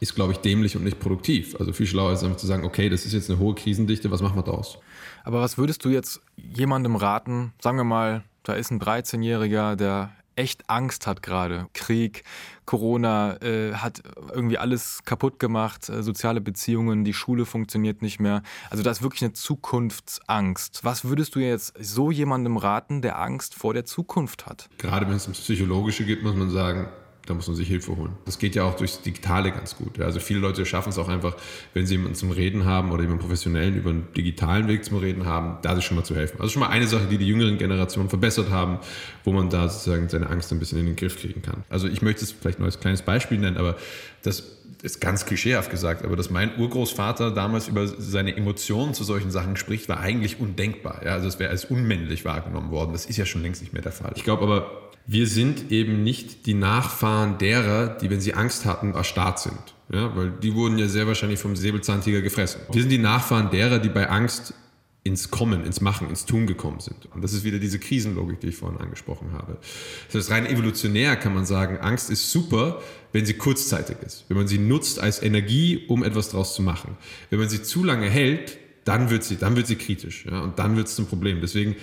ist, 0.00 0.14
glaube 0.14 0.32
ich, 0.32 0.38
dämlich 0.38 0.76
und 0.76 0.84
nicht 0.84 1.00
produktiv. 1.00 1.56
Also 1.58 1.72
viel 1.72 1.86
schlauer 1.86 2.12
ist 2.12 2.22
einfach 2.22 2.36
zu 2.36 2.46
sagen, 2.46 2.64
okay, 2.64 2.88
das 2.88 3.04
ist 3.04 3.12
jetzt 3.12 3.30
eine 3.30 3.38
hohe 3.38 3.54
Krisendichte, 3.54 4.10
was 4.10 4.22
machen 4.22 4.36
wir 4.36 4.42
daraus? 4.42 4.78
Aber 5.24 5.40
was 5.40 5.58
würdest 5.58 5.84
du 5.84 5.90
jetzt 5.90 6.20
jemandem 6.36 6.96
raten, 6.96 7.52
sagen 7.60 7.76
wir 7.76 7.84
mal, 7.84 8.24
da 8.42 8.54
ist 8.54 8.70
ein 8.70 8.80
13-Jähriger, 8.80 9.76
der 9.76 10.10
echt 10.36 10.68
Angst 10.68 11.06
hat 11.06 11.22
gerade. 11.22 11.66
Krieg, 11.74 12.24
Corona 12.64 13.40
äh, 13.42 13.74
hat 13.74 14.02
irgendwie 14.32 14.58
alles 14.58 15.00
kaputt 15.04 15.38
gemacht, 15.38 15.88
äh, 15.88 16.02
soziale 16.02 16.40
Beziehungen, 16.40 17.04
die 17.04 17.12
Schule 17.12 17.44
funktioniert 17.44 18.02
nicht 18.02 18.20
mehr. 18.20 18.42
Also 18.70 18.82
da 18.82 18.90
ist 18.90 19.02
wirklich 19.02 19.22
eine 19.22 19.32
Zukunftsangst. 19.32 20.84
Was 20.84 21.04
würdest 21.04 21.34
du 21.34 21.40
jetzt 21.40 21.74
so 21.78 22.10
jemandem 22.10 22.56
raten, 22.56 23.02
der 23.02 23.18
Angst 23.18 23.54
vor 23.54 23.74
der 23.74 23.84
Zukunft 23.84 24.46
hat? 24.46 24.68
Gerade 24.78 25.06
wenn 25.08 25.16
es 25.16 25.24
ums 25.24 25.40
Psychologische 25.40 26.04
geht, 26.04 26.22
muss 26.22 26.34
man 26.34 26.50
sagen, 26.50 26.88
da 27.26 27.34
muss 27.34 27.46
man 27.46 27.54
sich 27.54 27.68
Hilfe 27.68 27.96
holen. 27.96 28.12
Das 28.24 28.38
geht 28.38 28.56
ja 28.56 28.64
auch 28.64 28.76
durchs 28.76 29.00
Digitale 29.00 29.52
ganz 29.52 29.76
gut. 29.76 30.00
Also 30.00 30.18
viele 30.18 30.40
Leute 30.40 30.66
schaffen 30.66 30.88
es 30.88 30.98
auch 30.98 31.08
einfach, 31.08 31.36
wenn 31.72 31.86
sie 31.86 31.94
jemanden 31.94 32.16
zum 32.16 32.32
Reden 32.32 32.64
haben 32.64 32.90
oder 32.90 33.02
jemanden 33.02 33.22
professionellen 33.22 33.76
über 33.76 33.90
einen 33.90 34.08
digitalen 34.16 34.66
Weg 34.66 34.84
zum 34.84 34.98
Reden 34.98 35.24
haben, 35.24 35.58
da 35.62 35.76
sich 35.76 35.84
schon 35.84 35.96
mal 35.96 36.04
zu 36.04 36.16
helfen. 36.16 36.40
Also 36.40 36.52
schon 36.52 36.60
mal 36.60 36.68
eine 36.68 36.88
Sache, 36.88 37.06
die 37.06 37.18
die 37.18 37.26
jüngeren 37.26 37.58
Generationen 37.58 38.08
verbessert 38.08 38.50
haben, 38.50 38.78
wo 39.22 39.32
man 39.32 39.50
da 39.50 39.68
sozusagen 39.68 40.08
seine 40.08 40.30
Angst 40.30 40.50
ein 40.50 40.58
bisschen 40.58 40.78
in 40.80 40.86
den 40.86 40.96
Griff 40.96 41.16
kriegen 41.16 41.42
kann. 41.42 41.62
Also 41.70 41.86
ich 41.86 42.02
möchte 42.02 42.24
es 42.24 42.32
vielleicht 42.32 42.58
nur 42.58 42.66
als 42.66 42.80
kleines 42.80 43.02
Beispiel 43.02 43.38
nennen, 43.38 43.56
aber 43.56 43.76
das 44.22 44.42
ist 44.82 45.00
ganz 45.00 45.26
klischeehaft 45.26 45.70
gesagt, 45.70 46.04
aber 46.04 46.16
dass 46.16 46.30
mein 46.30 46.58
Urgroßvater 46.58 47.30
damals 47.30 47.68
über 47.68 47.86
seine 47.86 48.36
Emotionen 48.36 48.94
zu 48.94 49.04
solchen 49.04 49.30
Sachen 49.30 49.56
spricht, 49.56 49.88
war 49.88 50.00
eigentlich 50.00 50.40
undenkbar. 50.40 51.02
Ja, 51.04 51.12
also 51.12 51.28
es 51.28 51.38
wäre 51.38 51.50
als 51.50 51.64
unmännlich 51.64 52.24
wahrgenommen 52.24 52.70
worden. 52.70 52.92
Das 52.92 53.06
ist 53.06 53.16
ja 53.16 53.24
schon 53.24 53.42
längst 53.42 53.62
nicht 53.62 53.72
mehr 53.72 53.82
der 53.82 53.92
Fall. 53.92 54.12
Ich 54.16 54.24
glaube 54.24 54.42
aber, 54.42 54.90
wir 55.06 55.26
sind 55.26 55.70
eben 55.70 56.02
nicht 56.02 56.46
die 56.46 56.54
Nachfahren 56.54 57.38
derer, 57.38 57.88
die, 57.88 58.10
wenn 58.10 58.20
sie 58.20 58.34
Angst 58.34 58.64
hatten, 58.64 58.94
erstarrt 58.94 59.38
sind. 59.38 59.74
Ja, 59.92 60.16
weil 60.16 60.30
die 60.30 60.54
wurden 60.54 60.78
ja 60.78 60.88
sehr 60.88 61.06
wahrscheinlich 61.06 61.38
vom 61.38 61.54
Säbelzahntiger 61.54 62.22
gefressen. 62.22 62.62
Wir 62.72 62.82
sind 62.82 62.90
die 62.90 62.98
Nachfahren 62.98 63.50
derer, 63.50 63.78
die 63.78 63.88
bei 63.88 64.08
Angst 64.08 64.54
ins 65.04 65.30
Kommen, 65.30 65.64
ins 65.64 65.80
Machen, 65.80 66.08
ins 66.08 66.26
Tun 66.26 66.46
gekommen 66.46 66.78
sind. 66.78 67.06
Und 67.12 67.22
das 67.22 67.32
ist 67.32 67.42
wieder 67.42 67.58
diese 67.58 67.80
Krisenlogik, 67.80 68.40
die 68.40 68.48
ich 68.48 68.56
vorhin 68.56 68.80
angesprochen 68.80 69.32
habe. 69.32 69.58
Das 70.06 70.14
heißt, 70.14 70.30
rein 70.30 70.46
evolutionär 70.46 71.16
kann 71.16 71.34
man 71.34 71.44
sagen, 71.44 71.78
Angst 71.78 72.08
ist 72.08 72.30
super, 72.30 72.80
wenn 73.12 73.26
sie 73.26 73.34
kurzzeitig 73.34 73.96
ist. 74.06 74.24
Wenn 74.28 74.36
man 74.36 74.46
sie 74.46 74.58
nutzt 74.58 75.00
als 75.00 75.20
Energie, 75.20 75.84
um 75.88 76.04
etwas 76.04 76.28
daraus 76.28 76.54
zu 76.54 76.62
machen. 76.62 76.96
Wenn 77.30 77.40
man 77.40 77.48
sie 77.48 77.62
zu 77.62 77.82
lange 77.82 78.08
hält, 78.08 78.58
dann 78.84 79.10
wird 79.10 79.24
sie, 79.24 79.36
dann 79.36 79.56
wird 79.56 79.66
sie 79.66 79.76
kritisch. 79.76 80.24
Ja, 80.26 80.40
und 80.40 80.58
dann 80.58 80.76
wird 80.76 80.86
es 80.86 80.94
zum 80.94 81.06
Problem. 81.06 81.40
Deswegen 81.40 81.74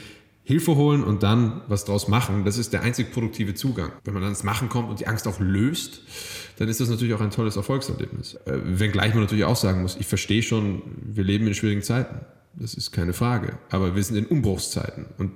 Hilfe 0.45 0.75
holen 0.75 1.03
und 1.03 1.21
dann 1.21 1.61
was 1.67 1.85
draus 1.85 2.07
machen, 2.07 2.43
das 2.43 2.57
ist 2.57 2.73
der 2.73 2.81
einzig 2.81 3.11
produktive 3.11 3.53
Zugang. 3.53 3.91
Wenn 4.03 4.13
man 4.13 4.23
dann 4.23 4.31
ins 4.31 4.43
Machen 4.43 4.67
kommt 4.67 4.89
und 4.89 4.99
die 4.99 5.07
Angst 5.07 5.27
auch 5.27 5.39
löst, 5.39 6.01
dann 6.57 6.67
ist 6.69 6.79
das 6.79 6.89
natürlich 6.89 7.13
auch 7.13 7.21
ein 7.21 7.29
tolles 7.29 7.55
Erfolgserlebnis. 7.55 8.35
Äh, 8.45 8.59
wenngleich 8.63 9.13
man 9.13 9.23
natürlich 9.23 9.43
auch 9.43 9.55
sagen 9.55 9.81
muss, 9.81 9.97
ich 9.99 10.07
verstehe 10.07 10.41
schon, 10.41 10.81
wir 11.03 11.23
leben 11.23 11.45
in 11.45 11.53
schwierigen 11.53 11.83
Zeiten. 11.83 12.25
Das 12.55 12.73
ist 12.73 12.91
keine 12.91 13.13
Frage. 13.13 13.57
Aber 13.69 13.95
wir 13.95 14.03
sind 14.03 14.17
in 14.17 14.25
Umbruchszeiten. 14.25 15.05
Und 15.17 15.31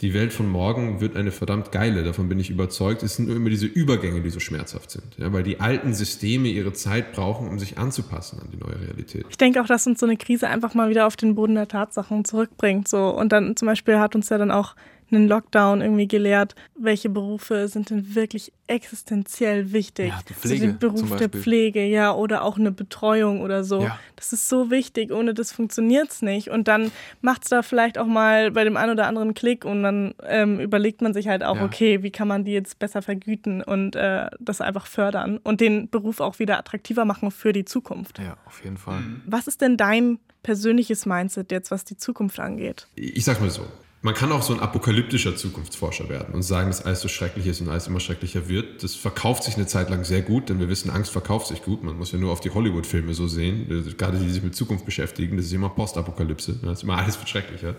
die 0.00 0.14
Welt 0.14 0.32
von 0.32 0.48
morgen 0.48 1.00
wird 1.00 1.16
eine 1.16 1.32
verdammt 1.32 1.72
geile, 1.72 2.04
davon 2.04 2.28
bin 2.28 2.38
ich 2.38 2.50
überzeugt. 2.50 3.02
Es 3.02 3.16
sind 3.16 3.26
nur 3.26 3.36
immer 3.36 3.50
diese 3.50 3.66
Übergänge, 3.66 4.20
die 4.20 4.30
so 4.30 4.38
schmerzhaft 4.38 4.92
sind, 4.92 5.16
ja, 5.18 5.32
weil 5.32 5.42
die 5.42 5.58
alten 5.58 5.92
Systeme 5.92 6.48
ihre 6.48 6.72
Zeit 6.72 7.12
brauchen, 7.12 7.48
um 7.48 7.58
sich 7.58 7.78
anzupassen 7.78 8.38
an 8.40 8.48
die 8.52 8.58
neue 8.58 8.80
Realität. 8.80 9.26
Ich 9.28 9.38
denke 9.38 9.60
auch, 9.60 9.66
dass 9.66 9.88
uns 9.88 9.98
so 9.98 10.06
eine 10.06 10.16
Krise 10.16 10.46
einfach 10.46 10.74
mal 10.74 10.88
wieder 10.88 11.06
auf 11.06 11.16
den 11.16 11.34
Boden 11.34 11.56
der 11.56 11.66
Tatsachen 11.66 12.24
zurückbringt. 12.24 12.86
So. 12.86 13.08
Und 13.08 13.32
dann 13.32 13.56
zum 13.56 13.66
Beispiel 13.66 13.98
hat 13.98 14.14
uns 14.14 14.28
ja 14.28 14.38
dann 14.38 14.52
auch 14.52 14.76
einen 15.10 15.28
Lockdown 15.28 15.80
irgendwie 15.80 16.08
gelehrt, 16.08 16.54
welche 16.76 17.08
Berufe 17.08 17.68
sind 17.68 17.90
denn 17.90 18.14
wirklich 18.14 18.52
existenziell 18.66 19.72
wichtig. 19.72 20.08
Ja, 20.08 20.20
die 20.28 20.34
Pflege, 20.34 20.54
also 20.54 20.66
den 20.66 20.78
Beruf 20.78 21.16
der 21.16 21.28
Pflege, 21.28 21.84
ja, 21.84 22.12
oder 22.12 22.42
auch 22.42 22.58
eine 22.58 22.70
Betreuung 22.70 23.40
oder 23.40 23.64
so. 23.64 23.82
Ja. 23.82 23.98
Das 24.16 24.32
ist 24.32 24.48
so 24.48 24.70
wichtig, 24.70 25.10
ohne 25.10 25.34
das 25.34 25.52
funktioniert 25.52 26.10
es 26.10 26.22
nicht. 26.22 26.50
Und 26.50 26.68
dann 26.68 26.92
macht 27.20 27.44
es 27.44 27.48
da 27.48 27.62
vielleicht 27.62 27.98
auch 27.98 28.06
mal 28.06 28.50
bei 28.50 28.64
dem 28.64 28.76
einen 28.76 28.92
oder 28.92 29.06
anderen 29.06 29.34
Klick 29.34 29.64
und 29.64 29.82
dann 29.82 30.14
ähm, 30.24 30.60
überlegt 30.60 31.00
man 31.00 31.14
sich 31.14 31.28
halt 31.28 31.42
auch, 31.42 31.56
ja. 31.56 31.64
okay, 31.64 32.02
wie 32.02 32.10
kann 32.10 32.28
man 32.28 32.44
die 32.44 32.52
jetzt 32.52 32.78
besser 32.78 33.02
vergüten 33.02 33.62
und 33.62 33.96
äh, 33.96 34.28
das 34.38 34.60
einfach 34.60 34.86
fördern 34.86 35.38
und 35.38 35.60
den 35.60 35.88
Beruf 35.88 36.20
auch 36.20 36.38
wieder 36.38 36.58
attraktiver 36.58 37.04
machen 37.04 37.30
für 37.30 37.52
die 37.52 37.64
Zukunft. 37.64 38.18
Ja, 38.18 38.36
auf 38.46 38.62
jeden 38.62 38.76
Fall. 38.76 39.02
Was 39.26 39.46
ist 39.46 39.62
denn 39.62 39.76
dein 39.76 40.18
persönliches 40.42 41.06
Mindset 41.06 41.50
jetzt, 41.50 41.70
was 41.70 41.84
die 41.84 41.96
Zukunft 41.96 42.38
angeht? 42.38 42.86
Ich 42.94 43.24
sag's 43.24 43.40
mal 43.40 43.50
so 43.50 43.66
man 44.00 44.14
kann 44.14 44.30
auch 44.30 44.42
so 44.42 44.52
ein 44.52 44.60
apokalyptischer 44.60 45.34
Zukunftsforscher 45.34 46.08
werden 46.08 46.32
und 46.32 46.42
sagen, 46.42 46.68
dass 46.68 46.84
alles 46.84 47.00
so 47.00 47.08
schrecklich 47.08 47.46
ist 47.48 47.60
und 47.60 47.68
alles 47.68 47.88
immer 47.88 47.98
schrecklicher 47.98 48.48
wird. 48.48 48.84
Das 48.84 48.94
verkauft 48.94 49.42
sich 49.42 49.56
eine 49.56 49.66
Zeit 49.66 49.90
lang 49.90 50.04
sehr 50.04 50.22
gut, 50.22 50.48
denn 50.48 50.60
wir 50.60 50.68
wissen, 50.68 50.90
Angst 50.90 51.10
verkauft 51.10 51.48
sich 51.48 51.62
gut. 51.62 51.82
Man 51.82 51.98
muss 51.98 52.12
ja 52.12 52.18
nur 52.18 52.30
auf 52.30 52.40
die 52.40 52.50
Hollywood-Filme 52.50 53.12
so 53.14 53.26
sehen, 53.26 53.66
gerade 53.98 54.18
die 54.18 54.30
sich 54.30 54.42
mit 54.42 54.54
Zukunft 54.54 54.84
beschäftigen. 54.84 55.36
Das 55.36 55.46
ist 55.46 55.52
immer 55.52 55.68
Postapokalypse. 55.70 56.60
Das 56.62 56.78
ist 56.78 56.82
immer 56.84 56.96
alles 56.96 57.18
wird 57.18 57.28
schrecklicher. 57.28 57.74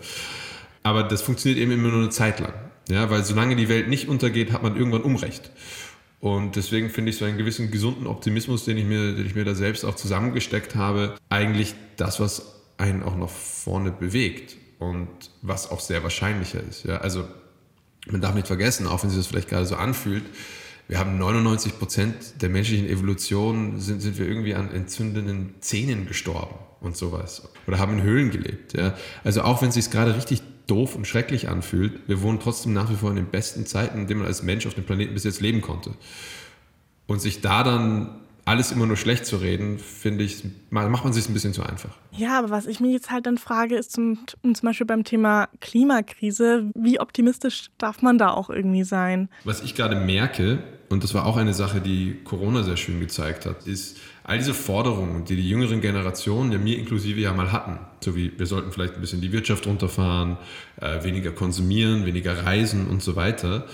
Aber 0.82 1.04
das 1.04 1.22
funktioniert 1.22 1.58
eben 1.58 1.72
immer 1.72 1.88
nur 1.88 2.00
eine 2.00 2.10
Zeit 2.10 2.38
lang. 2.40 2.52
Ja, 2.90 3.08
weil 3.08 3.24
solange 3.24 3.56
die 3.56 3.70
Welt 3.70 3.88
nicht 3.88 4.08
untergeht, 4.08 4.52
hat 4.52 4.62
man 4.62 4.76
irgendwann 4.76 5.02
Unrecht. 5.02 5.50
Und 6.20 6.56
deswegen 6.56 6.90
finde 6.90 7.10
ich 7.10 7.16
so 7.16 7.24
einen 7.24 7.38
gewissen 7.38 7.70
gesunden 7.70 8.06
Optimismus, 8.06 8.66
den 8.66 8.76
ich 8.76 8.84
mir, 8.84 9.14
den 9.14 9.24
ich 9.24 9.34
mir 9.34 9.46
da 9.46 9.54
selbst 9.54 9.84
auch 9.84 9.94
zusammengesteckt 9.94 10.74
habe, 10.74 11.16
eigentlich 11.30 11.74
das, 11.96 12.20
was 12.20 12.56
einen 12.76 13.02
auch 13.02 13.16
noch 13.16 13.30
vorne 13.30 13.90
bewegt 13.90 14.56
und 14.80 15.08
was 15.42 15.70
auch 15.70 15.78
sehr 15.78 16.02
wahrscheinlicher 16.02 16.60
ist. 16.68 16.84
Ja? 16.84 16.96
Also 16.96 17.28
man 18.10 18.20
darf 18.20 18.34
nicht 18.34 18.48
vergessen, 18.48 18.88
auch 18.88 19.02
wenn 19.02 19.10
sich 19.10 19.18
das 19.18 19.28
vielleicht 19.28 19.48
gerade 19.48 19.66
so 19.66 19.76
anfühlt, 19.76 20.24
wir 20.88 20.98
haben 20.98 21.18
99 21.18 21.78
Prozent 21.78 22.42
der 22.42 22.48
menschlichen 22.48 22.88
Evolution 22.88 23.78
sind, 23.78 24.00
sind 24.00 24.18
wir 24.18 24.26
irgendwie 24.26 24.56
an 24.56 24.72
entzündenden 24.72 25.54
Zähnen 25.60 26.06
gestorben 26.06 26.56
und 26.80 26.96
sowas. 26.96 27.48
Oder 27.68 27.78
haben 27.78 27.98
in 27.98 28.02
Höhlen 28.02 28.30
gelebt. 28.30 28.72
Ja? 28.72 28.96
Also 29.22 29.42
auch 29.42 29.62
wenn 29.62 29.68
es 29.68 29.76
sich 29.76 29.90
gerade 29.90 30.16
richtig 30.16 30.42
doof 30.66 30.96
und 30.96 31.06
schrecklich 31.06 31.48
anfühlt, 31.48 32.08
wir 32.08 32.22
wohnen 32.22 32.40
trotzdem 32.40 32.72
nach 32.72 32.90
wie 32.90 32.96
vor 32.96 33.10
in 33.10 33.16
den 33.16 33.26
besten 33.26 33.66
Zeiten, 33.66 34.00
in 34.00 34.06
denen 34.08 34.20
man 34.20 34.28
als 34.28 34.42
Mensch 34.42 34.66
auf 34.66 34.74
dem 34.74 34.84
Planeten 34.84 35.14
bis 35.14 35.22
jetzt 35.24 35.40
leben 35.40 35.60
konnte. 35.60 35.92
Und 37.06 37.20
sich 37.20 37.40
da 37.40 37.62
dann 37.62 38.20
alles 38.50 38.72
immer 38.72 38.84
nur 38.84 38.96
schlecht 38.96 39.26
zu 39.26 39.36
reden, 39.36 39.78
finde 39.78 40.24
ich, 40.24 40.42
macht 40.70 41.04
man 41.04 41.12
sich 41.12 41.28
ein 41.28 41.34
bisschen 41.34 41.52
zu 41.52 41.62
einfach. 41.62 41.96
Ja, 42.10 42.36
aber 42.36 42.50
was 42.50 42.66
ich 42.66 42.80
mir 42.80 42.90
jetzt 42.90 43.08
halt 43.08 43.26
dann 43.26 43.38
frage, 43.38 43.76
ist 43.76 43.92
zum, 43.92 44.18
zum 44.42 44.54
Beispiel 44.62 44.86
beim 44.86 45.04
Thema 45.04 45.48
Klimakrise, 45.60 46.68
wie 46.74 46.98
optimistisch 46.98 47.70
darf 47.78 48.02
man 48.02 48.18
da 48.18 48.30
auch 48.30 48.50
irgendwie 48.50 48.82
sein? 48.82 49.28
Was 49.44 49.62
ich 49.62 49.76
gerade 49.76 49.94
merke, 49.94 50.64
und 50.88 51.04
das 51.04 51.14
war 51.14 51.26
auch 51.26 51.36
eine 51.36 51.54
Sache, 51.54 51.80
die 51.80 52.18
Corona 52.24 52.64
sehr 52.64 52.76
schön 52.76 52.98
gezeigt 52.98 53.46
hat, 53.46 53.68
ist 53.68 53.98
all 54.24 54.38
diese 54.38 54.54
Forderungen, 54.54 55.24
die 55.24 55.36
die 55.36 55.48
jüngeren 55.48 55.80
Generationen, 55.80 56.50
ja 56.50 56.58
mir 56.58 56.76
inklusive 56.76 57.20
ja 57.20 57.32
mal 57.32 57.52
hatten, 57.52 57.78
so 58.00 58.16
wie 58.16 58.36
wir 58.36 58.46
sollten 58.46 58.72
vielleicht 58.72 58.94
ein 58.94 59.00
bisschen 59.00 59.20
die 59.20 59.30
Wirtschaft 59.30 59.64
runterfahren, 59.68 60.38
äh, 60.80 61.04
weniger 61.04 61.30
konsumieren, 61.30 62.04
weniger 62.04 62.44
reisen 62.44 62.88
und 62.88 63.00
so 63.00 63.14
weiter 63.14 63.68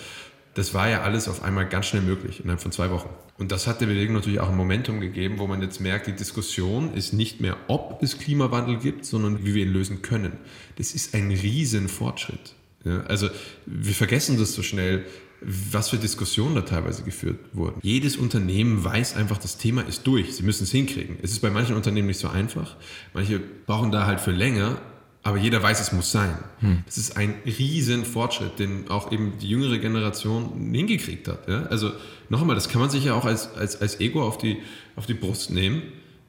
das 0.56 0.72
war 0.72 0.88
ja 0.88 1.02
alles 1.02 1.28
auf 1.28 1.42
einmal 1.42 1.68
ganz 1.68 1.86
schnell 1.86 2.00
möglich, 2.00 2.40
innerhalb 2.40 2.62
von 2.62 2.72
zwei 2.72 2.90
Wochen. 2.90 3.10
Und 3.36 3.52
das 3.52 3.66
hat 3.66 3.82
der 3.82 3.86
Bewegung 3.86 4.14
natürlich 4.14 4.40
auch 4.40 4.48
ein 4.48 4.56
Momentum 4.56 5.00
gegeben, 5.00 5.38
wo 5.38 5.46
man 5.46 5.60
jetzt 5.60 5.82
merkt, 5.82 6.06
die 6.06 6.16
Diskussion 6.16 6.94
ist 6.94 7.12
nicht 7.12 7.42
mehr, 7.42 7.58
ob 7.68 8.02
es 8.02 8.18
Klimawandel 8.18 8.78
gibt, 8.78 9.04
sondern 9.04 9.44
wie 9.44 9.54
wir 9.54 9.66
ihn 9.66 9.72
lösen 9.72 10.00
können. 10.00 10.32
Das 10.76 10.94
ist 10.94 11.14
ein 11.14 11.30
Riesenfortschritt. 11.30 12.54
Ja, 12.86 13.02
also 13.02 13.28
wir 13.66 13.92
vergessen 13.92 14.38
das 14.38 14.54
so 14.54 14.62
schnell, 14.62 15.04
was 15.42 15.90
für 15.90 15.98
Diskussionen 15.98 16.54
da 16.54 16.62
teilweise 16.62 17.02
geführt 17.02 17.38
wurden. 17.52 17.78
Jedes 17.82 18.16
Unternehmen 18.16 18.82
weiß 18.82 19.14
einfach, 19.14 19.36
das 19.36 19.58
Thema 19.58 19.82
ist 19.82 20.06
durch. 20.06 20.36
Sie 20.36 20.42
müssen 20.42 20.64
es 20.64 20.72
hinkriegen. 20.72 21.18
Es 21.22 21.32
ist 21.32 21.40
bei 21.40 21.50
manchen 21.50 21.76
Unternehmen 21.76 22.08
nicht 22.08 22.18
so 22.18 22.28
einfach. 22.28 22.76
Manche 23.12 23.40
brauchen 23.66 23.92
da 23.92 24.06
halt 24.06 24.20
für 24.20 24.30
länger, 24.30 24.80
aber 25.26 25.38
jeder 25.38 25.60
weiß, 25.60 25.80
es 25.80 25.90
muss 25.90 26.12
sein. 26.12 26.38
Hm. 26.60 26.84
Das 26.86 26.98
ist 26.98 27.16
ein 27.16 27.34
riesen 27.44 28.04
Fortschritt, 28.04 28.60
den 28.60 28.88
auch 28.88 29.10
eben 29.10 29.38
die 29.40 29.48
jüngere 29.48 29.78
Generation 29.78 30.70
hingekriegt 30.72 31.26
hat. 31.26 31.48
Ja? 31.48 31.64
Also 31.64 31.90
noch 32.28 32.42
einmal, 32.42 32.54
das 32.54 32.68
kann 32.68 32.80
man 32.80 32.90
sich 32.90 33.06
ja 33.06 33.14
auch 33.14 33.24
als, 33.24 33.52
als, 33.56 33.80
als 33.80 33.98
Ego 33.98 34.22
auf 34.24 34.38
die, 34.38 34.58
auf 34.94 35.06
die 35.06 35.14
Brust 35.14 35.50
nehmen, 35.50 35.82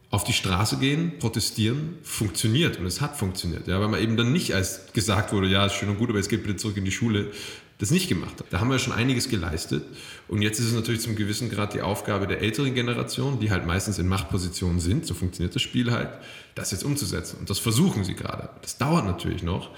auf 0.10 0.24
die 0.24 0.34
Straße 0.34 0.78
gehen, 0.78 1.20
protestieren, 1.20 2.00
funktioniert. 2.02 2.80
Und 2.80 2.88
es 2.88 3.00
hat 3.00 3.16
funktioniert. 3.16 3.68
Ja? 3.68 3.80
Weil 3.80 3.90
man 3.90 4.02
eben 4.02 4.18
dann 4.18 4.34
nicht 4.34 4.56
als 4.56 4.92
gesagt 4.94 5.32
wurde, 5.32 5.48
ja, 5.48 5.68
ist 5.68 5.74
schön 5.74 5.90
und 5.90 6.00
gut, 6.00 6.10
aber 6.10 6.18
jetzt 6.18 6.30
geht 6.30 6.42
bitte 6.42 6.56
zurück 6.56 6.78
in 6.78 6.86
die 6.86 6.92
Schule, 6.92 7.28
das 7.78 7.92
nicht 7.92 8.10
gemacht 8.10 8.40
hat. 8.40 8.48
Da 8.50 8.60
haben 8.60 8.72
wir 8.72 8.80
schon 8.80 8.94
einiges 8.94 9.30
geleistet. 9.30 9.84
Und 10.28 10.42
jetzt 10.42 10.60
ist 10.60 10.68
es 10.68 10.74
natürlich 10.74 11.02
zum 11.02 11.16
gewissen 11.16 11.50
Grad 11.50 11.74
die 11.74 11.82
Aufgabe 11.82 12.28
der 12.28 12.42
älteren 12.42 12.74
Generation, 12.74 13.40
die 13.40 13.50
halt 13.50 13.66
meistens 13.66 13.98
in 13.98 14.08
Machtpositionen 14.08 14.80
sind, 14.80 15.06
so 15.06 15.14
funktioniert 15.14 15.56
das 15.56 15.62
Spiel 15.62 15.92
halt, 15.92 16.10
das 16.56 16.72
jetzt 16.72 16.84
umzusetzen. 16.84 17.38
Und 17.40 17.50
das 17.50 17.60
versuchen 17.60 18.04
sie 18.04 18.14
gerade. 18.14 18.50
Das 18.62 18.78
dauert 18.78 19.06
natürlich 19.06 19.44
noch, 19.44 19.70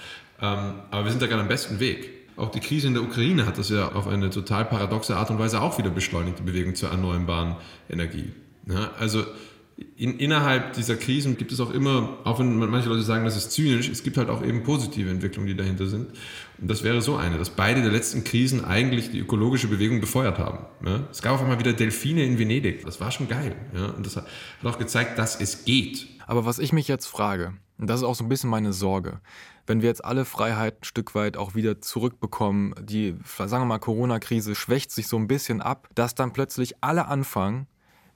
ähm, 0.42 0.76
aber 0.90 1.06
wir 1.06 1.12
sind 1.12 1.22
da 1.22 1.28
gerade 1.28 1.42
am 1.42 1.48
besten 1.48 1.80
Weg. 1.80 2.10
Auch 2.36 2.50
die 2.50 2.62
Krise 2.62 2.88
in 2.88 2.94
der 2.94 3.04
Ukraine 3.04 3.46
hat 3.46 3.58
das 3.58 3.70
ja 3.70 3.92
auf 3.92 4.08
eine 4.08 4.30
total 4.30 4.66
paradoxe 4.66 5.16
Art 5.16 5.30
und 5.30 5.40
Weise 5.40 5.62
auch 5.62 5.78
wieder 5.78 5.90
beschleunigt, 5.90 6.40
die 6.40 6.44
Bewegung 6.44 6.74
zur 6.74 6.90
erneuerbaren 6.90 7.58
Energie. 7.90 8.32
Also 8.98 9.26
in, 9.96 10.18
innerhalb 10.18 10.74
dieser 10.74 10.96
Krisen 10.96 11.38
gibt 11.38 11.52
es 11.52 11.60
auch 11.60 11.72
immer, 11.72 12.18
auch 12.24 12.40
wenn 12.40 12.58
manche 12.58 12.90
Leute 12.90 13.04
sagen, 13.04 13.26
das 13.26 13.38
ist 13.38 13.52
zynisch, 13.52 13.90
es 13.90 14.04
gibt 14.04 14.18
halt 14.18 14.30
auch 14.30 14.44
eben 14.44 14.64
positive 14.64 15.10
Entwicklungen, 15.10 15.48
die 15.48 15.56
dahinter 15.56 15.88
sind. 15.88 16.08
Und 16.58 16.70
das 16.70 16.84
wäre 16.84 17.02
so 17.02 17.16
eine, 17.16 17.38
dass 17.38 17.50
beide 17.50 17.82
der 17.82 17.92
letzten 17.92 18.24
Krisen 18.24 18.66
eigentlich 18.66 19.12
die 19.12 19.20
ökologische 19.20 19.68
Bewegung 19.68 20.02
befeuert 20.02 20.38
haben. 20.38 20.66
Ja? 20.86 21.02
Es 21.12 21.22
gab 21.22 21.34
auf 21.34 21.42
einmal 21.42 21.60
wieder 21.60 21.74
Delfine 21.74 22.26
in 22.26 22.38
Venedig. 22.38 22.84
Das 22.86 23.00
war 23.00 23.12
schon 23.12 23.28
geil. 23.28 23.56
Ja? 23.74 23.88
Und 23.88 24.06
das 24.06 24.16
hat 24.16 24.26
auch 24.64 24.78
gezeigt, 24.78 25.18
dass 25.18 25.40
es 25.40 25.64
geht. 25.66 26.08
Aber 26.28 26.46
was 26.46 26.60
ich 26.60 26.74
mich 26.74 26.88
jetzt 26.88 27.06
frage, 27.06 27.54
und 27.78 27.88
das 27.88 28.02
ist 28.02 28.06
auch 28.06 28.16
so 28.16 28.24
ein 28.24 28.30
bisschen 28.30 28.50
meine 28.50 28.74
Sorge, 28.74 29.22
wenn 29.66 29.82
wir 29.82 29.90
jetzt 29.90 30.04
alle 30.04 30.26
Freiheit 30.26 30.82
ein 30.82 30.84
Stück 30.84 31.16
weit 31.16 31.38
auch 31.38 31.56
wieder 31.56 31.80
zurückbekommen, 31.80 32.74
die, 32.82 33.16
sagen 33.38 33.62
wir 33.62 33.66
mal, 33.66 33.80
Corona-Krise 33.80 34.56
schwächt 34.56 34.92
sich 34.92 35.08
so 35.08 35.18
ein 35.18 35.28
bisschen 35.28 35.62
ab, 35.62 35.88
dass 35.96 36.16
dann 36.16 36.34
plötzlich 36.34 36.84
alle 36.84 37.08
anfangen, 37.08 37.68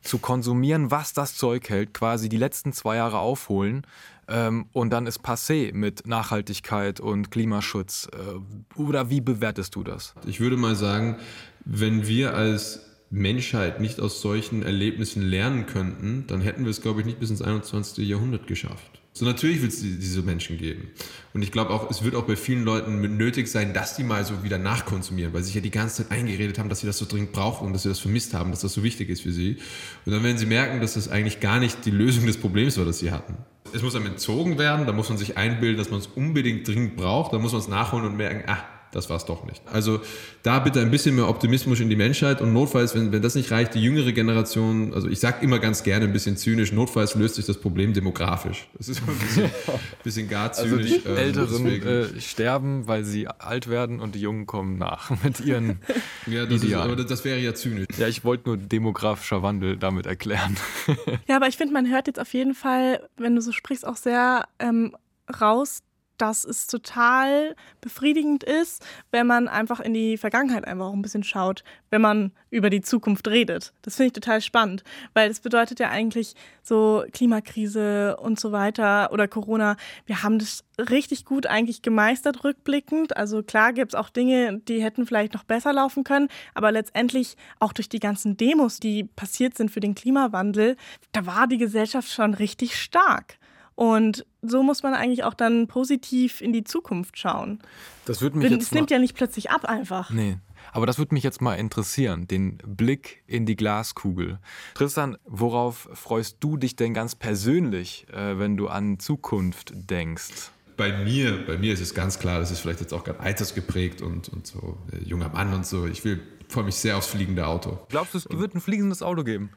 zu 0.04 0.18
konsumieren, 0.20 0.92
was 0.92 1.13
das 1.13 1.36
Zeug 1.36 1.70
hält, 1.70 1.94
quasi 1.94 2.30
die 2.30 2.38
letzten 2.38 2.74
zwei 2.74 2.98
Jahre 2.98 3.20
aufholen 3.20 3.86
ähm, 4.28 4.68
und 4.72 4.92
dann 4.92 5.08
ist 5.08 5.22
passé 5.22 5.74
mit 5.74 6.08
Nachhaltigkeit 6.08 7.00
und 7.00 7.32
Klimaschutz. 7.32 8.08
Äh, 8.13 8.80
oder 8.80 9.10
wie 9.10 9.22
bewertest 9.22 9.76
du 9.76 9.84
das? 9.84 10.13
Ich 10.26 10.39
würde 10.39 10.58
mal 10.58 10.76
sagen, 10.76 11.18
wenn 11.66 12.08
wir 12.08 12.34
als 12.36 12.86
Menschheit 13.10 13.80
nicht 13.80 14.00
aus 14.00 14.22
solchen 14.22 14.63
Erlebnissen 14.63 15.22
lernen 15.22 15.66
könnten, 15.66 16.26
dann 16.28 16.42
hätten 16.42 16.63
wir 16.63 16.72
es, 16.72 16.82
glaube 16.82 17.02
ich, 17.02 17.06
nicht 17.06 17.20
bis 17.20 17.30
ins 17.30 17.42
21. 17.42 18.08
Jahrhundert 18.08 18.48
geschafft. 18.48 19.03
So 19.15 19.26
natürlich 19.26 19.62
wird 19.62 19.71
es 19.71 19.82
diese 19.82 20.23
Menschen 20.23 20.58
geben. 20.58 20.89
Und 21.36 21.43
ich 21.43 21.52
glaube 21.52 21.69
auch, 21.69 21.91
es 21.91 22.04
wird 22.04 22.15
auch 22.15 22.23
bei 22.23 22.36
vielen 22.36 22.63
Leuten 22.63 22.99
nötig 23.15 23.47
sein, 23.47 23.71
dass 23.71 23.95
die 23.95 24.04
mal 24.04 24.26
so 24.26 24.43
wieder 24.43 24.58
nachkonsumieren, 24.58 25.34
weil 25.34 25.41
sie 25.41 25.47
sich 25.47 25.56
ja 25.56 25.62
die 25.62 25.69
ganze 25.69 26.04
Zeit 26.04 26.12
eingeredet 26.12 26.58
haben, 26.58 26.67
dass 26.67 26.80
sie 26.80 26.88
das 26.88 26.97
so 26.97 27.06
dringend 27.06 27.32
brauchen 27.32 27.67
und 27.67 27.73
dass 27.73 27.84
sie 27.84 27.89
das 27.89 27.99
vermisst 27.99 28.34
haben, 28.34 28.49
dass 28.49 28.62
das 28.62 28.73
so 28.73 28.82
wichtig 28.82 29.10
ist 29.10 29.21
für 29.21 29.32
sie. 29.32 29.58
Und 30.06 30.13
dann 30.13 30.23
werden 30.23 30.39
sie 30.39 30.47
merken, 30.47 30.82
dass 30.82 30.95
das 30.95 31.10
eigentlich 31.10 31.39
gar 31.39 31.59
nicht 31.59 31.86
die 31.86 31.91
Lösung 31.91 32.26
des 32.26 32.38
Problems 32.38 32.76
war, 32.80 32.86
das 32.86 32.99
sie 32.99 33.11
hatten. 33.11 33.38
Es 33.72 33.84
muss 33.84 33.95
einem 33.95 34.07
entzogen 34.07 34.57
werden, 34.57 34.88
da 34.88 34.93
muss 34.93 35.09
man 35.09 35.20
sich 35.20 35.38
einbilden, 35.38 35.78
dass 35.78 35.91
man 35.91 35.99
es 35.99 36.07
unbedingt 36.07 36.68
dringend 36.68 36.95
braucht, 36.95 37.34
dann 37.34 37.41
muss 37.41 37.51
man 37.51 37.61
es 37.61 37.68
nachholen 37.68 38.05
und 38.05 38.18
merken, 38.18 38.43
ah, 38.47 38.64
das 38.94 39.10
war 39.10 39.18
es 39.18 39.26
doch 39.26 39.46
nicht. 39.46 39.62
Also 39.72 40.02
da 40.44 40.60
bitte 40.60 40.80
ein 40.82 40.91
bisschen 40.91 41.16
mehr 41.16 41.28
Optimismus 41.28 41.80
in 41.80 41.89
die 41.89 41.96
Menschheit 41.96 42.41
und 42.41 42.54
notfalls, 42.54 42.96
wenn, 42.96 43.12
wenn 43.12 43.22
das 43.22 43.36
nicht 43.36 43.52
reicht, 43.52 43.74
die 43.74 43.82
jüngere 43.82 44.12
Generation, 44.12 44.94
also 44.94 45.08
ich 45.08 45.20
sage 45.20 45.44
immer 45.44 45.60
ganz 45.60 45.84
gerne 45.84 46.06
ein 46.06 46.14
bisschen 46.14 46.38
zynisch, 46.38 46.72
notfalls 46.72 47.16
löst 47.16 47.36
sich 47.36 47.46
das 47.46 47.58
Problem 47.58 47.94
demografisch. 47.94 48.68
Das 48.78 48.89
ist 48.89 49.02
ein 49.08 49.18
bisschen, 49.18 49.50
bisschen 50.04 50.30
gar 50.30 50.52
zynisch. 50.52 50.94
Also 50.94 51.00
die 51.00 51.10
ähm, 51.10 51.18
Älteren 51.18 51.66
äh, 51.68 52.22
sterben, 52.22 52.88
weil 52.88 53.04
sie 53.04 53.28
alt 53.28 53.68
werden 53.68 54.00
und 54.00 54.16
die 54.16 54.22
Jungen 54.22 54.46
kommen 54.46 54.78
nach 54.78 55.12
mit 55.24 55.39
ihren 55.39 55.80
Ja, 56.28 56.46
das, 56.46 56.64
ist, 56.64 56.74
aber 56.74 56.96
das 56.96 57.26
wäre 57.26 57.39
ja 57.39 57.54
zynisch. 57.54 57.88
Ja, 57.98 58.08
ich 58.08 58.24
wollte 58.24 58.50
nur 58.50 58.58
demografischer 58.58 59.41
Wandel 59.41 59.78
damit 59.78 60.06
erklären. 60.06 60.58
ja, 61.28 61.36
aber 61.36 61.48
ich 61.48 61.58
finde, 61.58 61.74
man 61.74 61.89
hört 61.89 62.08
jetzt 62.08 62.20
auf 62.20 62.34
jeden 62.34 62.54
Fall, 62.54 63.08
wenn 63.18 63.36
du 63.36 63.41
so 63.41 63.52
sprichst, 63.52 63.86
auch 63.86 63.98
sehr 63.98 64.48
ähm, 64.60 64.96
raus, 65.39 65.82
dass 66.24 66.45
es 66.45 66.67
total 66.67 67.53
befriedigend 67.82 68.45
ist, 68.45 68.82
wenn 69.11 69.28
man 69.28 69.49
einfach 69.49 69.82
in 69.82 69.93
die 69.93 70.17
Vergangenheit 70.17 70.65
einfach 70.65 70.86
auch 70.86 70.93
ein 70.93 71.01
bisschen 71.01 71.26
schaut, 71.26 71.65
wenn 71.89 71.99
man 71.99 72.32
über 72.49 72.69
die 72.69 72.80
Zukunft 72.80 73.28
redet. 73.28 73.74
Das 73.82 73.97
finde 73.97 74.07
ich 74.07 74.13
total 74.13 74.39
spannend, 74.39 74.86
weil 75.13 75.28
das 75.28 75.41
bedeutet 75.41 75.82
ja 75.82 75.89
eigentlich 75.89 76.36
so 76.61 77.03
Klimakrise 77.11 78.15
und 78.15 78.39
so 78.39 78.53
weiter 78.53 79.11
oder 79.11 79.28
Corona. 79.28 79.76
Wir 80.05 80.24
haben 80.24 80.39
das 80.39 80.63
richtig 80.80 81.26
gut 81.26 81.45
eigentlich 81.45 81.82
gemeistert 81.82 82.45
rückblickend. 82.45 83.17
Also 83.17 83.43
klar 83.43 83.74
gibt 83.74 83.93
es 83.93 83.99
auch 83.99 84.07
Dinge, 84.07 84.61
die 84.69 84.82
hätten 84.82 85.05
vielleicht 85.05 85.34
noch 85.34 85.43
besser 85.43 85.74
laufen 85.74 86.05
können, 86.05 86.30
aber 86.53 86.71
letztendlich 86.71 87.36
auch 87.59 87.74
durch 87.74 87.89
die 87.89 87.99
ganzen 87.99 88.38
Demos, 88.38 88.80
die 88.80 89.03
passiert 89.03 89.57
sind 89.57 89.71
für 89.71 89.82
den 89.82 89.93
Klimawandel, 89.93 90.78
da 91.11 91.26
war 91.26 91.47
die 91.47 91.57
Gesellschaft 91.57 92.09
schon 92.09 92.34
richtig 92.34 92.78
stark. 92.78 93.39
Und 93.76 94.26
so 94.41 94.61
muss 94.61 94.84
man 94.84 94.93
eigentlich 94.93 95.24
auch 95.24 95.34
dann 95.34 95.67
positiv 95.67 96.41
in 96.41 96.53
die 96.53 96.63
Zukunft 96.63 97.17
schauen. 97.17 97.59
Das 98.05 98.21
würde 98.21 98.38
mich 98.38 98.51
jetzt. 98.51 98.63
Es 98.63 98.71
nimmt 98.71 98.91
ja 98.91 98.99
nicht 98.99 99.15
plötzlich 99.15 99.49
ab 99.49 99.65
einfach. 99.65 100.09
Nee. 100.11 100.38
Aber 100.71 100.86
das 100.86 100.97
würde 100.97 101.13
mich 101.13 101.24
jetzt 101.24 101.41
mal 101.41 101.55
interessieren, 101.55 102.28
den 102.28 102.57
Blick 102.65 103.24
in 103.28 103.45
die 103.45 103.55
Glaskugel. 103.55 104.39
Tristan, 104.76 105.17
worauf 105.26 105.89
freust 105.93 106.38
du 106.39 106.57
dich 106.57 106.76
denn 106.76 106.93
ganz 106.93 107.15
persönlich, 107.15 108.07
äh, 108.13 108.39
wenn 108.39 108.55
du 108.55 108.67
an 108.67 108.97
Zukunft 108.99 109.74
denkst? 109.76 110.51
Bei 110.78 111.03
mir, 111.03 111.45
bei 111.45 111.57
mir 111.57 111.74
ist 111.74 111.82
es 111.82 111.93
ganz 111.93 112.17
klar, 112.17 112.39
das 112.39 112.49
ist 112.49 112.59
vielleicht 112.59 112.80
jetzt 112.80 112.93
auch 112.93 113.03
gerade 113.03 113.19
altersgeprägt 113.19 114.01
und, 114.01 114.30
und 114.30 114.47
so 114.47 114.78
äh, 114.91 115.03
junger 115.03 115.30
Mann 115.30 115.53
und 115.53 115.65
so. 115.65 115.86
Ich 115.86 116.01
freue 116.01 116.63
mich 116.63 116.76
sehr 116.76 116.97
aufs 116.97 117.07
fliegende 117.07 117.45
Auto. 117.45 117.80
Glaubst 117.89 118.13
du, 118.13 118.17
es 118.17 118.28
wird 118.30 118.55
ein 118.55 118.61
fliegendes 118.61 119.03
Auto 119.03 119.24
geben? 119.24 119.51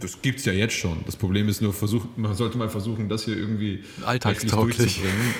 Das 0.00 0.20
gibt 0.20 0.40
es 0.40 0.44
ja 0.44 0.52
jetzt 0.52 0.74
schon. 0.74 0.98
Das 1.06 1.16
Problem 1.16 1.48
ist 1.48 1.62
nur, 1.62 1.72
versucht, 1.72 2.18
man 2.18 2.34
sollte 2.34 2.58
mal 2.58 2.68
versuchen, 2.68 3.08
das 3.08 3.24
hier 3.24 3.36
irgendwie 3.36 3.82
alltagstauglich 4.04 4.76
durchzubringen. 4.76 5.34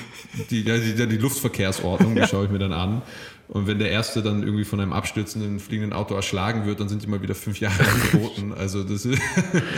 Die, 0.50 0.64
die, 0.64 1.06
die 1.08 1.16
Luftverkehrsordnung, 1.18 2.14
die 2.14 2.26
schaue 2.26 2.46
ich 2.46 2.50
mir 2.50 2.58
dann 2.58 2.72
an. 2.72 3.02
Und 3.48 3.66
wenn 3.66 3.78
der 3.78 3.90
Erste 3.90 4.22
dann 4.22 4.42
irgendwie 4.42 4.64
von 4.64 4.80
einem 4.80 4.92
abstürzenden, 4.92 5.60
fliegenden 5.60 5.92
Auto 5.92 6.14
erschlagen 6.14 6.66
wird, 6.66 6.80
dann 6.80 6.88
sind 6.88 7.02
die 7.02 7.06
mal 7.06 7.22
wieder 7.22 7.34
fünf 7.34 7.60
Jahre 7.60 7.84
verboten. 7.84 8.52
Also, 8.56 8.82
das 8.82 9.04
ist, 9.04 9.20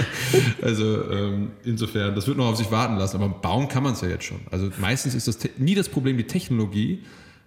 also 0.63 1.11
ähm, 1.11 1.51
insofern, 1.65 2.15
das 2.15 2.27
wird 2.27 2.37
noch 2.37 2.47
auf 2.47 2.57
sich 2.57 2.71
warten 2.71 2.97
lassen. 2.97 3.17
Aber 3.17 3.29
bauen 3.29 3.69
kann 3.69 3.83
man 3.83 3.95
es 3.95 4.01
ja 4.01 4.09
jetzt 4.09 4.25
schon. 4.25 4.41
Also 4.51 4.71
meistens 4.79 5.15
ist 5.15 5.27
das 5.29 5.39
nie 5.59 5.75
das 5.75 5.89
Problem 5.89 6.17
die 6.17 6.27
Technologie, 6.27 7.03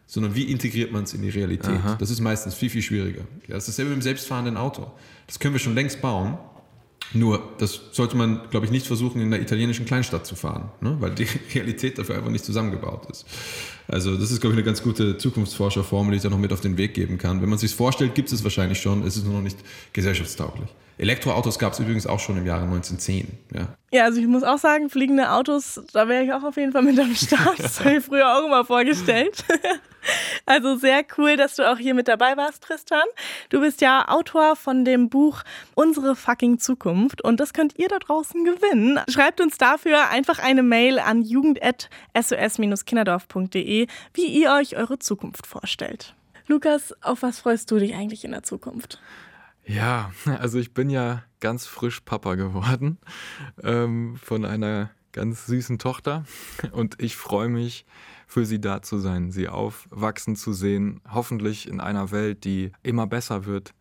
sondern 0.05 0.35
wie 0.35 0.43
integriert 0.43 0.91
man 0.91 1.03
es 1.03 1.13
in 1.13 1.21
die 1.21 1.29
Realität. 1.29 1.69
Aha. 1.69 1.95
Das 1.95 2.09
ist 2.09 2.19
meistens 2.19 2.53
viel, 2.53 2.69
viel 2.69 2.81
schwieriger. 2.81 3.21
Das 3.47 3.59
ist 3.59 3.69
dasselbe 3.69 3.91
mit 3.91 3.99
dem 3.99 4.03
selbstfahrenden 4.03 4.57
Auto. 4.57 4.91
Das 5.25 5.39
können 5.39 5.53
wir 5.53 5.59
schon 5.59 5.73
längst 5.73 6.01
bauen. 6.01 6.37
Nur, 7.13 7.41
das 7.57 7.79
sollte 7.91 8.15
man, 8.15 8.41
glaube 8.49 8.65
ich, 8.65 8.71
nicht 8.71 8.87
versuchen, 8.87 9.21
in 9.21 9.33
einer 9.33 9.41
italienischen 9.41 9.85
Kleinstadt 9.85 10.25
zu 10.25 10.35
fahren, 10.35 10.71
ne? 10.81 10.97
weil 10.99 11.11
die 11.11 11.27
Realität 11.53 11.97
dafür 11.97 12.15
einfach 12.15 12.31
nicht 12.31 12.45
zusammengebaut 12.45 13.07
ist. 13.09 13.25
Also, 13.87 14.15
das 14.15 14.31
ist, 14.31 14.39
glaube 14.39 14.53
ich, 14.53 14.57
eine 14.57 14.65
ganz 14.65 14.81
gute 14.81 15.17
Zukunftsforscherformel, 15.17 16.11
die 16.11 16.17
ich 16.17 16.23
da 16.23 16.29
noch 16.29 16.37
mit 16.37 16.53
auf 16.53 16.61
den 16.61 16.77
Weg 16.77 16.93
geben 16.93 17.17
kann. 17.17 17.41
Wenn 17.41 17.49
man 17.49 17.59
sich 17.59 17.75
vorstellt, 17.75 18.15
gibt 18.15 18.31
es 18.31 18.41
es 18.41 18.43
wahrscheinlich 18.43 18.79
schon, 18.79 19.05
es 19.05 19.17
ist 19.17 19.25
nur 19.25 19.35
noch 19.35 19.41
nicht 19.41 19.57
gesellschaftstauglich. 19.93 20.69
Elektroautos 20.97 21.57
gab 21.57 21.73
es 21.73 21.79
übrigens 21.79 22.05
auch 22.05 22.19
schon 22.19 22.37
im 22.37 22.45
Jahre 22.45 22.63
1910. 22.63 23.27
Ja. 23.53 23.75
ja, 23.91 24.03
also 24.03 24.19
ich 24.19 24.27
muss 24.27 24.43
auch 24.43 24.57
sagen, 24.57 24.89
fliegende 24.89 25.31
Autos, 25.31 25.81
da 25.93 26.07
wäre 26.07 26.23
ich 26.23 26.33
auch 26.33 26.43
auf 26.43 26.57
jeden 26.57 26.71
Fall 26.71 26.83
mit 26.83 26.99
am 26.99 27.15
Start. 27.15 27.57
Das 27.57 27.79
habe 27.79 27.97
ich 27.97 28.05
früher 28.05 28.37
auch 28.37 28.45
immer 28.45 28.65
vorgestellt. 28.65 29.43
Also 30.51 30.75
sehr 30.75 31.05
cool, 31.17 31.37
dass 31.37 31.55
du 31.55 31.71
auch 31.71 31.77
hier 31.77 31.93
mit 31.93 32.09
dabei 32.09 32.35
warst, 32.35 32.63
Tristan. 32.63 33.05
Du 33.47 33.61
bist 33.61 33.79
ja 33.79 34.09
Autor 34.09 34.57
von 34.57 34.83
dem 34.83 35.09
Buch 35.09 35.43
Unsere 35.75 36.13
fucking 36.13 36.59
Zukunft 36.59 37.21
und 37.21 37.39
das 37.39 37.53
könnt 37.53 37.79
ihr 37.79 37.87
da 37.87 37.99
draußen 37.99 38.43
gewinnen. 38.43 38.99
Schreibt 39.07 39.39
uns 39.39 39.57
dafür 39.57 40.09
einfach 40.09 40.39
eine 40.39 40.61
Mail 40.61 40.99
an 40.99 41.21
jugend.sos-kinderdorf.de, 41.21 43.87
wie 44.13 44.25
ihr 44.25 44.51
euch 44.51 44.75
eure 44.75 44.99
Zukunft 44.99 45.47
vorstellt. 45.47 46.15
Lukas, 46.47 46.93
auf 47.01 47.21
was 47.21 47.39
freust 47.39 47.71
du 47.71 47.79
dich 47.79 47.95
eigentlich 47.95 48.25
in 48.25 48.31
der 48.31 48.43
Zukunft? 48.43 48.99
Ja, 49.65 50.11
also 50.37 50.59
ich 50.59 50.73
bin 50.73 50.89
ja 50.89 51.23
ganz 51.39 51.65
frisch 51.65 52.01
Papa 52.01 52.35
geworden 52.35 52.97
ähm, 53.63 54.19
von 54.21 54.43
einer 54.43 54.89
ganz 55.13 55.45
süßen 55.45 55.79
Tochter 55.79 56.25
und 56.73 57.01
ich 57.01 57.15
freue 57.15 57.47
mich 57.47 57.85
für 58.31 58.45
sie 58.45 58.61
da 58.61 58.81
zu 58.81 58.97
sein, 58.97 59.29
sie 59.29 59.49
aufwachsen 59.49 60.37
zu 60.37 60.53
sehen, 60.53 61.01
hoffentlich 61.13 61.67
in 61.67 61.81
einer 61.81 62.11
Welt, 62.11 62.45
die 62.45 62.71
immer 62.81 63.05
besser 63.05 63.45
wird. 63.45 63.73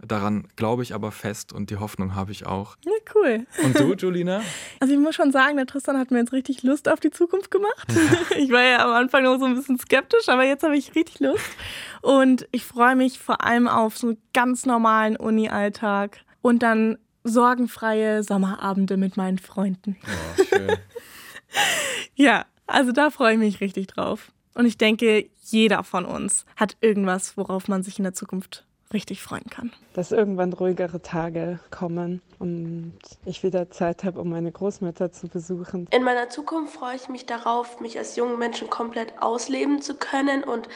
Daran 0.00 0.48
glaube 0.56 0.82
ich 0.82 0.94
aber 0.94 1.12
fest 1.12 1.52
und 1.52 1.68
die 1.68 1.76
Hoffnung 1.76 2.14
habe 2.14 2.32
ich 2.32 2.46
auch. 2.46 2.76
Ja, 2.86 2.92
cool. 3.14 3.46
Und 3.62 3.78
du, 3.78 3.92
Julina? 3.92 4.40
Also 4.80 4.94
ich 4.94 4.98
muss 4.98 5.14
schon 5.14 5.30
sagen, 5.30 5.58
der 5.58 5.66
Tristan 5.66 5.98
hat 5.98 6.10
mir 6.10 6.20
jetzt 6.20 6.32
richtig 6.32 6.62
Lust 6.62 6.88
auf 6.88 7.00
die 7.00 7.10
Zukunft 7.10 7.50
gemacht. 7.50 7.86
Ich 8.38 8.50
war 8.50 8.62
ja 8.62 8.82
am 8.82 8.92
Anfang 8.92 9.24
noch 9.24 9.38
so 9.38 9.44
ein 9.44 9.54
bisschen 9.54 9.78
skeptisch, 9.78 10.28
aber 10.28 10.44
jetzt 10.44 10.62
habe 10.62 10.76
ich 10.76 10.94
richtig 10.94 11.20
Lust. 11.20 11.44
Und 12.00 12.48
ich 12.50 12.64
freue 12.64 12.96
mich 12.96 13.18
vor 13.18 13.44
allem 13.44 13.68
auf 13.68 13.98
so 13.98 14.06
einen 14.08 14.18
ganz 14.32 14.64
normalen 14.64 15.16
Uni-Alltag 15.16 16.20
und 16.40 16.62
dann 16.62 16.96
sorgenfreie 17.24 18.22
Sommerabende 18.22 18.96
mit 18.96 19.18
meinen 19.18 19.38
Freunden. 19.38 19.98
Oh, 20.02 20.44
schön. 20.44 20.76
ja, 22.14 22.46
also 22.68 22.92
da 22.92 23.10
freue 23.10 23.32
ich 23.32 23.38
mich 23.38 23.60
richtig 23.60 23.88
drauf. 23.88 24.30
Und 24.54 24.66
ich 24.66 24.78
denke, 24.78 25.28
jeder 25.42 25.84
von 25.84 26.04
uns 26.04 26.44
hat 26.56 26.76
irgendwas, 26.80 27.36
worauf 27.36 27.68
man 27.68 27.82
sich 27.82 27.98
in 27.98 28.04
der 28.04 28.12
Zukunft 28.12 28.64
richtig 28.92 29.22
freuen 29.22 29.44
kann. 29.50 29.72
Dass 29.92 30.12
irgendwann 30.12 30.52
ruhigere 30.52 31.02
Tage 31.02 31.60
kommen 31.70 32.22
und 32.38 32.94
ich 33.26 33.42
wieder 33.42 33.70
Zeit 33.70 34.04
habe, 34.04 34.20
um 34.20 34.30
meine 34.30 34.50
Großmutter 34.50 35.12
zu 35.12 35.28
besuchen. 35.28 35.86
In 35.90 36.02
meiner 36.02 36.30
Zukunft 36.30 36.74
freue 36.74 36.96
ich 36.96 37.08
mich 37.08 37.26
darauf, 37.26 37.80
mich 37.80 37.98
als 37.98 38.16
jungen 38.16 38.38
Menschen 38.38 38.70
komplett 38.70 39.20
ausleben 39.20 39.82
zu 39.82 39.94
können 39.94 40.42
und 40.42 40.68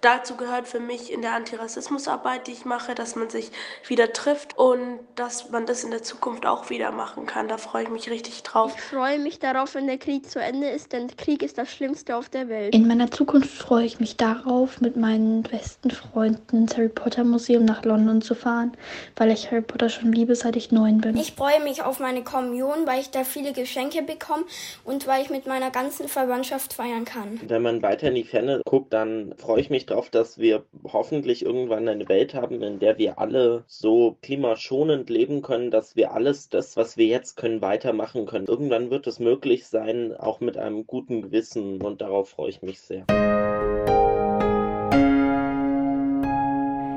dazu 0.00 0.36
gehört 0.36 0.66
für 0.68 0.80
mich 0.80 1.12
in 1.12 1.22
der 1.22 1.34
Antirassismusarbeit, 1.34 2.46
die 2.46 2.52
ich 2.52 2.64
mache, 2.64 2.94
dass 2.94 3.16
man 3.16 3.30
sich 3.30 3.50
wieder 3.86 4.12
trifft 4.12 4.58
und 4.58 5.00
dass 5.16 5.50
man 5.50 5.66
das 5.66 5.84
in 5.84 5.90
der 5.90 6.02
Zukunft 6.02 6.46
auch 6.46 6.70
wieder 6.70 6.92
machen 6.92 7.26
kann. 7.26 7.48
Da 7.48 7.58
freue 7.58 7.84
ich 7.84 7.90
mich 7.90 8.10
richtig 8.10 8.42
drauf. 8.42 8.72
Ich 8.76 8.82
freue 8.82 9.18
mich 9.18 9.38
darauf, 9.38 9.74
wenn 9.74 9.86
der 9.86 9.98
Krieg 9.98 10.30
zu 10.30 10.40
Ende 10.40 10.68
ist, 10.68 10.92
denn 10.92 11.08
Krieg 11.16 11.42
ist 11.42 11.58
das 11.58 11.70
Schlimmste 11.70 12.16
auf 12.16 12.28
der 12.28 12.48
Welt. 12.48 12.74
In 12.74 12.86
meiner 12.86 13.10
Zukunft 13.10 13.50
freue 13.50 13.84
ich 13.84 14.00
mich 14.00 14.16
darauf, 14.16 14.80
mit 14.80 14.96
meinen 14.96 15.42
besten 15.42 15.90
Freunden 15.90 16.56
ins 16.56 16.76
Harry 16.76 16.88
Potter 16.88 17.24
Museum 17.24 17.64
nach 17.64 17.84
London 17.84 18.22
zu 18.22 18.34
fahren, 18.34 18.72
weil 19.16 19.30
ich 19.30 19.50
Harry 19.50 19.62
Potter 19.62 19.88
schon 19.88 20.12
liebe, 20.12 20.34
seit 20.34 20.56
ich 20.56 20.72
neun 20.72 20.98
bin. 20.98 21.16
Ich 21.16 21.32
freue 21.32 21.60
mich 21.62 21.82
auf 21.82 22.00
meine 22.00 22.24
Kommunion, 22.24 22.86
weil 22.86 23.00
ich 23.00 23.10
da 23.10 23.24
viele 23.24 23.52
Geschenke 23.52 24.02
bekomme 24.02 24.44
und 24.84 25.06
weil 25.06 25.22
ich 25.22 25.30
mit 25.30 25.46
meiner 25.46 25.70
ganzen 25.70 26.08
Verwandtschaft 26.08 26.72
feiern 26.72 27.04
kann. 27.04 27.40
Wenn 27.46 27.62
man 27.62 27.82
weiter 27.82 28.08
in 28.08 28.14
die 28.14 28.24
Ferne 28.24 28.60
guckt, 28.64 28.92
dann 28.92 29.34
freue 29.36 29.60
ich 29.60 29.70
mich 29.70 29.86
darauf, 29.90 30.10
dass 30.10 30.38
wir 30.38 30.64
hoffentlich 30.84 31.44
irgendwann 31.44 31.88
eine 31.88 32.08
Welt 32.08 32.34
haben, 32.34 32.62
in 32.62 32.78
der 32.78 32.98
wir 32.98 33.18
alle 33.18 33.64
so 33.66 34.16
klimaschonend 34.22 35.10
leben 35.10 35.42
können, 35.42 35.70
dass 35.70 35.96
wir 35.96 36.12
alles 36.12 36.48
das, 36.48 36.76
was 36.76 36.96
wir 36.96 37.06
jetzt 37.06 37.36
können, 37.36 37.60
weitermachen 37.60 38.26
können. 38.26 38.46
Irgendwann 38.46 38.90
wird 38.90 39.06
es 39.06 39.18
möglich 39.18 39.66
sein, 39.66 40.14
auch 40.16 40.40
mit 40.40 40.56
einem 40.56 40.86
guten 40.86 41.22
Gewissen 41.22 41.82
und 41.82 42.00
darauf 42.00 42.30
freue 42.30 42.50
ich 42.50 42.62
mich 42.62 42.80
sehr. 42.80 43.04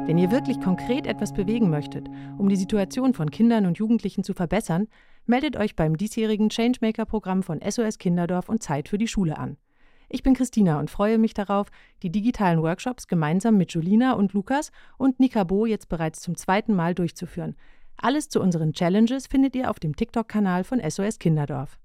Wenn 0.06 0.18
ihr 0.18 0.32
wirklich 0.32 0.60
konkret 0.60 1.08
etwas 1.08 1.34
bewegen 1.34 1.70
möchtet, 1.70 2.08
um 2.38 2.50
die 2.50 2.58
Situation 2.58 3.14
von 3.14 3.32
Kindern 3.32 3.66
und 3.66 3.78
Jugendlichen 3.78 4.24
zu 4.24 4.34
verbessern, 4.34 4.88
meldet 5.26 5.56
euch 5.56 5.76
beim 5.76 5.96
diesjährigen 5.96 6.50
Changemaker-Programm 6.50 7.42
von 7.42 7.62
SOS 7.68 7.98
Kinderdorf 7.98 8.50
und 8.50 8.62
Zeit 8.62 8.90
für 8.90 8.98
die 8.98 9.08
Schule 9.08 9.38
an. 9.38 9.58
Ich 10.16 10.22
bin 10.22 10.36
Christina 10.36 10.80
und 10.80 10.92
freue 10.92 11.18
mich 11.18 11.34
darauf, 11.34 11.70
die 12.04 12.12
digitalen 12.12 12.62
Workshops 12.62 13.08
gemeinsam 13.08 13.58
mit 13.58 13.74
Julina 13.74 14.14
und 14.14 14.34
Lukas 14.34 14.72
und 15.00 15.20
Nika 15.20 15.44
Bo 15.44 15.66
jetzt 15.66 15.90
bereits 15.90 16.22
zum 16.22 16.38
zweiten 16.38 16.76
Mal 16.76 16.94
durchzuführen. 16.94 17.56
Alles 17.98 18.30
zu 18.30 18.40
unseren 18.40 18.74
Challenges 18.74 19.26
findet 19.26 19.56
ihr 19.56 19.72
auf 19.72 19.80
dem 19.80 19.96
TikTok-Kanal 19.96 20.66
von 20.66 20.80
SOS 20.88 21.18
Kinderdorf. 21.18 21.80